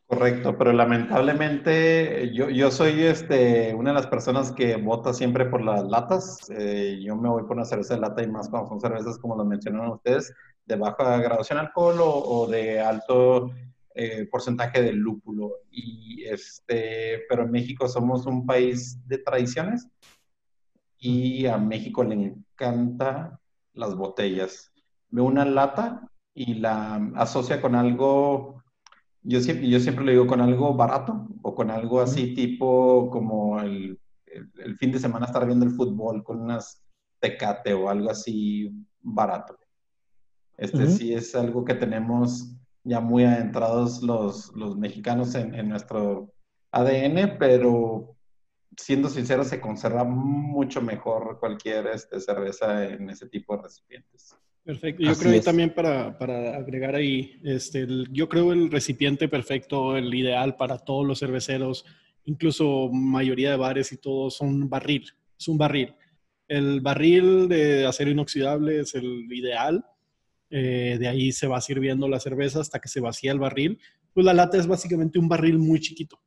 Correcto, 0.07 0.59
pero 0.59 0.73
lamentablemente 0.73 2.33
yo, 2.35 2.51
yo 2.51 2.73
soy 2.73 3.01
este, 3.03 3.73
una 3.77 3.91
de 3.91 3.95
las 3.95 4.09
personas 4.09 4.51
que 4.51 4.75
vota 4.75 5.13
siempre 5.13 5.45
por 5.45 5.63
las 5.63 5.85
latas. 5.85 6.51
Eh, 6.51 6.99
yo 7.01 7.15
me 7.15 7.29
voy 7.29 7.43
por 7.43 7.53
una 7.53 7.65
cerveza 7.65 7.95
de 7.95 8.01
lata 8.01 8.21
y 8.21 8.27
más 8.27 8.49
cuando 8.49 8.71
son 8.71 8.81
cervezas 8.81 9.19
como 9.19 9.37
lo 9.37 9.45
mencionaron 9.45 9.93
ustedes 9.93 10.35
de 10.71 10.77
baja 10.77 11.19
graduación 11.19 11.59
alcohol 11.59 11.97
o, 12.01 12.47
de 12.47 12.81
alto 12.81 13.51
eh, 13.95 14.27
porcentaje 14.31 14.83
de 14.83 14.93
lúpulo. 14.93 15.53
Y 15.71 16.25
este, 16.25 17.23
pero 17.29 17.45
en 17.45 17.51
México 17.51 17.89
somos 17.89 18.27
un 18.27 18.47
país 18.47 18.99
de 19.07 19.19
tradiciones 19.19 19.89
y 20.99 21.47
a 21.47 21.59
México 21.59 22.05
le 22.05 22.15
encanta 22.15 23.41
las 23.75 23.95
botellas. 23.97 24.73
Ve 25.09 25.23
una 25.23 25.45
lata 25.45 26.09
y 26.35 26.55
la 26.55 26.97
asocia 27.17 27.61
con 27.61 27.75
algo, 27.75 28.63
yo 29.23 29.41
siempre, 29.41 29.69
yo 29.69 29.81
siempre 29.81 30.05
le 30.05 30.13
digo 30.13 30.27
con 30.27 30.41
algo 30.41 30.75
barato 30.75 31.27
o 31.43 31.55
con 31.55 31.71
algo 31.71 32.01
así 32.01 32.35
tipo 32.35 33.11
como 33.11 33.61
el, 33.61 33.99
el 34.59 34.77
fin 34.77 34.93
de 34.93 35.01
semana 35.01 35.27
estar 35.27 35.45
viendo 35.47 35.67
el 35.67 35.73
fútbol 35.73 36.23
con 36.23 36.41
unas 36.41 36.83
tecate 37.19 37.75
o 37.75 37.89
algo 37.89 38.11
así 38.11 38.71
barato. 39.03 39.60
Este 40.61 40.87
sí 40.89 41.15
es 41.15 41.35
algo 41.35 41.65
que 41.65 41.75
tenemos 41.75 42.55
ya 42.85 43.01
muy 43.01 43.25
adentrados 43.25 44.03
los, 44.03 44.55
los 44.55 44.77
mexicanos 44.77 45.35
en, 45.35 45.55
en, 45.55 45.71
nuestro 45.71 46.35
ADN, 46.71 47.39
pero 47.39 48.15
siendo 48.77 49.09
sincero, 49.09 49.43
se 49.43 49.59
conserva 49.59 50.05
mucho 50.05 50.83
mejor 50.83 51.39
cualquier 51.41 51.87
este, 51.87 52.21
cerveza 52.21 52.87
en 52.87 53.09
ese 53.09 53.27
tipo 53.29 53.57
de 53.57 53.63
recipientes. 53.63 54.37
Perfecto. 54.63 55.03
Yo 55.03 55.15
creo 55.15 55.33
que 55.33 55.41
también 55.41 55.75
para, 55.75 56.19
para, 56.19 56.57
agregar 56.57 56.95
ahí, 56.95 57.41
este, 57.43 57.87
yo 58.11 58.29
creo 58.29 58.53
el 58.53 58.71
recipiente 58.71 59.29
perfecto, 59.29 59.97
el 59.97 60.15
ideal 60.15 60.57
para 60.57 60.79
todos 60.79 61.07
los 61.07 61.21
cerveceros, 61.21 61.87
incluso 62.25 62.91
mayoría 62.93 63.51
de 63.51 63.57
bares 63.57 63.93
y 63.93 63.97
todo, 63.97 64.31
son 64.31 64.69
barril. 64.69 65.07
Es 65.39 65.49
un 65.49 65.57
barril. 65.57 65.95
El 66.47 66.83
barril 66.83 67.49
de 67.49 67.87
acero 67.87 68.11
inoxidable 68.11 68.81
es 68.81 68.95
el 68.95 69.27
ideal 69.33 69.83
eh, 70.51 70.97
de 70.99 71.09
ahí 71.09 71.33
se 71.33 71.47
va 71.47 71.61
sirviendo 71.61 72.09
la 72.09 72.21
cerveza 72.21 72.61
hasta 72.61 72.81
que 72.81 72.89
se 72.89 73.01
vacía 73.01 73.33
el 73.33 73.39
barril. 73.39 73.79
Pues 74.13 74.27
la 74.27 74.35
lata 74.35 74.59
es 74.59 74.67
básicamente 74.67 75.19
un 75.19 75.29
barril 75.29 75.59
muy 75.59 75.81
chiquito. 75.81 76.21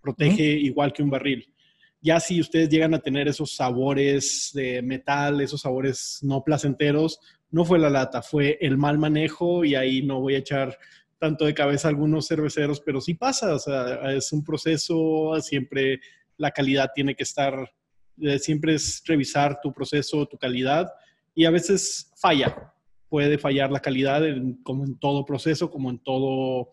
Protege 0.00 0.44
igual 0.44 0.92
que 0.92 1.02
un 1.02 1.10
barril. 1.10 1.52
Ya 2.00 2.20
si 2.20 2.40
ustedes 2.40 2.68
llegan 2.68 2.94
a 2.94 3.00
tener 3.00 3.28
esos 3.28 3.56
sabores 3.56 4.50
de 4.52 4.82
metal, 4.82 5.40
esos 5.40 5.62
sabores 5.62 6.18
no 6.22 6.44
placenteros, 6.44 7.18
no 7.50 7.64
fue 7.64 7.78
la 7.78 7.88
lata, 7.88 8.20
fue 8.20 8.58
el 8.60 8.76
mal 8.76 8.98
manejo 8.98 9.64
y 9.64 9.74
ahí 9.74 10.02
no 10.02 10.20
voy 10.20 10.34
a 10.34 10.38
echar 10.38 10.76
tanto 11.18 11.46
de 11.46 11.54
cabeza 11.54 11.88
a 11.88 11.90
algunos 11.90 12.28
cerveceros, 12.28 12.80
pero 12.80 13.00
sí 13.00 13.14
pasa, 13.14 13.54
o 13.54 13.58
sea, 13.58 14.12
es 14.12 14.30
un 14.32 14.44
proceso, 14.44 15.40
siempre 15.40 16.00
la 16.36 16.50
calidad 16.50 16.90
tiene 16.94 17.14
que 17.14 17.22
estar, 17.22 17.72
eh, 18.20 18.38
siempre 18.38 18.74
es 18.74 19.02
revisar 19.06 19.58
tu 19.62 19.72
proceso, 19.72 20.26
tu 20.26 20.36
calidad 20.36 20.92
y 21.34 21.46
a 21.46 21.50
veces 21.50 22.12
falla, 22.16 22.73
puede 23.14 23.38
fallar 23.38 23.70
la 23.70 23.78
calidad 23.78 24.22
como 24.64 24.84
en 24.84 24.98
todo 24.98 25.24
proceso, 25.24 25.70
como 25.70 25.88
en 25.88 26.00
todo 26.00 26.70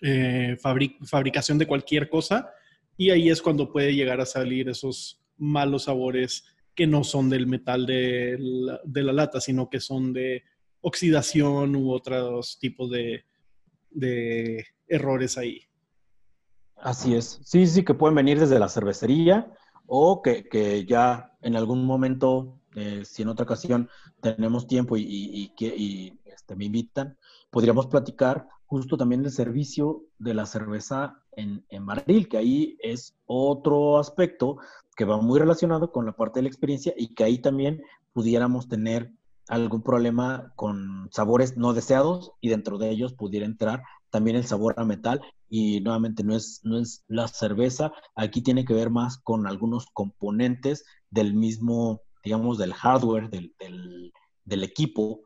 eh, 0.00 0.56
fabricación 1.02 1.58
de 1.58 1.66
cualquier 1.66 2.08
cosa. 2.08 2.52
Y 2.96 3.10
ahí 3.10 3.28
es 3.30 3.42
cuando 3.42 3.72
puede 3.72 3.92
llegar 3.92 4.20
a 4.20 4.26
salir 4.26 4.68
esos 4.68 5.20
malos 5.38 5.86
sabores 5.86 6.44
que 6.72 6.86
no 6.86 7.02
son 7.02 7.28
del 7.28 7.48
metal 7.48 7.84
de 7.84 8.38
la, 8.38 9.12
lata, 9.12 9.40
sino 9.40 9.68
que 9.68 9.80
son 9.80 10.12
de 10.12 10.44
oxidación 10.82 11.74
u 11.74 11.90
otros 11.90 12.56
tipos 12.60 12.88
de, 12.88 13.24
de 13.90 14.64
errores 14.86 15.36
ahí. 15.36 15.62
Así 16.76 17.16
es. 17.16 17.40
Sí, 17.42 17.66
sí, 17.66 17.84
que 17.84 17.94
pueden 17.94 18.14
venir 18.14 18.38
desde 18.38 18.60
la 18.60 18.68
cervecería 18.68 19.52
o 19.88 20.22
que, 20.22 20.48
que 20.48 20.84
ya 20.86 21.32
en 21.42 21.56
algún 21.56 21.84
momento 21.84 22.59
eh, 22.74 23.04
si 23.04 23.22
en 23.22 23.28
otra 23.28 23.44
ocasión 23.44 23.88
tenemos 24.20 24.66
tiempo 24.66 24.96
y, 24.96 25.02
y, 25.02 26.20
este, 26.24 26.56
me 26.56 26.66
invitan, 26.66 27.16
podríamos 27.50 27.86
platicar 27.86 28.48
justo 28.66 28.96
también 28.96 29.22
del 29.22 29.32
servicio 29.32 30.04
de 30.18 30.34
la 30.34 30.46
cerveza 30.46 31.22
en, 31.32 31.64
en, 31.68 31.86
barril, 31.86 32.28
que 32.28 32.38
ahí 32.38 32.76
es 32.80 33.16
otro 33.26 33.98
aspecto 33.98 34.58
que 34.96 35.04
va 35.04 35.20
muy 35.20 35.40
relacionado 35.40 35.90
con 35.90 36.06
la 36.06 36.12
parte 36.12 36.38
de 36.38 36.44
la 36.44 36.48
experiencia 36.48 36.94
y 36.96 37.14
que 37.14 37.24
ahí 37.24 37.38
también 37.38 37.82
pudiéramos 38.12 38.68
tener 38.68 39.12
algún 39.48 39.82
problema 39.82 40.52
con 40.54 41.08
sabores 41.10 41.56
no 41.56 41.72
deseados 41.72 42.32
y 42.40 42.48
dentro 42.48 42.78
de 42.78 42.90
ellos 42.90 43.14
pudiera 43.14 43.44
entrar 43.44 43.82
también 44.10 44.36
el 44.36 44.46
sabor 44.46 44.74
a 44.76 44.84
metal. 44.84 45.20
Y 45.48 45.80
nuevamente 45.80 46.22
no 46.22 46.36
es, 46.36 46.60
no 46.62 46.78
es 46.78 47.04
la 47.08 47.26
cerveza, 47.26 47.92
aquí 48.14 48.40
tiene 48.40 48.64
que 48.64 48.74
ver 48.74 48.90
más 48.90 49.18
con 49.18 49.48
algunos 49.48 49.86
componentes 49.92 50.84
del 51.10 51.34
mismo 51.34 52.02
digamos, 52.22 52.58
del 52.58 52.74
hardware, 52.74 53.30
del, 53.30 53.52
del, 54.44 54.62
equipo 54.64 55.22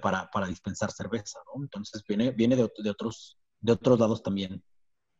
para, 0.00 0.30
para, 0.30 0.46
dispensar 0.46 0.90
cerveza. 0.90 1.38
Entonces 1.56 2.02
viene, 2.06 2.30
viene 2.30 2.56
de, 2.56 2.70
de, 2.82 2.90
otros, 2.90 3.38
de 3.60 3.72
otros 3.72 3.98
lados 3.98 4.22
también. 4.22 4.62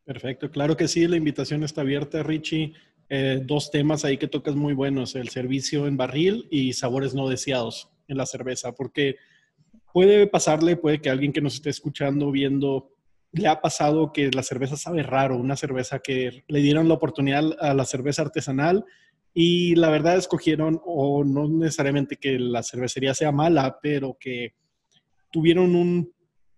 Perfecto, 0.05 0.51
claro 0.51 0.77
que 0.77 0.89
sí, 0.89 1.07
la 1.07 1.17
invitación 1.17 1.65
está 1.65 1.83
abierta, 1.83 2.23
Richie. 2.23 2.73
Eh, 3.11 3.43
dos 3.43 3.71
temas 3.71 4.05
ahí 4.05 4.19
que 4.19 4.29
tocas 4.29 4.55
muy 4.55 4.75
buenos, 4.75 5.15
el 5.15 5.31
servicio 5.31 5.87
en 5.87 5.97
barril 5.97 6.47
y 6.51 6.75
sabores 6.75 7.15
no 7.15 7.29
deseados 7.29 7.91
en 8.07 8.19
la 8.19 8.27
cerveza, 8.27 8.73
porque 8.73 9.17
puede 9.93 10.27
pasarle, 10.27 10.77
puede 10.77 11.01
que 11.01 11.09
alguien 11.09 11.33
que 11.33 11.41
nos 11.41 11.55
esté 11.55 11.71
escuchando, 11.71 12.31
viendo, 12.31 12.91
le 13.33 13.49
ha 13.49 13.61
pasado 13.61 14.13
que 14.13 14.31
la 14.31 14.43
cerveza 14.43 14.77
sabe 14.77 15.03
raro, 15.03 15.37
una 15.37 15.57
cerveza 15.57 16.01
que 16.01 16.45
le 16.49 16.61
dieron 16.61 16.89
la 16.89 16.95
oportunidad 16.95 17.45
a 17.61 17.73
la 17.73 17.85
cerveza 17.85 18.23
artesanal 18.23 18.85
y 19.35 19.75
la 19.77 19.91
verdad 19.91 20.17
escogieron, 20.17 20.81
o 20.85 21.25
no 21.25 21.49
necesariamente 21.49 22.17
que 22.17 22.39
la 22.39 22.63
cervecería 22.63 23.15
sea 23.15 23.33
mala, 23.33 23.79
pero 23.83 24.17
que 24.19 24.55
tuvieron 25.31 25.75
un, 25.75 26.13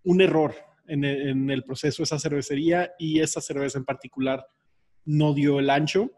un 0.04 0.20
error 0.20 0.54
en 0.86 1.04
el, 1.04 1.28
en 1.28 1.50
el, 1.50 1.64
proceso 1.64 1.98
de 1.98 2.04
esa 2.04 2.18
cervecería 2.18 2.92
y 2.98 3.20
esa 3.20 3.40
cerveza 3.40 3.78
en 3.78 3.84
particular 3.84 4.46
no 5.04 5.34
dio 5.34 5.58
el 5.58 5.70
ancho 5.70 6.10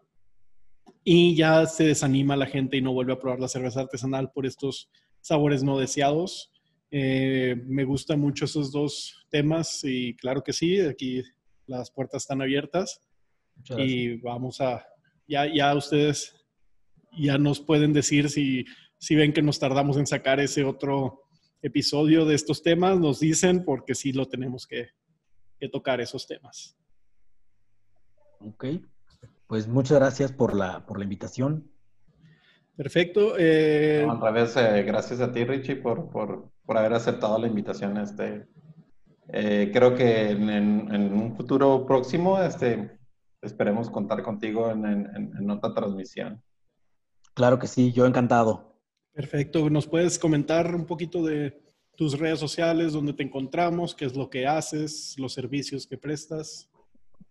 y 1.04 1.34
ya 1.34 1.66
se 1.66 1.84
desanima 1.84 2.36
la 2.36 2.46
gente 2.46 2.76
y 2.76 2.82
no 2.82 2.92
vuelve 2.92 3.12
a 3.12 3.18
probar 3.18 3.40
la 3.40 3.48
cerveza 3.48 3.80
artesanal 3.80 4.30
por 4.30 4.46
estos 4.46 4.88
sabores 5.20 5.62
no 5.62 5.78
deseados. 5.78 6.52
Eh, 6.90 7.56
me 7.66 7.84
gustan 7.84 8.20
mucho 8.20 8.44
esos 8.44 8.70
dos 8.70 9.26
temas 9.30 9.82
y 9.82 10.14
claro 10.14 10.42
que 10.42 10.52
sí, 10.52 10.78
aquí 10.80 11.22
las 11.66 11.90
puertas 11.90 12.22
están 12.22 12.42
abiertas 12.42 13.00
y 13.76 14.16
vamos 14.20 14.60
a, 14.60 14.86
ya, 15.26 15.52
ya 15.52 15.74
ustedes 15.74 16.41
ya 17.12 17.38
nos 17.38 17.60
pueden 17.60 17.92
decir 17.92 18.30
si, 18.30 18.64
si 18.98 19.14
ven 19.14 19.32
que 19.32 19.42
nos 19.42 19.58
tardamos 19.58 19.96
en 19.96 20.06
sacar 20.06 20.40
ese 20.40 20.64
otro 20.64 21.22
episodio 21.62 22.24
de 22.24 22.34
estos 22.34 22.62
temas, 22.62 22.98
nos 22.98 23.20
dicen 23.20 23.64
porque 23.64 23.94
sí 23.94 24.12
lo 24.12 24.26
tenemos 24.26 24.66
que, 24.66 24.88
que 25.58 25.68
tocar 25.68 26.00
esos 26.00 26.26
temas. 26.26 26.76
Ok, 28.40 28.64
pues 29.46 29.68
muchas 29.68 29.98
gracias 29.98 30.32
por 30.32 30.54
la, 30.54 30.84
por 30.86 30.98
la 30.98 31.04
invitación. 31.04 31.70
Perfecto. 32.76 33.34
Eh... 33.38 34.04
No, 34.06 34.14
eh, 34.36 34.82
gracias 34.82 35.20
a 35.20 35.30
ti, 35.32 35.44
Richie, 35.44 35.76
por, 35.76 36.10
por, 36.10 36.50
por, 36.64 36.78
haber 36.78 36.94
aceptado 36.94 37.38
la 37.38 37.46
invitación. 37.46 37.96
Este, 37.98 38.46
eh, 39.28 39.70
creo 39.72 39.94
que 39.94 40.30
en, 40.30 40.48
en, 40.48 40.94
en, 40.94 41.12
un 41.12 41.36
futuro 41.36 41.86
próximo 41.86 42.40
este, 42.42 42.98
esperemos 43.42 43.90
contar 43.90 44.22
contigo 44.22 44.70
en, 44.70 44.84
en, 44.86 45.50
otra 45.50 45.74
transmisión. 45.74 46.42
Claro 47.34 47.58
que 47.58 47.66
sí, 47.66 47.92
yo 47.92 48.06
encantado. 48.06 48.76
Perfecto. 49.12 49.68
¿Nos 49.70 49.86
puedes 49.86 50.18
comentar 50.18 50.74
un 50.74 50.86
poquito 50.86 51.22
de 51.22 51.62
tus 51.96 52.18
redes 52.18 52.40
sociales, 52.40 52.92
dónde 52.92 53.12
te 53.12 53.22
encontramos, 53.22 53.94
qué 53.94 54.06
es 54.06 54.16
lo 54.16 54.30
que 54.30 54.46
haces, 54.46 55.14
los 55.18 55.32
servicios 55.32 55.86
que 55.86 55.98
prestas? 55.98 56.70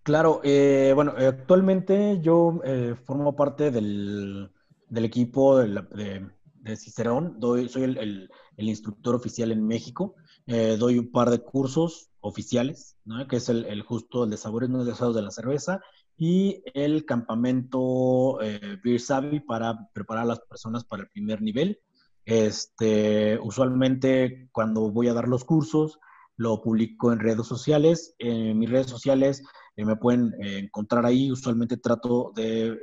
Claro, 0.03 0.41
eh, 0.43 0.93
bueno, 0.95 1.13
actualmente 1.17 2.19
yo 2.21 2.59
eh, 2.63 2.95
formo 3.05 3.35
parte 3.35 3.69
del, 3.69 4.49
del 4.89 5.05
equipo 5.05 5.59
de, 5.59 6.27
de, 6.55 6.75
Cicerón, 6.75 7.39
doy, 7.39 7.69
soy 7.69 7.83
el, 7.83 7.97
el, 7.97 8.29
el, 8.57 8.69
instructor 8.69 9.13
oficial 9.15 9.51
en 9.51 9.65
México, 9.65 10.15
eh, 10.47 10.75
doy 10.77 10.97
un 10.97 11.11
par 11.11 11.29
de 11.29 11.39
cursos 11.39 12.09
oficiales, 12.19 12.97
¿no? 13.05 13.27
que 13.27 13.37
es 13.37 13.49
el, 13.49 13.65
el, 13.65 13.81
justo 13.83 14.23
el 14.23 14.31
de 14.31 14.37
sabores 14.37 14.69
no 14.69 14.83
deseados 14.85 15.15
de 15.15 15.21
la 15.21 15.31
cerveza 15.31 15.81
y 16.21 16.63
el 16.75 17.03
campamento 17.03 18.39
eh, 18.43 18.77
Beer 18.83 18.99
Savvy 18.99 19.39
para 19.39 19.89
preparar 19.91 20.25
a 20.25 20.27
las 20.27 20.39
personas 20.41 20.83
para 20.83 21.01
el 21.01 21.09
primer 21.09 21.41
nivel. 21.41 21.79
Este, 22.25 23.39
usualmente 23.41 24.47
cuando 24.51 24.91
voy 24.91 25.07
a 25.07 25.15
dar 25.15 25.27
los 25.27 25.43
cursos, 25.43 25.97
lo 26.37 26.61
publico 26.61 27.11
en 27.11 27.17
redes 27.17 27.47
sociales. 27.47 28.13
En 28.19 28.59
mis 28.59 28.69
redes 28.69 28.85
sociales 28.85 29.41
eh, 29.75 29.83
me 29.83 29.95
pueden 29.95 30.31
eh, 30.43 30.59
encontrar 30.59 31.07
ahí. 31.07 31.31
Usualmente 31.31 31.77
trato 31.77 32.31
de 32.35 32.67
eh, 32.67 32.77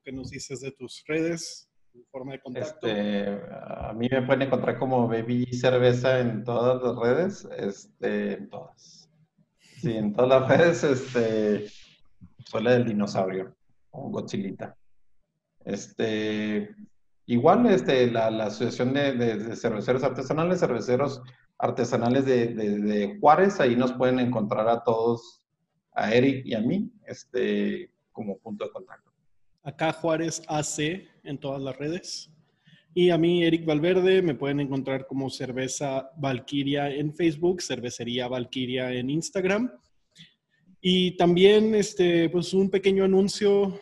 qué 0.00 0.12
nos 0.12 0.30
dices 0.30 0.60
de 0.60 0.72
tus 0.72 1.04
redes, 1.06 1.70
tu 1.92 2.02
forma 2.10 2.32
de 2.32 2.40
contacto? 2.40 2.86
Este, 2.86 3.38
a 3.52 3.92
mí 3.94 4.08
me 4.10 4.22
pueden 4.22 4.42
encontrar 4.42 4.78
como 4.78 5.06
Baby 5.08 5.46
Cerveza 5.52 6.20
en 6.20 6.44
todas 6.44 6.82
las 6.82 6.96
redes, 6.96 7.48
este, 7.56 8.34
en 8.34 8.48
todas. 8.48 9.01
Sí, 9.82 9.96
en 9.96 10.12
todas 10.12 10.28
las 10.30 10.48
redes, 10.48 10.84
este, 10.84 11.66
soy 12.46 12.62
del 12.62 12.84
dinosaurio, 12.84 13.52
o 13.90 14.10
Godzilla. 14.10 14.76
Este, 15.64 16.72
igual, 17.26 17.66
este, 17.66 18.08
la, 18.08 18.30
la 18.30 18.44
Asociación 18.44 18.94
de, 18.94 19.12
de, 19.14 19.36
de, 19.38 19.56
Cerveceros 19.56 20.04
Artesanales, 20.04 20.60
Cerveceros 20.60 21.20
Artesanales 21.58 22.26
de, 22.26 22.46
de, 22.54 23.18
Juárez, 23.18 23.58
ahí 23.58 23.74
nos 23.74 23.92
pueden 23.94 24.20
encontrar 24.20 24.68
a 24.68 24.84
todos, 24.84 25.44
a 25.94 26.14
Eric 26.14 26.46
y 26.46 26.54
a 26.54 26.60
mí, 26.60 26.92
este, 27.04 27.90
como 28.12 28.38
punto 28.38 28.66
de 28.66 28.70
contacto 28.70 29.10
acá 29.64 29.92
Juárez 29.92 30.42
AC 30.48 31.08
en 31.24 31.38
todas 31.38 31.62
las 31.62 31.76
redes. 31.76 32.30
Y 32.94 33.08
a 33.08 33.16
mí, 33.16 33.42
Eric 33.42 33.64
Valverde, 33.64 34.20
me 34.20 34.34
pueden 34.34 34.60
encontrar 34.60 35.06
como 35.06 35.30
Cerveza 35.30 36.10
Valkyria 36.16 36.90
en 36.90 37.14
Facebook, 37.14 37.62
Cervecería 37.62 38.28
Valkyria 38.28 38.92
en 38.92 39.08
Instagram. 39.08 39.72
Y 40.80 41.16
también, 41.16 41.74
este, 41.74 42.28
pues 42.28 42.52
un 42.52 42.68
pequeño 42.68 43.04
anuncio, 43.04 43.80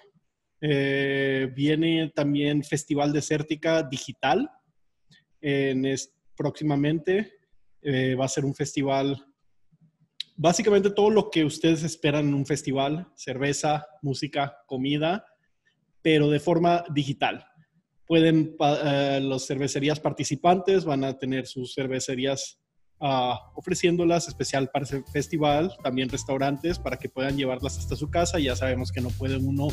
eh, 0.60 1.50
viene 1.56 2.12
también 2.14 2.62
Festival 2.62 3.12
Desértica 3.12 3.82
Digital 3.82 4.48
en 5.40 5.86
próximamente. 6.36 7.32
Eh, 7.82 8.14
va 8.14 8.26
a 8.26 8.28
ser 8.28 8.44
un 8.44 8.54
festival, 8.54 9.24
básicamente 10.36 10.90
todo 10.90 11.10
lo 11.10 11.30
que 11.30 11.44
ustedes 11.44 11.82
esperan 11.82 12.28
en 12.28 12.34
un 12.34 12.46
festival, 12.46 13.08
cerveza, 13.16 13.86
música, 14.02 14.56
comida, 14.66 15.24
pero 16.02 16.28
de 16.28 16.38
forma 16.38 16.84
digital. 16.94 17.49
Pueden, 18.10 18.56
uh, 18.58 19.20
las 19.20 19.46
cervecerías 19.46 20.00
participantes 20.00 20.84
van 20.84 21.04
a 21.04 21.16
tener 21.16 21.46
sus 21.46 21.72
cervecerías 21.72 22.58
uh, 22.98 23.34
ofreciéndolas 23.54 24.26
especial 24.26 24.68
para 24.68 24.84
ese 24.84 25.04
festival, 25.12 25.72
también 25.84 26.08
restaurantes 26.08 26.80
para 26.80 26.96
que 26.98 27.08
puedan 27.08 27.36
llevarlas 27.36 27.78
hasta 27.78 27.94
su 27.94 28.10
casa. 28.10 28.40
Ya 28.40 28.56
sabemos 28.56 28.90
que 28.90 29.00
no 29.00 29.10
puede 29.10 29.36
uno 29.36 29.68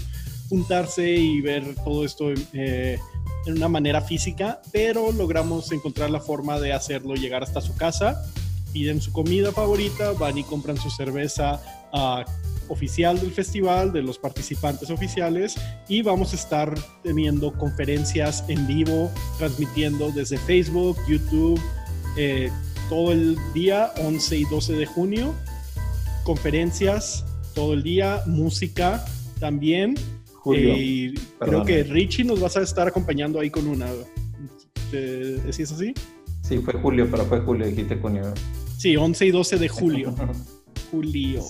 juntarse 0.49 1.15
y 1.15 1.41
ver 1.41 1.63
todo 1.83 2.05
esto 2.05 2.31
eh, 2.53 2.99
en 3.47 3.53
una 3.55 3.69
manera 3.69 4.01
física, 4.01 4.61
pero 4.71 5.11
logramos 5.11 5.71
encontrar 5.71 6.11
la 6.11 6.19
forma 6.19 6.59
de 6.59 6.73
hacerlo 6.73 7.15
llegar 7.15 7.41
hasta 7.41 7.59
su 7.59 7.75
casa. 7.75 8.23
Piden 8.71 9.01
su 9.01 9.11
comida 9.13 9.51
favorita, 9.51 10.11
van 10.11 10.37
y 10.37 10.43
compran 10.43 10.77
su 10.77 10.91
cerveza 10.91 11.59
uh, 11.91 12.21
oficial 12.69 13.19
del 13.19 13.31
festival, 13.31 13.91
de 13.91 14.01
los 14.01 14.17
participantes 14.17 14.89
oficiales 14.89 15.55
y 15.87 16.01
vamos 16.01 16.33
a 16.33 16.35
estar 16.35 16.73
teniendo 17.03 17.53
conferencias 17.53 18.43
en 18.47 18.65
vivo, 18.67 19.11
transmitiendo 19.37 20.11
desde 20.11 20.37
Facebook, 20.37 20.97
YouTube, 21.07 21.59
eh, 22.17 22.51
todo 22.89 23.11
el 23.11 23.37
día, 23.53 23.91
11 23.97 24.37
y 24.37 24.43
12 24.45 24.73
de 24.73 24.85
junio, 24.85 25.33
conferencias 26.23 27.25
todo 27.53 27.73
el 27.73 27.83
día, 27.83 28.21
música 28.25 29.03
también. 29.39 29.95
Julio, 30.33 30.73
eh, 30.75 31.13
creo 31.39 31.65
que 31.65 31.83
Richie 31.83 32.23
nos 32.23 32.39
vas 32.39 32.55
a 32.55 32.61
estar 32.61 32.87
acompañando 32.87 33.39
ahí 33.39 33.49
con 33.49 33.67
una. 33.67 33.87
Este, 34.75 35.51
¿Sí 35.51 35.63
es 35.63 35.71
así? 35.71 35.93
Sí, 36.43 36.59
fue 36.59 36.73
julio, 36.75 37.07
pero 37.09 37.25
fue 37.25 37.41
julio, 37.41 37.65
dijiste 37.65 37.97
junio. 37.97 38.33
Sí, 38.77 38.95
11 38.95 39.25
y 39.25 39.31
12 39.31 39.57
de 39.57 39.67
julio. 39.67 40.15
julio. 40.91 41.43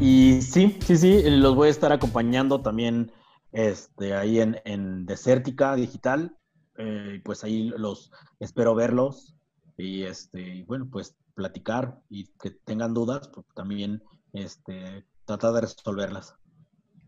Y 0.00 0.42
sí, 0.42 0.76
sí, 0.80 0.96
sí, 0.96 1.22
los 1.30 1.54
voy 1.54 1.68
a 1.68 1.70
estar 1.70 1.92
acompañando 1.92 2.60
también 2.60 3.12
este, 3.52 4.14
ahí 4.14 4.40
en, 4.40 4.60
en 4.64 5.06
Desértica 5.06 5.74
Digital. 5.76 6.36
Eh, 6.78 7.20
pues 7.22 7.44
ahí 7.44 7.70
los 7.76 8.10
espero 8.40 8.74
verlos 8.74 9.36
y 9.76 10.04
este, 10.04 10.64
bueno, 10.66 10.88
pues 10.90 11.14
platicar 11.34 12.00
y 12.08 12.24
que 12.42 12.50
tengan 12.50 12.94
dudas, 12.94 13.28
pues 13.28 13.46
también 13.54 14.02
este, 14.32 15.04
tratar 15.26 15.52
de 15.52 15.60
resolverlas. 15.62 16.34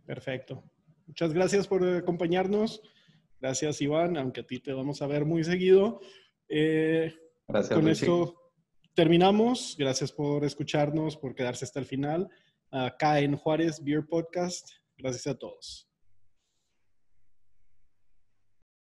Perfecto. 0.06 0.62
Muchas 1.06 1.32
gracias 1.32 1.66
por 1.66 1.84
acompañarnos. 1.86 2.82
Gracias, 3.40 3.80
Iván, 3.80 4.16
aunque 4.16 4.40
a 4.40 4.46
ti 4.46 4.60
te 4.60 4.72
vamos 4.72 5.02
a 5.02 5.06
ver 5.06 5.24
muy 5.24 5.44
seguido. 5.44 6.00
Eh, 6.48 7.14
gracias. 7.48 7.78
Con 7.78 7.88
esto 7.88 8.52
terminamos. 8.94 9.76
Gracias 9.78 10.12
por 10.12 10.44
escucharnos, 10.44 11.16
por 11.16 11.34
quedarse 11.34 11.64
hasta 11.64 11.80
el 11.80 11.86
final. 11.86 12.28
Acá 12.76 13.20
en 13.20 13.36
Juárez 13.36 13.80
Beer 13.84 14.04
Podcast. 14.04 14.68
Gracias 14.98 15.28
a 15.28 15.38
todos. 15.38 15.88